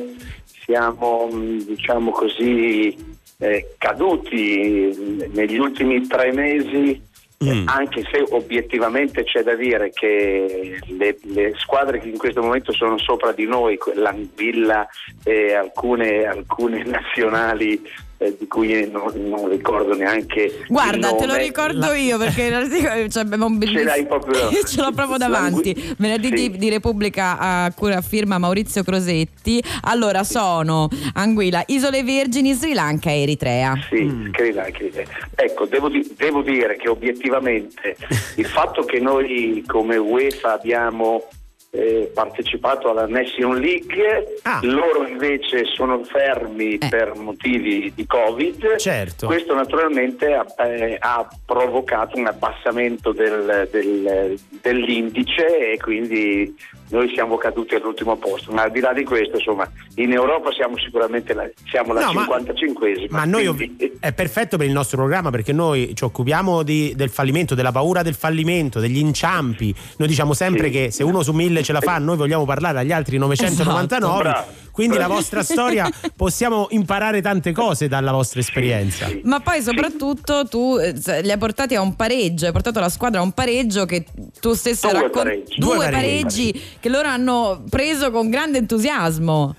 siamo 0.64 1.28
mh, 1.30 1.64
diciamo 1.64 2.10
così, 2.10 2.96
eh, 3.38 3.74
caduti 3.78 5.26
negli 5.32 5.58
ultimi 5.58 6.04
tre 6.06 6.32
mesi, 6.32 7.00
eh, 7.40 7.62
anche 7.66 8.02
se 8.10 8.24
obiettivamente 8.30 9.22
c'è 9.22 9.44
da 9.44 9.54
dire 9.54 9.90
che 9.90 10.76
le, 10.86 11.18
le 11.22 11.52
squadre 11.56 12.00
che 12.00 12.08
in 12.08 12.18
questo 12.18 12.42
momento 12.42 12.72
sono 12.72 12.98
sopra 12.98 13.30
di 13.30 13.46
noi, 13.46 13.78
l'Anvilla 13.94 14.88
e 15.22 15.54
alcune, 15.54 16.24
alcune 16.24 16.82
nazionali 16.84 17.80
eh, 18.18 18.36
di 18.38 18.46
cui 18.48 18.88
non, 18.90 19.12
non 19.14 19.48
ricordo 19.48 19.94
neanche 19.94 20.40
il 20.42 20.64
Guarda, 20.68 21.14
te 21.14 21.26
lo 21.26 21.36
ricordo 21.36 21.92
io 21.92 22.18
perché 22.18 23.08
cioè, 23.10 23.22
abbiamo 23.22 23.46
un 23.46 23.60
Ce 23.60 23.82
l'hai 23.84 24.06
proprio- 24.06 24.50
Ce 24.66 24.80
l'ho 24.80 24.92
proprio 24.92 25.16
davanti. 25.18 25.94
Venerdì 25.98 26.30
di, 26.30 26.50
di 26.56 26.68
Repubblica 26.68 27.38
a 27.38 27.72
cura 27.74 28.00
firma 28.00 28.38
Maurizio 28.38 28.82
Crosetti. 28.82 29.62
Allora 29.82 30.24
sono 30.24 30.88
Anguilla, 31.14 31.62
Isole 31.66 32.02
Vergini, 32.02 32.52
Sri 32.54 32.74
Lanka 32.74 33.10
e 33.10 33.22
Eritrea. 33.22 33.74
Sì, 33.88 34.30
Sri 34.34 34.52
Lanka, 34.52 34.78
Eritrea. 34.78 35.06
Ecco, 35.34 35.66
devo, 35.66 35.88
di- 35.88 36.12
devo 36.16 36.42
dire 36.42 36.76
che 36.76 36.88
obiettivamente 36.88 37.96
il 38.36 38.46
fatto 38.46 38.82
che 38.84 38.98
noi 38.98 39.62
come 39.66 39.96
UEFA 39.96 40.54
abbiamo 40.54 41.28
eh, 41.70 42.10
partecipato 42.14 42.90
alla 42.90 43.06
Nation 43.06 43.60
League, 43.60 44.40
loro 44.62 45.06
invece 45.06 45.64
sono 45.66 46.02
fermi 46.04 46.78
per 46.78 47.14
motivi 47.16 47.92
di 47.94 48.06
Covid. 48.06 48.76
Certo. 48.76 49.26
Questo 49.26 49.54
naturalmente 49.54 50.32
ha, 50.32 50.46
eh, 50.66 50.96
ha 50.98 51.28
provocato 51.44 52.16
un 52.16 52.26
abbassamento 52.26 53.12
del- 53.12 53.68
del- 53.70 54.38
dell'indice 54.62 55.72
e 55.72 55.76
quindi 55.78 56.54
noi 56.90 57.10
siamo 57.12 57.36
caduti 57.36 57.74
all'ultimo 57.74 58.16
posto. 58.16 58.50
Ma 58.52 58.62
al 58.62 58.70
di 58.70 58.80
là 58.80 58.94
di 58.94 59.04
questo, 59.04 59.36
insomma, 59.36 59.70
in 59.96 60.10
Europa 60.12 60.50
siamo 60.52 60.78
sicuramente 60.78 61.34
la, 61.34 61.46
siamo 61.70 61.92
la 61.92 62.00
No, 62.06 62.12
ma- 62.14 62.26
55esima. 62.26 63.08
Ma 63.10 63.24
noi 63.24 63.46
quindi- 63.48 63.92
è 64.00 64.12
perfetto 64.14 64.56
per 64.56 64.66
il 64.66 64.72
nostro 64.72 64.96
programma 64.96 65.28
perché 65.30 65.52
noi 65.52 65.92
ci 65.94 66.04
occupiamo 66.04 66.62
di- 66.62 66.94
del 66.96 67.10
fallimento, 67.10 67.54
della 67.54 67.72
paura 67.72 68.02
del 68.02 68.14
fallimento, 68.14 68.80
degli 68.80 68.96
inciampi. 68.98 69.74
Noi 69.98 70.08
diciamo 70.08 70.32
sempre 70.32 70.70
che 70.70 70.90
se 70.90 71.02
uno 71.02 71.22
su 71.22 71.32
mille 71.32 71.57
ce 71.62 71.72
la 71.72 71.80
fa, 71.80 71.98
noi 71.98 72.16
vogliamo 72.16 72.44
parlare 72.44 72.78
agli 72.78 72.92
altri 72.92 73.18
999. 73.18 74.28
Esatto. 74.28 74.52
Quindi 74.70 74.96
la 74.96 75.08
vostra 75.08 75.42
storia 75.42 75.88
possiamo 76.14 76.68
imparare 76.70 77.20
tante 77.20 77.50
cose 77.52 77.88
dalla 77.88 78.12
vostra 78.12 78.38
esperienza. 78.40 79.08
Ma 79.24 79.40
poi 79.40 79.60
soprattutto 79.60 80.46
tu 80.46 80.76
eh, 80.78 80.92
li 81.22 81.32
hai 81.32 81.38
portati 81.38 81.74
a 81.74 81.80
un 81.80 81.96
pareggio, 81.96 82.46
hai 82.46 82.52
portato 82.52 82.78
la 82.78 82.88
squadra 82.88 83.18
a 83.18 83.22
un 83.24 83.32
pareggio 83.32 83.84
che 83.86 84.04
tu 84.40 84.52
stesso 84.54 84.88
Due 84.88 85.00
raccon- 85.00 85.22
pareggi. 85.24 85.54
due 85.58 85.74
Due 85.74 85.84
pareggi 85.90 86.50
pareggi. 86.52 86.62
che 86.78 86.88
loro 86.88 87.08
hanno 87.08 87.64
preso 87.68 88.10
con 88.12 88.30
grande 88.30 88.58
entusiasmo. 88.58 89.56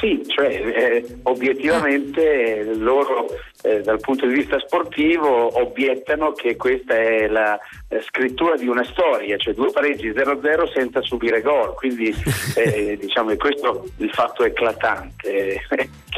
Sì, 0.00 0.22
cioè 0.26 0.46
eh, 0.48 1.16
obiettivamente 1.22 2.58
eh, 2.60 2.74
loro 2.76 3.26
eh, 3.66 3.80
dal 3.82 3.98
punto 3.98 4.26
di 4.26 4.34
vista 4.34 4.58
sportivo 4.60 5.58
obiettano 5.60 6.32
che 6.32 6.54
questa 6.54 6.94
è 6.94 7.26
la 7.26 7.58
eh, 7.88 8.00
scrittura 8.02 8.54
di 8.54 8.68
una 8.68 8.84
storia, 8.84 9.36
cioè 9.36 9.54
due 9.54 9.72
pareggi 9.72 10.10
0-0 10.10 10.72
senza 10.72 11.02
subire 11.02 11.42
gol, 11.42 11.74
quindi 11.74 12.14
eh, 12.54 12.96
diciamo 13.00 13.30
che 13.30 13.36
questo 13.36 13.86
il 13.96 14.12
fatto 14.12 14.44
eclatante 14.44 15.60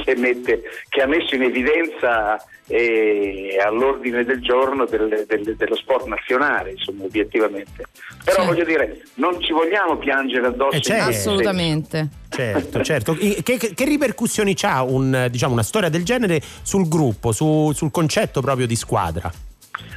che, 0.09 0.17
mette- 0.17 0.63
che 0.89 1.03
ha 1.03 1.07
messo 1.07 1.35
in 1.35 1.43
evidenza 1.43 2.43
eh, 2.67 3.59
all'ordine 3.65 4.25
del 4.25 4.41
giorno 4.41 4.85
del- 4.87 5.25
del- 5.27 5.55
dello 5.57 5.77
sport 5.77 6.07
nazionale, 6.07 6.71
insomma 6.73 7.05
obiettivamente. 7.05 7.85
Però 8.25 8.45
voglio 8.45 8.65
dire, 8.65 9.03
non 9.15 9.41
ci 9.43 9.53
vogliamo 9.53 9.97
piangere 9.97 10.47
addosso. 10.47 10.77
Eh, 10.77 10.81
certo. 10.81 11.09
Assolutamente. 11.11 12.09
Certo, 12.31 12.83
certo. 12.83 13.15
Che, 13.15 13.43
che- 13.43 13.75
che 13.75 13.85
ripercussioni 13.85 14.55
ha 14.63 14.83
un, 14.83 15.29
diciamo, 15.31 15.53
una 15.55 15.63
storia 15.63 15.89
del 15.89 16.05
genere 16.05 16.41
sul 16.63 16.89
gruppo, 16.89 17.33
su- 17.33 17.73
sul 17.75 17.91
concetto 17.91 18.41
proprio 18.41 18.67
di 18.67 18.77
squadra? 18.77 19.31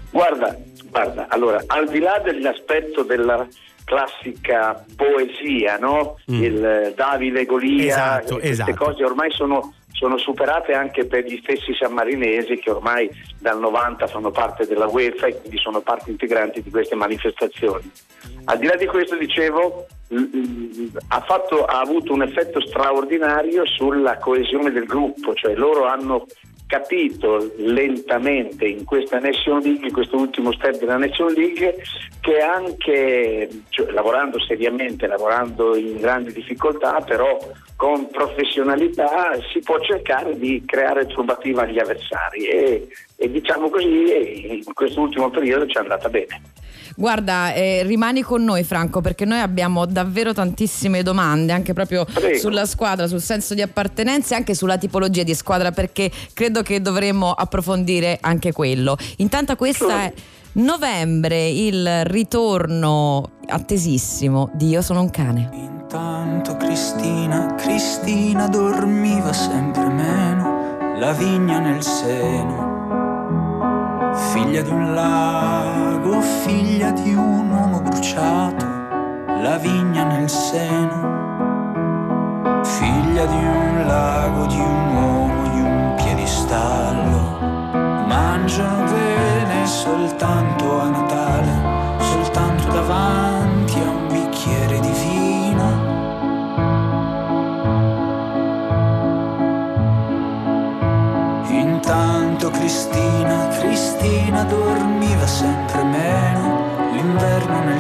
Guarda, 0.10 0.58
guarda, 0.90 1.26
allora, 1.30 1.62
al 1.68 1.90
di 1.90 2.00
là 2.00 2.20
dell'aspetto 2.24 3.04
della, 3.04 3.48
classica 3.84 4.86
poesia, 4.96 5.78
no? 5.78 6.18
Mm. 6.32 6.44
Il 6.44 6.94
Davide 6.96 7.46
Golia, 7.46 7.86
Esatto, 7.88 8.36
queste 8.36 8.50
esatto. 8.52 8.74
cose 8.76 9.04
ormai 9.04 9.30
sono, 9.32 9.74
sono 9.92 10.18
superate 10.18 10.74
anche 10.74 11.06
per 11.06 11.26
gli 11.26 11.40
stessi 11.42 11.74
sammarinesi 11.74 12.58
che 12.58 12.72
ormai 12.72 13.10
dal 13.40 13.60
90 13.60 14.08
fanno 14.08 14.32
parte 14.32 14.66
della 14.66 14.88
UEFA 14.88 15.28
e 15.28 15.40
quindi 15.40 15.58
sono 15.58 15.82
parte 15.82 16.10
integrante 16.10 16.62
di 16.62 16.70
queste 16.70 16.96
manifestazioni. 16.96 17.90
Al 18.46 18.58
di 18.58 18.66
là 18.66 18.76
di 18.76 18.86
questo, 18.86 19.16
dicevo, 19.16 19.88
ha, 21.08 21.22
fatto- 21.22 21.66
ha 21.66 21.80
avuto 21.80 22.14
un 22.14 22.24
effetto 22.24 22.60
straordinario 22.62 23.66
sulla 23.66 24.18
coesione 24.18 24.72
del 24.72 24.86
gruppo, 24.86 25.34
cioè 25.34 25.56
loro 25.56 25.86
hanno 25.86 26.26
capito 26.72 27.52
lentamente 27.58 28.66
in 28.66 28.86
questa 28.86 29.20
Nation 29.20 29.60
League, 29.60 29.88
in 29.88 29.92
questo 29.92 30.16
ultimo 30.16 30.54
step 30.54 30.78
della 30.80 30.96
Nation 30.96 31.34
League, 31.34 31.84
che 32.22 32.40
anche 32.40 33.50
cioè, 33.68 33.92
lavorando 33.92 34.40
seriamente, 34.40 35.06
lavorando 35.06 35.76
in 35.76 35.98
grandi 35.98 36.32
difficoltà, 36.32 37.02
però 37.02 37.38
con 37.76 38.08
professionalità 38.10 39.38
si 39.52 39.60
può 39.60 39.82
cercare 39.82 40.38
di 40.40 40.64
creare 40.66 41.08
turbativa 41.08 41.64
agli 41.64 41.78
avversari 41.78 42.46
e, 42.46 42.88
e 43.18 43.30
diciamo 43.30 43.70
così 43.70 44.64
in 44.64 44.74
questo 44.74 45.02
ultimo 45.02 45.30
periodo 45.30 45.68
ci 45.68 45.76
è 45.76 45.82
andata 45.82 46.08
bene. 46.08 46.42
Guarda, 46.96 47.54
eh, 47.54 47.84
rimani 47.84 48.22
con 48.22 48.44
noi 48.44 48.64
Franco 48.64 49.02
perché 49.02 49.26
noi 49.26 49.40
abbiamo 49.40 49.86
davvero 49.86 50.34
tantissime 50.34 51.04
domande 51.04 51.54
anche 51.54 51.74
proprio 51.74 52.06
Prego. 52.06 52.38
sulla 52.38 52.66
squadra, 52.66 53.08
sul 53.08 53.22
senso 53.22 53.54
di 53.54 53.62
appartenenza 53.62 54.34
e 54.34 54.38
anche 54.38 54.56
sulla 54.56 54.78
tipologia 54.78 55.24
di 55.24 55.34
squadra 55.34 55.72
perché 55.72 56.12
credo 56.34 56.62
che 56.62 56.82
dovremmo 56.82 57.32
approfondire 57.32 58.18
anche 58.22 58.52
quello. 58.52 58.98
Intanto 59.18 59.56
questa 59.56 60.04
è 60.04 60.14
novembre, 60.54 61.48
il 61.48 62.06
ritorno 62.06 63.32
attesissimo 63.48 64.50
di 64.54 64.70
Io 64.70 64.82
sono 64.82 65.02
un 65.02 65.10
cane. 65.10 65.50
Intanto 65.54 66.56
Cristina, 66.58 67.56
Cristina 67.56 68.48
dormiva 68.48 69.34
sempre 69.34 69.88
meno, 69.88 70.96
la 70.98 71.12
vigna 71.14 71.60
nel 71.60 71.84
seno. 71.84 72.71
Figlia 74.14 74.62
di 74.62 74.72
un 74.72 74.94
lago, 74.94 76.20
figlia 76.20 76.92
di 76.92 77.14
un 77.14 77.50
uomo 77.50 77.82
bruciato, 77.82 78.66
la 79.42 79.58
vigna 79.58 80.04
nel 80.04 80.30
seno. 80.30 81.20
Figlia 82.62 83.26
di 83.26 83.36
un 83.36 83.86
lago, 83.88 84.46
di 84.48 84.60
un 84.60 84.96
uomo, 84.96 85.50
di 85.50 85.62
un 85.62 85.94
piedistallo. 85.96 87.40
Mangiano 88.08 88.84
bene 88.84 89.66
soltanto 89.66 90.82
a 90.82 90.90
Natale, 90.90 91.41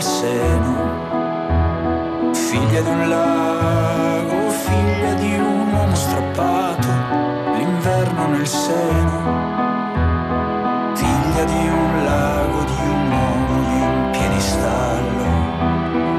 nel 0.02 0.10
seno. 0.10 0.74
Figlia 2.34 2.82
di 2.82 2.90
un 2.90 3.10
lago, 3.10 4.50
figlia 4.50 5.14
di 5.14 5.38
un 5.38 5.74
uomo 5.74 5.96
strappato, 5.96 6.88
l'inverno 7.56 8.28
nel 8.28 8.48
seno. 8.48 9.20
Figlia 10.96 11.44
di 11.44 11.68
un 11.68 12.04
lago, 12.04 12.64
di 12.64 12.82
un 12.82 13.12
uomo, 13.12 13.62
di 13.70 13.82
un 13.82 14.10
piedistallo. 14.12 15.30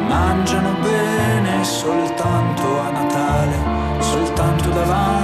Mangiano 0.07 0.75
bene 0.81 1.65
soltanto 1.65 2.81
a 2.81 2.91
Natale, 2.91 3.57
soltanto 3.99 4.69
davanti 4.71 5.22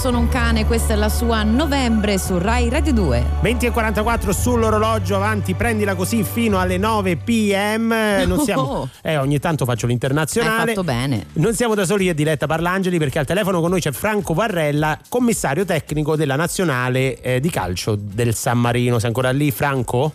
sono 0.00 0.18
un 0.18 0.28
cane, 0.28 0.64
questa 0.64 0.94
è 0.94 0.96
la 0.96 1.10
sua 1.10 1.42
novembre 1.42 2.16
su 2.16 2.38
Rai 2.38 2.70
Radio 2.70 2.94
2. 2.94 3.24
20 3.42 3.66
e 3.66 3.70
44 3.70 4.32
sull'orologio 4.32 5.14
avanti, 5.14 5.52
prendila 5.52 5.94
così 5.94 6.22
fino 6.24 6.58
alle 6.58 6.78
9 6.78 7.16
pm. 7.18 8.24
Non 8.26 8.38
siamo, 8.44 8.62
Oh. 8.62 8.88
eh, 9.02 9.18
ogni 9.18 9.38
tanto 9.38 9.66
faccio 9.66 9.86
l'internazionale. 9.86 10.60
Hai 10.62 10.66
fatto 10.68 10.84
bene. 10.84 11.26
Non 11.34 11.52
siamo 11.54 11.74
da 11.74 11.84
soli 11.84 12.08
a 12.08 12.14
diretta 12.14 12.46
Parlangeli 12.46 12.96
perché 12.96 13.18
al 13.18 13.26
telefono 13.26 13.60
con 13.60 13.68
noi 13.68 13.80
c'è 13.80 13.92
Franco 13.92 14.32
Varrella, 14.32 14.98
commissario 15.06 15.66
tecnico 15.66 16.16
della 16.16 16.36
nazionale 16.36 17.20
eh, 17.20 17.38
di 17.40 17.50
calcio 17.50 17.94
del 17.94 18.34
San 18.34 18.58
Marino. 18.58 18.98
Sei 18.98 19.08
ancora 19.08 19.30
lì, 19.32 19.50
Franco? 19.50 20.12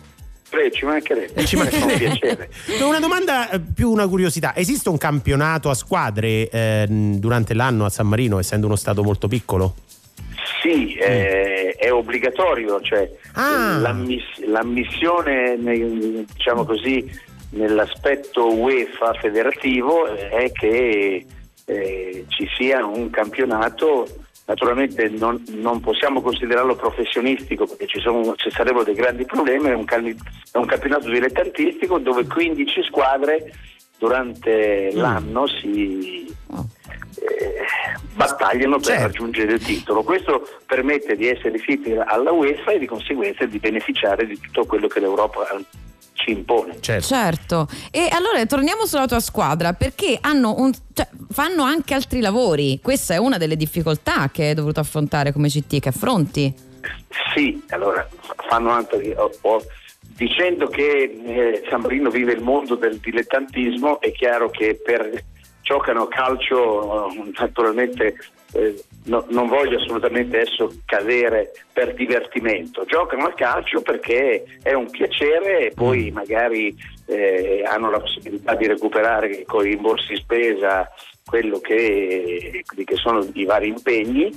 Prego, 0.48 0.74
ci 0.74 0.84
mancherebbe. 0.84 1.44
Ci 1.44 1.56
Fa 1.56 1.62
un 1.62 1.86
mancherebbe. 1.88 2.48
Una 2.86 3.00
domanda 3.00 3.50
eh, 3.50 3.60
più 3.60 3.90
una 3.90 4.06
curiosità: 4.06 4.54
esiste 4.56 4.88
un 4.88 4.98
campionato 4.98 5.70
a 5.70 5.74
squadre 5.74 6.48
eh, 6.48 6.86
durante 6.88 7.54
l'anno 7.54 7.84
a 7.84 7.90
San 7.90 8.06
Marino, 8.06 8.38
essendo 8.38 8.66
uno 8.66 8.76
stato 8.76 9.02
molto 9.02 9.28
piccolo? 9.28 9.74
Sì, 10.62 10.94
eh, 10.94 11.74
è 11.78 11.92
obbligatorio, 11.92 12.80
cioè 12.80 13.08
Ah. 13.34 13.78
l'ammiss- 13.78 14.44
l'ammissione 14.46 15.56
diciamo 15.58 16.64
così, 16.64 17.08
nell'aspetto 17.50 18.52
UEFA 18.54 19.14
federativo 19.14 20.06
eh, 20.08 20.28
è 20.28 20.52
che 20.52 21.26
eh, 21.64 22.24
ci 22.28 22.48
sia 22.56 22.84
un 22.84 23.10
campionato, 23.10 24.06
naturalmente 24.46 25.08
non, 25.08 25.42
non 25.48 25.80
possiamo 25.80 26.20
considerarlo 26.22 26.76
professionistico 26.76 27.66
perché 27.66 27.86
ci, 27.86 28.00
sono, 28.00 28.34
ci 28.36 28.50
sarebbero 28.50 28.84
dei 28.84 28.94
grandi 28.94 29.24
problemi, 29.24 29.68
è 29.68 29.74
un, 29.74 29.84
cal- 29.84 30.16
è 30.52 30.56
un 30.56 30.66
campionato 30.66 31.10
dilettantistico 31.10 31.98
dove 31.98 32.26
15 32.26 32.82
squadre 32.84 33.52
durante 33.98 34.90
l'anno 34.92 35.46
si 35.46 36.26
eh, 37.18 37.64
battagliano 38.14 38.76
per 38.76 38.84
Certo. 38.84 39.02
raggiungere 39.02 39.52
il 39.54 39.64
titolo. 39.64 40.02
Questo 40.02 40.46
permette 40.64 41.16
di 41.16 41.28
essere 41.28 41.56
iscritti 41.56 41.92
alla 41.92 42.30
UEFA 42.30 42.72
e 42.72 42.78
di 42.78 42.86
conseguenza 42.86 43.44
di 43.46 43.58
beneficiare 43.58 44.26
di 44.26 44.38
tutto 44.38 44.64
quello 44.64 44.86
che 44.86 45.00
l'Europa 45.00 45.46
ci 46.16 46.32
impone. 46.32 46.80
Certo. 46.80 47.68
E 47.90 48.08
allora 48.10 48.44
torniamo 48.46 48.86
sulla 48.86 49.06
tua 49.06 49.20
squadra 49.20 49.72
perché 49.74 50.18
hanno 50.20 50.54
un, 50.58 50.72
cioè, 50.92 51.06
fanno 51.30 51.62
anche 51.62 51.94
altri 51.94 52.20
lavori. 52.20 52.80
Questa 52.82 53.14
è 53.14 53.18
una 53.18 53.38
delle 53.38 53.56
difficoltà 53.56 54.28
che 54.32 54.48
hai 54.48 54.54
dovuto 54.54 54.80
affrontare 54.80 55.32
come 55.32 55.48
CT, 55.48 55.78
che 55.78 55.88
affronti. 55.90 56.52
Sì, 57.34 57.62
allora 57.68 58.06
fanno 58.48 58.72
ho- 58.74 59.62
dicendo 60.16 60.66
che 60.68 61.20
eh, 61.24 61.62
San 61.68 61.82
Marino 61.82 62.10
vive 62.10 62.32
il 62.32 62.42
mondo 62.42 62.74
del 62.74 62.98
dilettantismo, 62.98 64.00
è 64.00 64.10
chiaro 64.12 64.50
che 64.50 64.80
per 64.82 65.22
giocano 65.66 66.02
a 66.02 66.08
calcio 66.08 67.10
eh, 67.10 67.32
naturalmente 67.40 68.16
eh, 68.52 68.80
no- 69.06 69.26
non 69.30 69.48
voglio 69.48 69.78
assolutamente 69.78 70.38
adesso 70.38 70.72
cadere 70.84 71.50
per 71.72 71.92
divertimento, 71.94 72.84
giocano 72.84 73.26
al 73.26 73.34
calcio 73.34 73.82
perché 73.82 74.44
è 74.62 74.72
un 74.74 74.88
piacere 74.88 75.66
e 75.66 75.72
poi 75.74 76.12
magari 76.12 76.72
eh, 77.06 77.64
hanno 77.66 77.90
la 77.90 77.98
possibilità 77.98 78.54
di 78.54 78.68
recuperare 78.68 79.44
con 79.44 79.66
i 79.66 79.70
rimborsi 79.70 80.14
spesa 80.14 80.88
quello 81.24 81.58
che, 81.58 82.62
che 82.64 82.94
sono 82.94 83.26
i 83.32 83.44
vari 83.44 83.66
impegni 83.66 84.30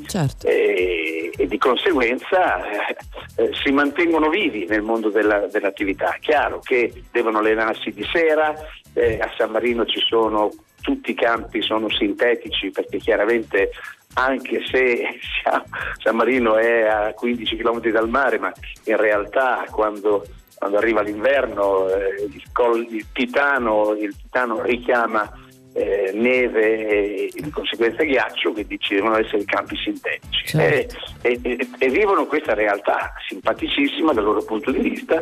e, 0.50 1.32
e 1.38 1.48
di 1.48 1.58
conseguenza 1.60 2.68
eh, 2.68 2.98
eh, 3.36 3.52
si 3.64 3.72
mantengono 3.72 4.30
vivi 4.30 4.66
nel 4.66 4.82
mondo 4.82 5.10
della- 5.10 5.46
dell'attività. 5.46 6.18
Chiaro 6.20 6.60
che 6.60 6.92
devono 7.12 7.38
allenarsi 7.38 7.92
di 7.92 8.04
sera, 8.12 8.56
eh, 8.94 9.20
a 9.22 9.32
San 9.38 9.52
Marino 9.52 9.86
ci 9.86 10.00
sono 10.00 10.50
tutti 10.82 11.12
i 11.12 11.16
campi 11.16 11.62
sono 11.62 11.90
sintetici 11.90 12.72
perché 12.72 12.98
chiaramente 12.98 13.72
anche 14.14 14.62
se 14.66 15.20
San 16.02 16.16
Marino 16.16 16.56
è 16.58 16.82
a 16.88 17.14
15 17.14 17.56
km 17.56 17.90
dal 17.90 18.10
mare, 18.10 18.40
ma 18.40 18.52
in 18.86 18.98
realtà 18.98 19.66
quando, 19.70 20.26
quando 20.56 20.78
arriva 20.78 21.02
l'inverno 21.02 21.88
eh, 21.90 22.24
il, 22.24 22.44
col- 22.52 22.88
il 22.90 23.06
titano, 23.14 23.94
il 23.94 24.16
titano 24.16 24.62
richiama 24.62 25.32
eh, 25.74 26.12
neve 26.14 27.28
e 27.28 27.30
di 27.34 27.50
conseguenza 27.50 28.04
ghiaccio, 28.04 28.52
quindi 28.52 28.80
ci 28.80 28.96
devono 28.96 29.18
essere 29.18 29.46
campi 29.46 29.76
sintetici. 29.78 30.58
E, 30.58 30.90
e- 31.22 31.40
e- 31.42 31.68
e 31.78 31.90
vivono 31.90 32.26
questa 32.26 32.54
realtà 32.54 33.14
simpaticissima 33.28 34.12
dal 34.14 34.24
loro 34.24 34.44
punto 34.44 34.72
di 34.72 34.80
vista, 34.80 35.22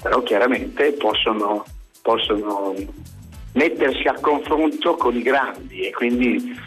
però 0.00 0.22
chiaramente 0.22 0.92
possono, 0.92 1.64
possono 2.02 2.74
mettersi 3.52 4.06
a 4.06 4.14
confronto 4.20 4.96
con 4.96 5.16
i 5.16 5.22
grandi 5.22 5.86
e 5.86 5.90
quindi 5.90 6.58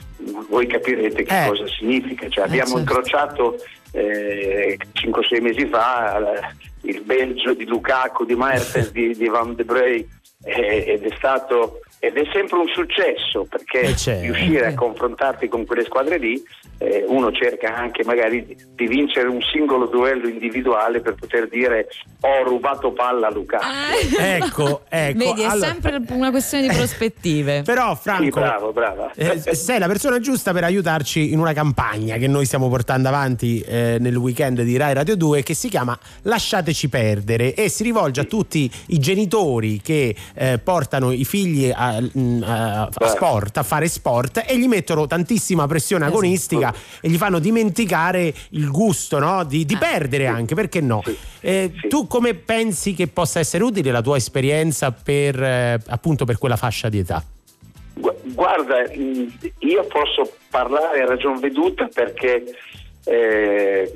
voi 0.50 0.68
capirete 0.68 1.24
che 1.24 1.46
cosa 1.48 1.68
significa. 1.68 2.28
Cioè, 2.30 2.46
abbiamo 2.46 2.78
certo. 2.78 2.80
incrociato 2.80 3.56
eh, 3.92 4.78
5-6 4.94 5.42
mesi 5.42 5.66
fa 5.68 6.18
eh, 6.18 6.56
il 6.82 7.02
Belgio 7.02 7.54
di 7.54 7.66
Lukaku, 7.66 8.26
di 8.26 8.36
Mertens, 8.36 8.92
di, 8.92 9.16
di 9.16 9.28
Van 9.28 9.56
de 9.56 9.64
Brey 9.64 10.08
eh, 10.44 10.84
ed 10.88 11.06
è 11.06 11.16
stato 11.18 11.80
ed 12.04 12.18
è 12.18 12.24
sempre 12.34 12.58
un 12.58 12.68
successo 12.68 13.48
perché 13.50 13.96
riuscire 14.20 14.66
a 14.66 14.74
confrontarti 14.74 15.48
con 15.48 15.66
quelle 15.66 15.86
squadre 15.86 16.18
lì 16.18 16.44
eh, 16.80 17.06
uno 17.08 17.32
cerca 17.32 17.78
anche 17.78 18.04
magari 18.04 18.46
di, 18.46 18.88
vincere 18.88 19.30
un 19.30 19.40
singolo 19.42 19.86
duello 19.86 20.28
individuale 20.28 21.00
per 21.00 21.14
poter 21.14 21.48
dire 21.48 21.88
ho 22.20 22.44
rubato 22.44 22.92
palla 22.92 23.28
a 23.28 23.32
Lukaku 23.32 23.64
Ecco, 24.20 24.82
ecco. 24.90 25.18
Vedi, 25.18 25.44
è 25.44 25.46
allora- 25.46 25.68
sempre 25.68 26.02
una 26.10 26.30
questione 26.32 26.68
di 26.68 26.76
prospettive. 26.76 27.62
Però 27.66 27.96
Franco, 27.96 28.24
Sì, 28.24 28.30
bravo, 28.32 28.74
brava. 28.74 29.12
eh, 29.16 29.56
sei 29.56 29.80
la 29.80 29.88
persona 29.88 30.20
giusta 30.20 30.52
per 30.52 30.66
aiutarci 30.66 31.32
in 31.32 31.40
una 31.40 31.54
campagna 31.54 32.18
che 32.18 32.28
noi 32.28 32.46
stiamo 32.46 32.68
portando 32.68 33.08
avanti 33.08 33.62
eh, 33.62 33.96
nel 34.00 34.16
weekend 34.18 34.62
di 34.62 34.76
Rai 34.76 34.94
Radio 34.94 35.16
2 35.16 35.42
che 35.42 35.54
si 35.54 35.70
chiama 35.70 35.98
Lasciateci 36.24 36.90
perdere 36.90 37.54
e 37.54 37.70
si 37.70 37.84
rivolge 37.84 38.20
a 38.22 38.24
tutti 38.26 38.70
i 38.88 39.00
genitori 39.00 39.80
che 39.82 40.14
eh, 40.34 40.60
portano 40.60 41.12
i 41.12 41.24
figli 41.24 41.72
a, 41.74 41.93
mm, 42.02 42.44
a- 42.44 42.90
a 42.94 43.08
sport, 43.08 43.58
a 43.58 43.64
fare 43.64 43.88
sport 43.88 44.44
e 44.48 44.58
gli 44.58 44.68
mettono 44.68 45.08
tantissima 45.08 45.68
pressione 45.68 46.06
agonistica 46.06 46.74
e 47.02 47.10
gli 47.10 47.18
fanno 47.18 47.40
dimenticare 47.40 48.34
il 48.50 48.70
gusto 48.70 49.20
no? 49.20 49.44
di, 49.44 49.66
di 49.66 49.78
perdere 49.78 50.28
anche, 50.28 50.56
perché 50.56 50.82
no? 50.82 51.02
Eh, 51.42 51.72
Tu 51.90 52.08
come 52.08 52.34
pensi 52.34 52.94
che 52.94 53.08
possa 53.08 53.40
essere 53.40 53.64
utile 53.64 53.92
la 53.92 54.02
tua 54.02 54.18
esperienza 54.18 54.92
per 54.92 55.42
eh, 55.42 55.80
appunto 55.88 56.26
per 56.26 56.38
quella 56.38 56.56
fascia 56.56 56.90
di 56.90 57.00
età? 57.00 57.24
Gu- 57.96 58.22
Guarda, 58.34 58.76
mh, 58.96 59.28
io 59.60 59.86
posso 59.86 60.32
parlare 60.50 61.02
a 61.02 61.06
ragion 61.06 61.40
veduta 61.40 61.88
perché 61.94 62.44
eh, 63.06 63.92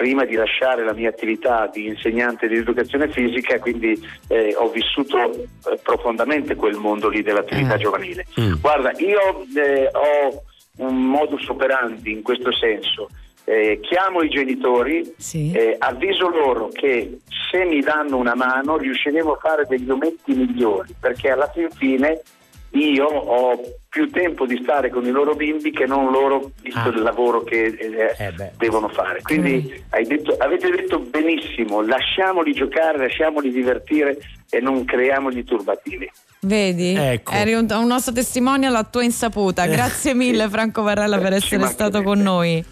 prima 0.00 0.24
di 0.24 0.34
lasciare 0.34 0.82
la 0.82 0.94
mia 0.94 1.10
attività 1.10 1.68
di 1.70 1.86
insegnante 1.86 2.48
di 2.48 2.56
educazione 2.56 3.10
fisica, 3.10 3.58
quindi 3.58 4.02
eh, 4.28 4.54
ho 4.56 4.70
vissuto 4.70 5.30
eh, 5.30 5.78
profondamente 5.82 6.54
quel 6.54 6.76
mondo 6.76 7.10
lì 7.10 7.20
dell'attività 7.20 7.76
giovanile. 7.76 8.24
Guarda, 8.62 8.92
io 8.96 9.44
eh, 9.54 9.90
ho 9.92 10.42
un 10.78 11.04
modus 11.04 11.46
operandi 11.48 12.12
in 12.12 12.22
questo 12.22 12.50
senso. 12.50 13.10
Eh, 13.44 13.78
chiamo 13.82 14.22
i 14.22 14.30
genitori, 14.30 15.14
eh, 15.52 15.76
avviso 15.78 16.30
loro 16.30 16.68
che 16.68 17.18
se 17.50 17.64
mi 17.66 17.80
danno 17.80 18.16
una 18.16 18.34
mano 18.34 18.78
riusciremo 18.78 19.32
a 19.32 19.38
fare 19.38 19.66
degli 19.68 19.90
ometti 19.90 20.32
migliori, 20.32 20.94
perché 20.98 21.28
alla 21.28 21.50
fin 21.50 21.68
fine 21.72 22.22
io 22.70 23.04
ho 23.04 23.60
più 23.90 24.08
tempo 24.08 24.46
di 24.46 24.56
stare 24.62 24.88
con 24.88 25.04
i 25.04 25.10
loro 25.10 25.34
bimbi 25.34 25.72
che 25.72 25.84
non 25.84 26.12
loro, 26.12 26.52
visto 26.62 26.90
il 26.90 27.02
lavoro 27.02 27.42
che 27.42 27.64
eh, 27.64 28.52
devono 28.56 28.88
fare. 28.88 29.20
Quindi 29.20 29.82
hai 29.90 30.06
detto- 30.06 30.36
avete 30.38 30.70
detto 30.70 31.00
benissimo, 31.00 31.82
lasciamoli 31.82 32.52
giocare, 32.52 32.98
lasciamoli 32.98 33.50
divertire 33.50 34.16
e 34.48 34.60
non 34.60 34.84
creiamogli 34.84 35.42
turbativi. 35.42 36.08
Vedi? 36.42 36.94
Ecco. 36.94 37.32
Eri 37.32 37.54
un, 37.54 37.66
un 37.68 37.86
nostro 37.88 38.12
testimonial 38.12 38.76
a 38.76 38.84
tua 38.84 39.02
insaputa. 39.02 39.66
Grazie 39.66 40.14
mille 40.14 40.48
Franco 40.48 40.82
Varella 40.82 41.18
per 41.18 41.32
essere 41.42 41.66
stato 41.66 42.00
con 42.02 42.20
noi. 42.20 42.64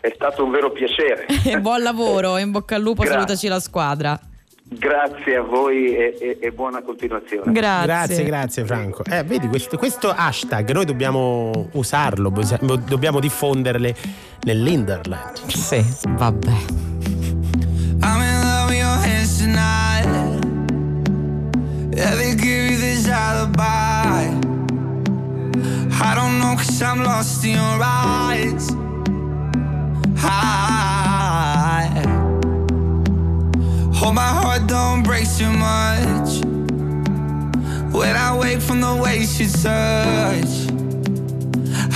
È 0.00 0.12
stato 0.12 0.42
un 0.42 0.50
vero 0.50 0.72
piacere. 0.72 1.26
E 1.46 1.60
buon 1.60 1.82
lavoro, 1.82 2.36
in 2.36 2.50
bocca 2.50 2.74
al 2.74 2.82
lupo, 2.82 3.02
Grazie. 3.02 3.12
salutaci 3.12 3.46
la 3.46 3.60
squadra. 3.60 4.20
Grazie 4.70 5.36
a 5.36 5.42
voi 5.42 5.96
e, 5.96 6.16
e- 6.20 6.38
e 6.40 6.50
buona 6.52 6.82
continuazione. 6.82 7.50
Grazie, 7.52 8.22
grazie 8.24 8.64
Franco. 8.66 9.02
Eh, 9.04 9.22
vedi, 9.24 9.48
questo, 9.48 9.78
questo 9.78 10.10
hashtag 10.10 10.70
noi 10.72 10.84
dobbiamo 10.84 11.68
usarlo, 11.72 12.30
dobbiamo 12.86 13.18
diffonderle 13.18 13.94
nell'Interland. 14.42 15.46
Sì, 15.46 15.82
vabbè. 16.08 16.52
I'm 18.00 18.20
in 18.22 18.40
love 18.42 18.68
with 18.68 18.78
your 18.78 18.98
hands 19.02 19.38
tonight. 19.38 20.06
Yeah, 21.96 22.14
they 22.14 22.34
give 22.36 22.70
you 22.70 22.78
this 22.78 23.08
alibi. 23.08 24.36
I 26.00 26.14
don't 26.14 26.38
know, 26.38 26.54
cause 26.56 26.80
I'm 26.82 27.02
lost 27.02 27.42
in 27.44 27.54
your 27.56 27.80
eyes. 27.82 28.68
I 30.22 31.67
hope 34.08 34.14
my 34.14 34.22
heart 34.22 34.66
don't 34.66 35.02
break 35.02 35.26
too 35.36 35.50
much. 35.50 36.42
When 37.92 38.16
I 38.16 38.38
wake 38.40 38.60
from 38.62 38.80
the 38.80 38.96
way 38.96 39.18
you 39.18 39.48
touch, 39.48 40.52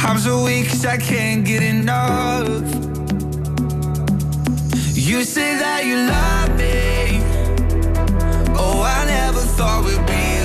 I'm 0.05 0.19
so 0.19 0.45
weak 0.45 0.69
cause 0.69 0.85
I 0.85 0.99
can't 0.99 1.43
get 1.43 1.63
enough. 1.63 2.67
You 4.95 5.25
say 5.25 5.57
that 5.63 5.87
you 5.87 5.97
love 6.17 6.51
me. 6.59 7.23
Oh, 8.59 8.83
I 8.83 9.07
never 9.07 9.41
thought 9.57 9.83
we'd 9.87 10.07
be 10.07 10.42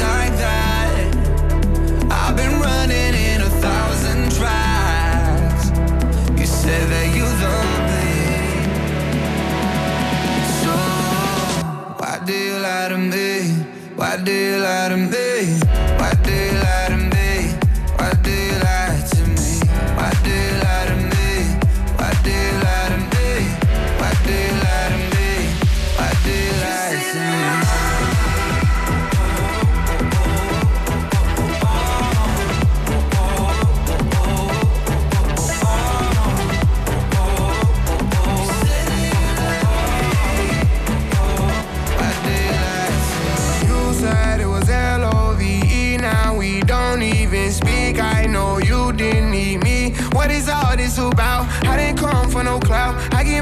Why 14.28 14.34
do 14.34 14.40
you 14.40 14.58
lie 14.58 14.90
to 14.90 14.98
me? 14.98 15.67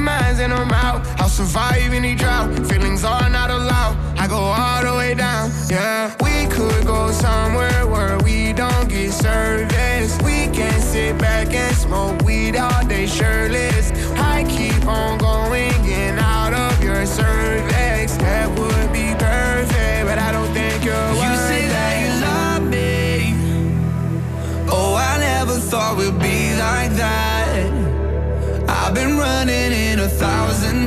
Mines 0.06 0.39
and 0.39 0.53
I'm 0.53 0.72
out. 0.72 1.03
I'll 1.20 1.28
survive 1.28 1.91
any 1.91 2.14
drought. 2.14 2.53
Feelings 2.68 3.03
are 3.03 3.28
not 3.30 3.49
allowed. 3.49 3.97
I 4.20 4.28
go 4.28 4.38
all 4.38 4.84
the 4.84 4.95
way 4.95 5.16
down. 5.16 5.49
Yeah, 5.68 6.14
we 6.22 6.47
could 6.56 6.86
go 6.86 7.12
somewhere 7.12 7.88
where 7.88 8.18
we 8.20 8.53
don't 8.53 8.88
get 8.88 9.12
service. 9.12 10.16
We 10.22 10.47
can 10.58 10.80
sit 10.80 11.18
back 11.18 11.53
and 11.56 11.76
smoke 11.76 12.22
weed 12.22 12.56
all 12.56 12.86
day 12.86 13.08
shirtless. 13.08 13.91
I 14.16 14.43
keep 14.43 14.86
on 14.86 15.18
going 15.18 15.74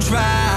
try 0.08 0.47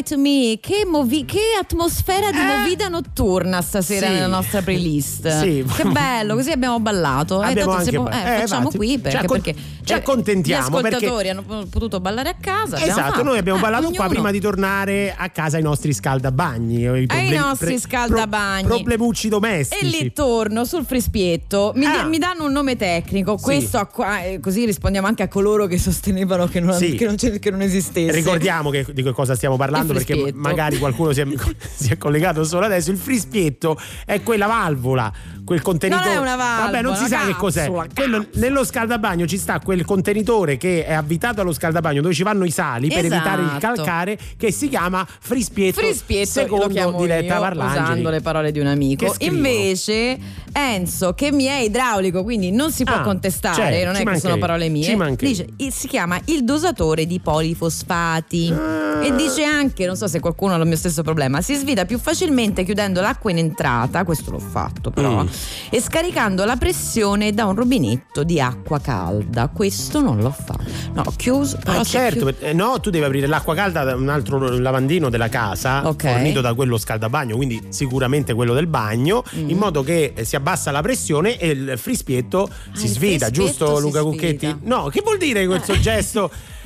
lie 0.00 0.02
to 0.02 0.16
me? 0.18 0.58
Che, 0.60 0.84
movi- 0.86 1.24
che 1.24 1.40
atmosfera 1.60 2.30
di 2.30 2.38
movida 2.38 2.88
notturna 2.88 3.60
stasera 3.60 4.06
Sì. 4.06 4.12
nella 4.14 4.26
nostra 4.26 4.62
playlist. 4.62 5.40
Sì. 5.40 5.64
Che 5.76 5.84
bello, 5.84 6.34
così 6.34 6.50
abbiamo 6.50 6.80
ballato. 6.80 7.42
E 7.42 7.48
Abbiamo 7.50 7.74
può- 7.76 8.02
ba- 8.04 8.10
eh, 8.12 8.34
eh, 8.36 8.40
facciamo 8.40 8.60
infatti, 8.72 8.76
qui 8.76 8.88
ci 8.90 8.98
perché, 8.98 9.16
accon- 9.18 9.40
perché 9.42 9.60
ci 9.84 9.92
eh, 9.92 9.96
accontentiamo, 9.96 10.80
Gli 10.80 10.84
ascoltatori 10.86 11.28
hanno 11.28 11.42
po- 11.42 11.66
potuto 11.70 12.00
ballare 12.00 12.28
a 12.30 12.36
casa. 12.40 12.82
Esatto, 12.82 13.22
noi 13.22 13.38
abbiamo 13.38 13.58
Eh, 13.58 13.62
parlato 13.62 13.84
qua 13.88 13.92
ognuno. 13.98 14.08
prima 14.08 14.30
di 14.30 14.40
tornare 14.40 15.14
a 15.16 15.28
casa 15.28 15.56
ai 15.56 15.62
nostri 15.62 15.92
scaldabagni. 15.92 16.80
I, 16.82 17.06
problemi- 17.06 17.36
nostri 17.36 17.66
pre- 17.66 17.78
scaldabagni. 17.78 18.66
pro- 18.66 18.76
problemucci 18.76 19.26
E 19.26 19.30
domestici. 19.30 20.02
lì 20.02 20.12
torno 20.12 20.64
sul 20.64 20.84
frispietto, 20.84 21.72
mi, 21.74 21.84
Ah. 21.86 22.04
mi 22.04 22.18
danno 22.18 22.44
un 22.44 22.52
nome 22.52 22.76
tecnico, 22.76 23.36
questo 23.36 23.78
a 23.78 23.86
qua- 23.86 24.22
eh, 24.22 24.40
così 24.40 24.64
rispondiamo 24.64 25.06
anche 25.06 25.22
a 25.22 25.28
coloro 25.28 25.66
che 25.66 25.78
sostenevano 25.78 26.46
che 26.46 26.60
non, 26.60 26.76
che 26.78 27.04
non, 27.04 27.16
che 27.16 27.50
non 27.50 27.60
esistesse. 27.62 28.12
Ricordiamo 28.12 28.70
che, 28.70 28.86
di 28.92 29.02
che 29.02 29.12
cosa 29.12 29.34
stiamo 29.34 29.56
parlando 29.56 29.89
Il 29.92 29.98
perché 29.98 30.12
frispietto. 30.14 30.38
magari 30.40 30.78
qualcuno 30.78 31.12
si 31.12 31.20
è, 31.20 31.26
si 31.74 31.90
è 31.92 31.98
collegato 31.98 32.44
solo 32.44 32.66
adesso. 32.66 32.90
Il 32.90 32.96
frispietto 32.98 33.78
è 34.04 34.22
quella 34.22 34.46
valvola, 34.46 35.12
quel 35.44 35.62
contenitore. 35.62 36.04
Non 36.08 36.14
è 36.14 36.18
una 36.20 36.36
valvola, 36.36 36.64
Vabbè, 36.70 36.82
non 36.82 36.96
si 36.96 37.06
sa 37.06 37.26
che 37.26 37.34
cos'è. 37.34 37.70
Quello- 37.94 38.26
nello 38.34 38.64
scaldabagno 38.64 39.26
ci 39.26 39.36
sta 39.38 39.58
quel 39.60 39.84
contenitore 39.84 40.56
che 40.56 40.84
è 40.84 40.92
avvitato 40.92 41.40
allo 41.40 41.52
scaldabagno 41.52 42.00
dove 42.02 42.14
ci 42.14 42.22
vanno 42.22 42.44
i 42.44 42.50
sali 42.50 42.88
per 42.88 43.04
Esatto. 43.04 43.14
evitare 43.14 43.42
il 43.42 43.58
calcare 43.60 44.18
che 44.36 44.52
si 44.52 44.68
chiama 44.68 45.06
frispietto. 45.20 45.80
Frispietto 45.80 46.30
secondo 46.30 46.66
lo 46.66 46.70
chiamo 46.72 47.00
Diletta 47.00 47.34
io, 47.34 47.40
Parlangeli. 47.40 47.82
usando 47.82 48.10
le 48.10 48.20
parole 48.20 48.52
di 48.52 48.58
un 48.60 48.66
amico. 48.66 49.14
Invece 49.18 50.18
Enzo, 50.52 51.12
che 51.14 51.30
mi 51.32 51.44
è 51.44 51.58
idraulico, 51.60 52.22
quindi 52.22 52.50
non 52.50 52.72
si 52.72 52.84
può 52.84 52.96
Ah, 52.96 53.00
contestare, 53.02 53.54
cioè, 53.54 53.84
non 53.84 53.94
è 53.96 54.04
che 54.04 54.18
sono 54.18 54.38
parole 54.38 54.68
mie. 54.68 55.14
Dice, 55.16 55.46
si 55.70 55.86
chiama 55.88 56.18
il 56.26 56.44
dosatore 56.44 57.06
di 57.06 57.20
polifosfati. 57.20 58.52
Ah. 58.52 59.04
E 59.04 59.14
dice 59.14 59.44
anche, 59.44 59.79
non 59.86 59.96
so 59.96 60.06
se 60.08 60.20
qualcuno 60.20 60.54
ha 60.54 60.56
lo 60.56 60.64
mio 60.64 60.76
stesso 60.76 61.02
problema, 61.02 61.40
si 61.40 61.54
svita 61.54 61.84
più 61.84 61.98
facilmente 61.98 62.64
chiudendo 62.64 63.00
l'acqua 63.00 63.30
in 63.30 63.38
entrata, 63.38 64.04
questo 64.04 64.30
l'ho 64.30 64.38
fatto 64.38 64.90
però, 64.90 65.22
Mm. 65.22 65.26
e 65.70 65.80
scaricando 65.80 66.44
la 66.44 66.56
pressione 66.56 67.32
da 67.32 67.46
un 67.46 67.54
rubinetto 67.54 68.22
di 68.24 68.40
acqua 68.40 68.78
calda. 68.80 69.48
Questo 69.48 70.00
non 70.00 70.18
l'ho 70.20 70.30
fatto. 70.30 70.64
No, 70.94 71.02
ho 71.06 71.12
chiuso. 71.16 71.58
Ah, 71.64 71.82
se 71.84 71.90
certo, 71.90 72.26
chiu- 72.26 72.34
per- 72.38 72.48
eh, 72.48 72.52
no, 72.52 72.78
tu 72.80 72.90
devi 72.90 73.04
aprire 73.04 73.26
l'acqua 73.26 73.54
calda 73.54 73.84
da 73.84 73.94
un 73.94 74.08
altro 74.08 74.38
lavandino 74.58 75.08
della 75.10 75.28
casa, 75.28 75.86
Ok. 75.88 76.10
fornito 76.10 76.40
da 76.40 76.54
quello 76.54 76.76
scaldabagno, 76.78 77.36
quindi 77.36 77.60
sicuramente 77.68 78.34
quello 78.34 78.54
del 78.54 78.66
bagno, 78.66 79.22
Mm. 79.36 79.50
in 79.50 79.56
modo 79.58 79.82
che 79.82 80.12
eh, 80.14 80.24
si 80.24 80.36
abbassa 80.36 80.70
la 80.70 80.80
pressione 80.82 81.38
e 81.38 81.48
il 81.48 81.74
frispietto 81.76 82.48
si 82.72 82.84
Ah, 82.84 82.86
il 82.86 82.92
svita, 82.92 83.30
giusto 83.30 83.76
si 83.76 83.82
Luca 83.82 84.00
svita. 84.00 84.02
Cucchetti? 84.02 84.56
No, 84.64 84.88
che 84.88 85.00
vuol 85.02 85.18
dire 85.18 85.46
questo 85.46 85.78
gesto? 85.78 86.30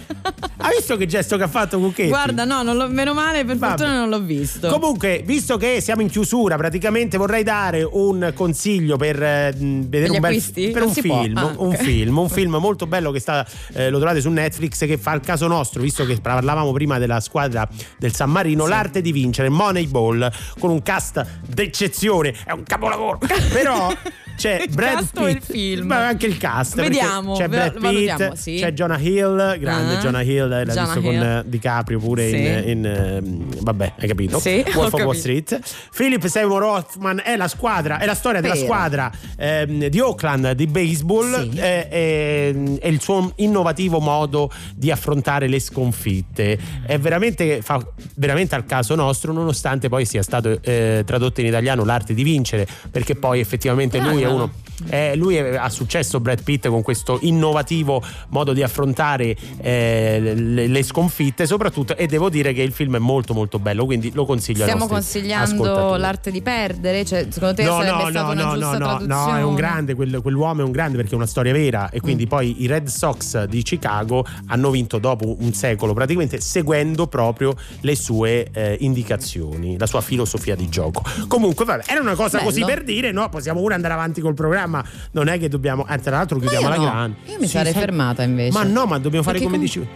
Hai 0.56 0.76
visto 0.76 0.96
che 0.96 1.06
gesto 1.06 1.36
che 1.36 1.42
ha 1.42 1.48
fatto 1.48 1.78
Cucchetti? 1.78 2.08
Guarda, 2.08 2.44
no, 2.44 2.62
non 2.62 2.76
l'ho- 2.76 2.88
meno 2.88 3.12
male, 3.12 3.44
per 3.44 3.56
Vabbè. 3.56 3.76
fortuna 3.76 3.98
non 3.98 4.08
l'ho 4.08 4.20
visto. 4.20 4.68
Comunque, 4.68 5.22
visto 5.24 5.56
che 5.56 5.80
siamo 5.80 6.00
in 6.02 6.08
chiusura, 6.08 6.56
praticamente 6.56 7.16
vorrei 7.18 7.42
dare 7.42 7.82
un 7.82 8.32
consiglio 8.34 8.96
per 8.96 9.22
eh, 9.22 9.52
vedere 9.56 10.12
gli 10.12 10.14
un 10.14 10.20
bel 10.20 10.42
per 10.72 10.82
un 10.82 10.92
film, 10.92 11.36
Ah, 11.36 11.52
un 11.56 11.74
film, 11.74 12.18
un 12.18 12.28
film 12.28 12.56
molto 12.56 12.86
bello 12.86 13.10
che 13.10 13.20
sta 13.20 13.46
eh, 13.74 13.90
lo 13.90 13.98
trovate 13.98 14.20
su 14.20 14.30
Netflix 14.30 14.78
che 14.86 14.96
fa 14.96 15.12
il 15.14 15.20
caso 15.20 15.46
nostro, 15.46 15.82
visto 15.82 16.04
che 16.06 16.18
parlavamo 16.20 16.72
prima 16.72 16.98
della 16.98 17.20
squadra 17.20 17.68
del 17.98 18.14
San 18.14 18.30
Marino, 18.30 18.66
l'arte 18.66 19.00
di 19.02 19.12
vincere, 19.12 19.48
Moneyball 19.48 20.30
con 20.58 20.70
un 20.70 20.82
cast 20.82 21.24
d'eccezione, 21.46 22.34
è 22.44 22.52
un 22.52 22.62
capolavoro. 22.62 23.18
Però 23.52 23.92
c'è 24.36 24.62
Il 24.66 24.74
Brad 24.74 24.96
cast 24.96 25.18
o 25.18 25.28
il 25.28 25.36
Pitt, 25.36 25.50
film? 25.50 25.86
ma 25.86 26.06
anche 26.06 26.26
il 26.26 26.36
cast, 26.38 26.76
Vediamo, 26.76 27.34
c'è 27.36 27.48
Brad 27.48 27.78
Pitt, 27.78 28.32
sì. 28.32 28.56
c'è 28.60 28.72
Jonah 28.72 28.98
Hill, 28.98 29.58
grande 29.58 29.96
Ah. 29.96 30.00
Jonah 30.00 30.22
Hill, 30.22 30.48
l'hai 30.48 30.64
Jonah 30.66 30.84
visto 30.84 31.00
con 31.00 31.12
Hill. 31.14 31.22
eh, 31.22 31.42
DiCaprio 31.46 31.98
pure 31.98 32.28
Sì. 32.28 32.36
in, 32.36 32.62
in, 32.66 32.86
ehm, 32.86 33.62
vabbè, 33.62 33.92
hai 33.98 34.08
capito? 34.08 34.38
Sì, 34.38 34.64
Wolf 34.74 34.92
of 34.94 35.02
Wall. 35.02 35.14
Street. 35.14 35.60
Philip 35.96 36.26
Seymour 36.26 36.62
Hoffman 36.62 37.20
è 37.24 37.36
la 37.36 37.48
squadra, 37.48 37.98
è 37.98 38.06
la 38.06 38.14
storia 38.14 38.40
della 38.40 38.54
Vero. 38.54 38.66
squadra 38.66 39.10
ehm, 39.36 39.86
di 39.86 40.00
Oakland 40.00 40.52
di 40.52 40.66
baseball 40.66 41.50
Sì. 41.50 41.58
eh, 41.58 41.88
eh, 41.90 42.78
e 42.80 42.88
il 42.88 43.00
suo 43.00 43.32
innovativo 43.36 44.00
modo 44.00 44.50
di 44.74 44.90
affrontare 44.90 45.46
le 45.48 45.60
sconfitte. 45.60 46.58
È 46.86 46.98
veramente, 46.98 47.62
fa 47.62 47.84
veramente 48.16 48.54
al 48.54 48.66
caso 48.66 48.94
nostro, 48.94 49.32
nonostante 49.32 49.88
poi 49.88 50.04
sia 50.04 50.22
stato 50.22 50.58
eh, 50.62 51.02
tradotto 51.06 51.40
in 51.40 51.46
italiano 51.46 51.84
l'arte 51.84 52.14
di 52.14 52.22
vincere, 52.22 52.66
perché 52.90 53.14
poi 53.14 53.40
effettivamente 53.40 53.98
lui 53.98 54.23
día 54.28 54.50
eh, 54.88 55.14
lui 55.16 55.38
ha 55.38 55.68
successo 55.68 56.20
Brad 56.20 56.42
Pitt 56.42 56.68
con 56.68 56.82
questo 56.82 57.18
innovativo 57.22 58.02
modo 58.28 58.52
di 58.52 58.62
affrontare 58.62 59.36
eh, 59.58 60.32
le, 60.34 60.66
le 60.66 60.82
sconfitte, 60.82 61.46
soprattutto. 61.46 61.96
E 61.96 62.06
devo 62.06 62.28
dire 62.28 62.52
che 62.52 62.62
il 62.62 62.72
film 62.72 62.96
è 62.96 62.98
molto, 62.98 63.34
molto 63.34 63.58
bello. 63.58 63.84
Quindi 63.84 64.12
lo 64.14 64.24
consiglio 64.24 64.62
Stiamo 64.62 64.86
consigliando 64.86 65.96
l'arte 65.96 66.30
di 66.30 66.42
perdere? 66.42 67.04
Cioè, 67.04 67.26
secondo 67.30 67.54
te 67.54 67.64
No, 67.64 67.80
sarebbe 67.80 68.10
no, 68.12 68.32
no, 68.32 68.34
no, 68.34 68.54
no, 68.54 68.78
no, 68.78 68.98
no, 69.04 69.36
è 69.36 69.42
un 69.42 69.54
grande, 69.54 69.94
quel- 69.94 70.20
quell'uomo 70.22 70.62
è 70.62 70.64
un 70.64 70.72
grande 70.72 70.96
perché 70.96 71.12
è 71.12 71.16
una 71.16 71.26
storia 71.26 71.52
vera 71.52 71.90
e 71.90 71.98
Mm. 71.98 72.00
quindi 72.00 72.26
poi 72.26 72.62
i 72.62 72.66
Red 72.66 72.86
Sox 72.88 73.44
di 73.44 73.62
Chicago 73.62 74.24
hanno 74.46 74.70
vinto 74.70 74.98
dopo 74.98 75.36
un 75.40 75.52
secolo, 75.52 75.92
praticamente 75.94 76.40
seguendo 76.40 77.06
proprio 77.06 77.54
le 77.80 77.94
sue 77.96 78.48
eh, 78.52 78.76
indicazioni, 78.80 79.78
la 79.78 79.86
sua 79.86 80.00
filosofia 80.00 80.54
di 80.54 80.68
gioco. 80.68 81.02
Comunque, 81.28 81.64
vabbè, 81.64 81.84
era 81.86 82.00
una 82.00 82.14
cosa 82.14 82.38
Bello. 82.38 82.50
così 82.50 82.64
per 82.64 82.82
dire, 82.84 83.12
no? 83.12 83.28
Possiamo 83.28 83.60
pure 83.60 83.74
andare 83.74 83.94
avanti 83.94 84.20
col 84.20 84.34
programma, 84.34 84.63
non 85.12 85.28
è 85.28 85.38
che 85.38 85.48
dobbiamo, 85.48 85.86
eh, 85.86 85.98
tra 85.98 86.16
l'altro 86.16 86.38
chiudiamo 86.38 86.68
la 86.68 86.76
no. 86.76 86.82
grande. 86.84 87.16
Io 87.26 87.38
mi 87.38 87.46
Sì, 87.46 87.52
sarei 87.56 87.72
sai- 87.72 87.80
fermata 87.82 88.22
invece. 88.22 88.52
Ma 88.58 88.64
no, 88.64 88.86
ma 88.86 88.98
dobbiamo 88.98 89.24
fare 89.24 89.38
Perché 89.38 89.52
come 89.52 89.56
com- 89.56 89.64
dicevi, 89.66 89.88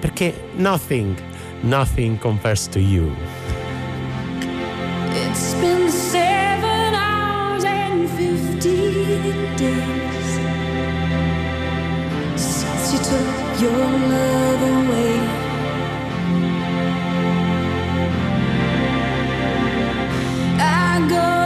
perché 0.00 0.44
nothing, 0.56 1.14
nothing 1.62 2.18
compares 2.18 2.68
to 2.68 2.78
you. 2.78 3.10
It's 5.14 5.54
been 5.60 5.88
seven 5.90 6.94
hours 6.94 7.64
and 7.64 8.08
fifteen 8.16 9.54
days 9.56 10.38
since 12.34 12.92
you 12.92 12.98
took 12.98 13.60
your 13.60 13.76
love 13.78 14.62
away. 14.62 15.20
I 20.58 21.06
go 21.08 21.41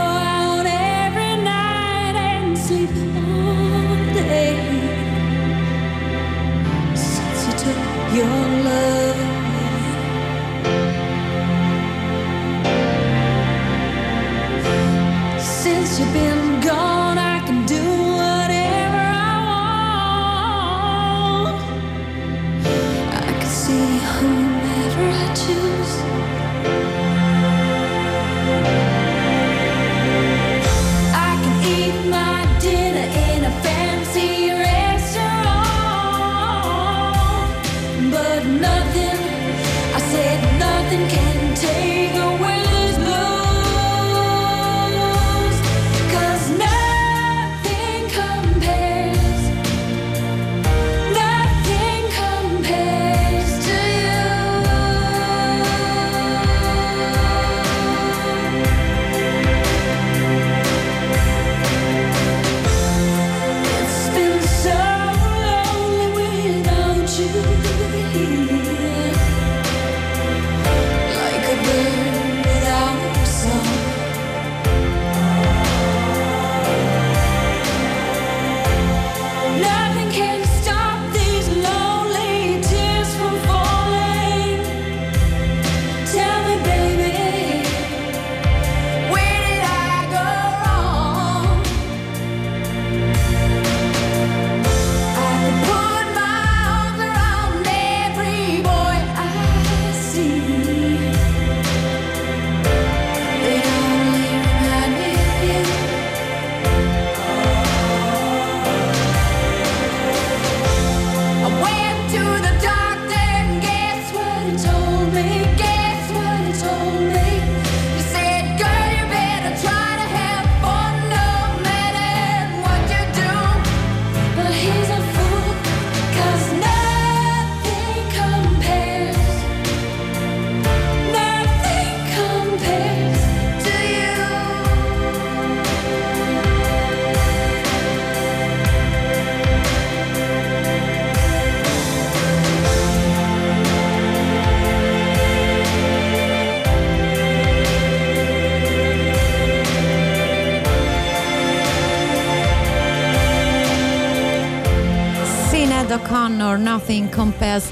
your 8.17 8.25
love 8.25 9.05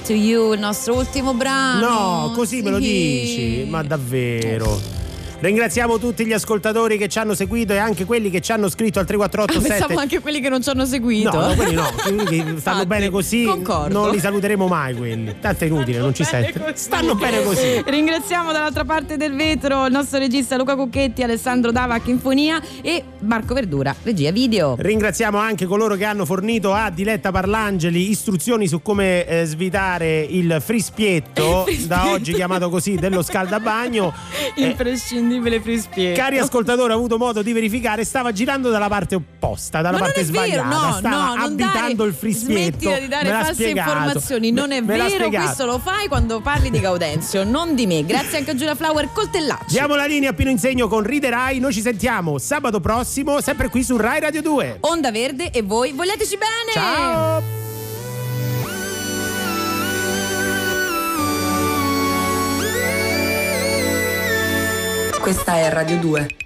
to 0.05 0.13
You, 0.13 0.53
il 0.53 0.61
nostro 0.61 0.95
ultimo 0.97 1.33
brano. 1.35 1.87
No, 2.27 2.33
così 2.35 2.61
me 2.63 2.71
lo 2.71 2.79
Sì. 2.79 2.83
dici? 2.83 3.67
Ma 3.71 3.83
davvero. 3.83 4.79
Ringraziamo 5.45 5.99
tutti 5.99 6.25
gli 6.25 6.33
ascoltatori 6.33 6.97
che 6.97 7.07
ci 7.07 7.19
hanno 7.19 7.35
seguito 7.35 7.75
e 7.75 7.77
anche 7.77 8.07
quelli 8.07 8.31
che 8.31 8.41
ci 8.41 8.51
hanno 8.51 8.71
scritto 8.71 8.99
al 8.99 9.05
3487. 9.05 9.79
Pensavo 9.79 10.01
anche 10.01 10.21
quelli 10.21 10.41
che 10.41 10.49
non 10.49 10.63
ci 10.63 10.71
hanno 10.71 10.87
seguito. 10.87 11.39
No, 11.39 11.49
no, 11.49 11.55
quelli 11.55 11.75
no, 11.75 11.87
quelli 12.03 12.55
stanno 12.59 12.87
bene 12.87 13.11
così. 13.11 13.45
concordo. 13.45 13.93
Non 13.93 14.11
li 14.11 14.21
saluteremo 14.21 14.67
mai 14.67 14.95
quelli. 14.95 15.35
Tanto 15.41 15.65
è 15.65 15.67
inutile, 15.67 15.99
non 15.99 16.15
ci 16.15 16.25
sente. 16.25 16.73
Stanno 16.73 17.15
bene 17.15 17.43
così. 17.43 17.83
Ringraziamo 17.85 18.53
dall'altra 18.53 18.87
parte 18.87 19.19
del 19.19 19.35
vetro 19.35 19.85
il 19.85 19.93
nostro 19.93 20.19
regista 20.19 20.57
Luca 20.57 20.77
Cucchetti, 20.77 21.23
Alessandro 21.23 21.71
Davac 21.73 22.07
in 22.09 22.21
fonia 22.21 22.59
e 22.81 23.05
Marco 23.19 23.53
Verdura, 23.53 23.95
regia 24.03 24.31
video. 24.31 24.77
Ringraziamo 24.79 25.37
anche 25.37 25.67
coloro 25.67 25.95
che 25.97 26.05
hanno 26.05 26.25
fornito 26.25 26.73
a 26.73 26.89
Diletta 26.89 27.31
Parlangeli 27.31 28.09
istruzioni 28.09 28.67
su 28.67 28.81
come 28.81 29.27
eh, 29.27 29.45
svitare 29.45 30.23
il 30.23 30.57
frispietto, 30.65 31.67
da 31.87 32.13
oggi 32.13 32.33
chiamato 32.33 32.71
così, 32.71 32.95
dello 32.95 33.23
scaldabagno. 33.23 34.13
Eh, 34.55 34.75
Imprescindibile 35.35 35.61
frispietto. 35.61 36.21
Cari 36.21 36.39
ascoltatori, 36.39 36.93
ho 36.93 36.97
avuto 36.97 37.19
modo 37.19 37.43
di 37.43 37.53
verificare, 37.53 38.05
stava 38.05 38.33
girando 38.33 38.71
dalla 38.71 38.89
parte 38.89 39.15
opposta, 39.15 39.81
dalla 39.81 39.99
Ma 39.99 40.05
non 40.05 40.13
parte 40.13 40.21
è 40.21 40.25
vero, 40.31 40.45
sbagliata, 40.63 40.87
no, 40.87 40.93
stava 40.99 41.17
no, 41.17 41.35
non 41.35 41.39
abitando 41.41 41.95
dare- 41.97 42.09
il 42.09 42.15
frispietto. 42.15 42.79
Smettila 42.79 42.99
di 42.99 43.09
dare 43.09 43.25
Me 43.31 43.35
false 43.43 43.53
spiegato. 43.55 43.91
informazioni, 43.91 44.51
non 44.51 44.73
è 44.73 44.81
Me- 44.81 44.87
me 44.87 44.97
l'ha 44.97 45.05
vero, 45.05 45.17
spiegato. 45.17 45.45
questo 45.45 45.67
lo 45.67 45.79
fai 45.79 46.09
quando 46.09 46.41
parli 46.41 46.71
di 46.71 46.81
Gaudenzio, 46.81 47.45
non 47.45 47.75
di 47.75 47.87
me. 47.87 48.05
Grazie 48.05 48.39
anche 48.39 48.51
a 48.53 48.55
Giulia 48.55 48.75
Flower 48.75 49.11
Coltellacci. 49.13 49.67
Diamo 49.73 49.95
la 49.95 50.07
linea 50.07 50.31
a 50.31 50.33
Pino 50.33 50.51
Insegno 50.51 50.89
con 50.89 51.03
Riderai, 51.03 51.59
noi 51.59 51.73
ci 51.73 51.81
sentiamo 51.81 52.39
sabato 52.39 52.81
prossimo, 52.81 53.41
sempre 53.41 53.69
qui 53.69 53.83
su 53.83 53.97
Rai 53.97 54.21
Radio 54.21 54.43
2. 54.43 54.79
Onda 54.81 55.11
Verde 55.11 55.51
e 55.51 55.63
voi 55.63 55.93
vogliateci 55.93 56.37
bene. 56.37 56.73
Ciao. 56.73 57.64
Questa 65.25 65.55
è 65.57 65.71
Radio 65.71 65.97
2. 66.01 66.44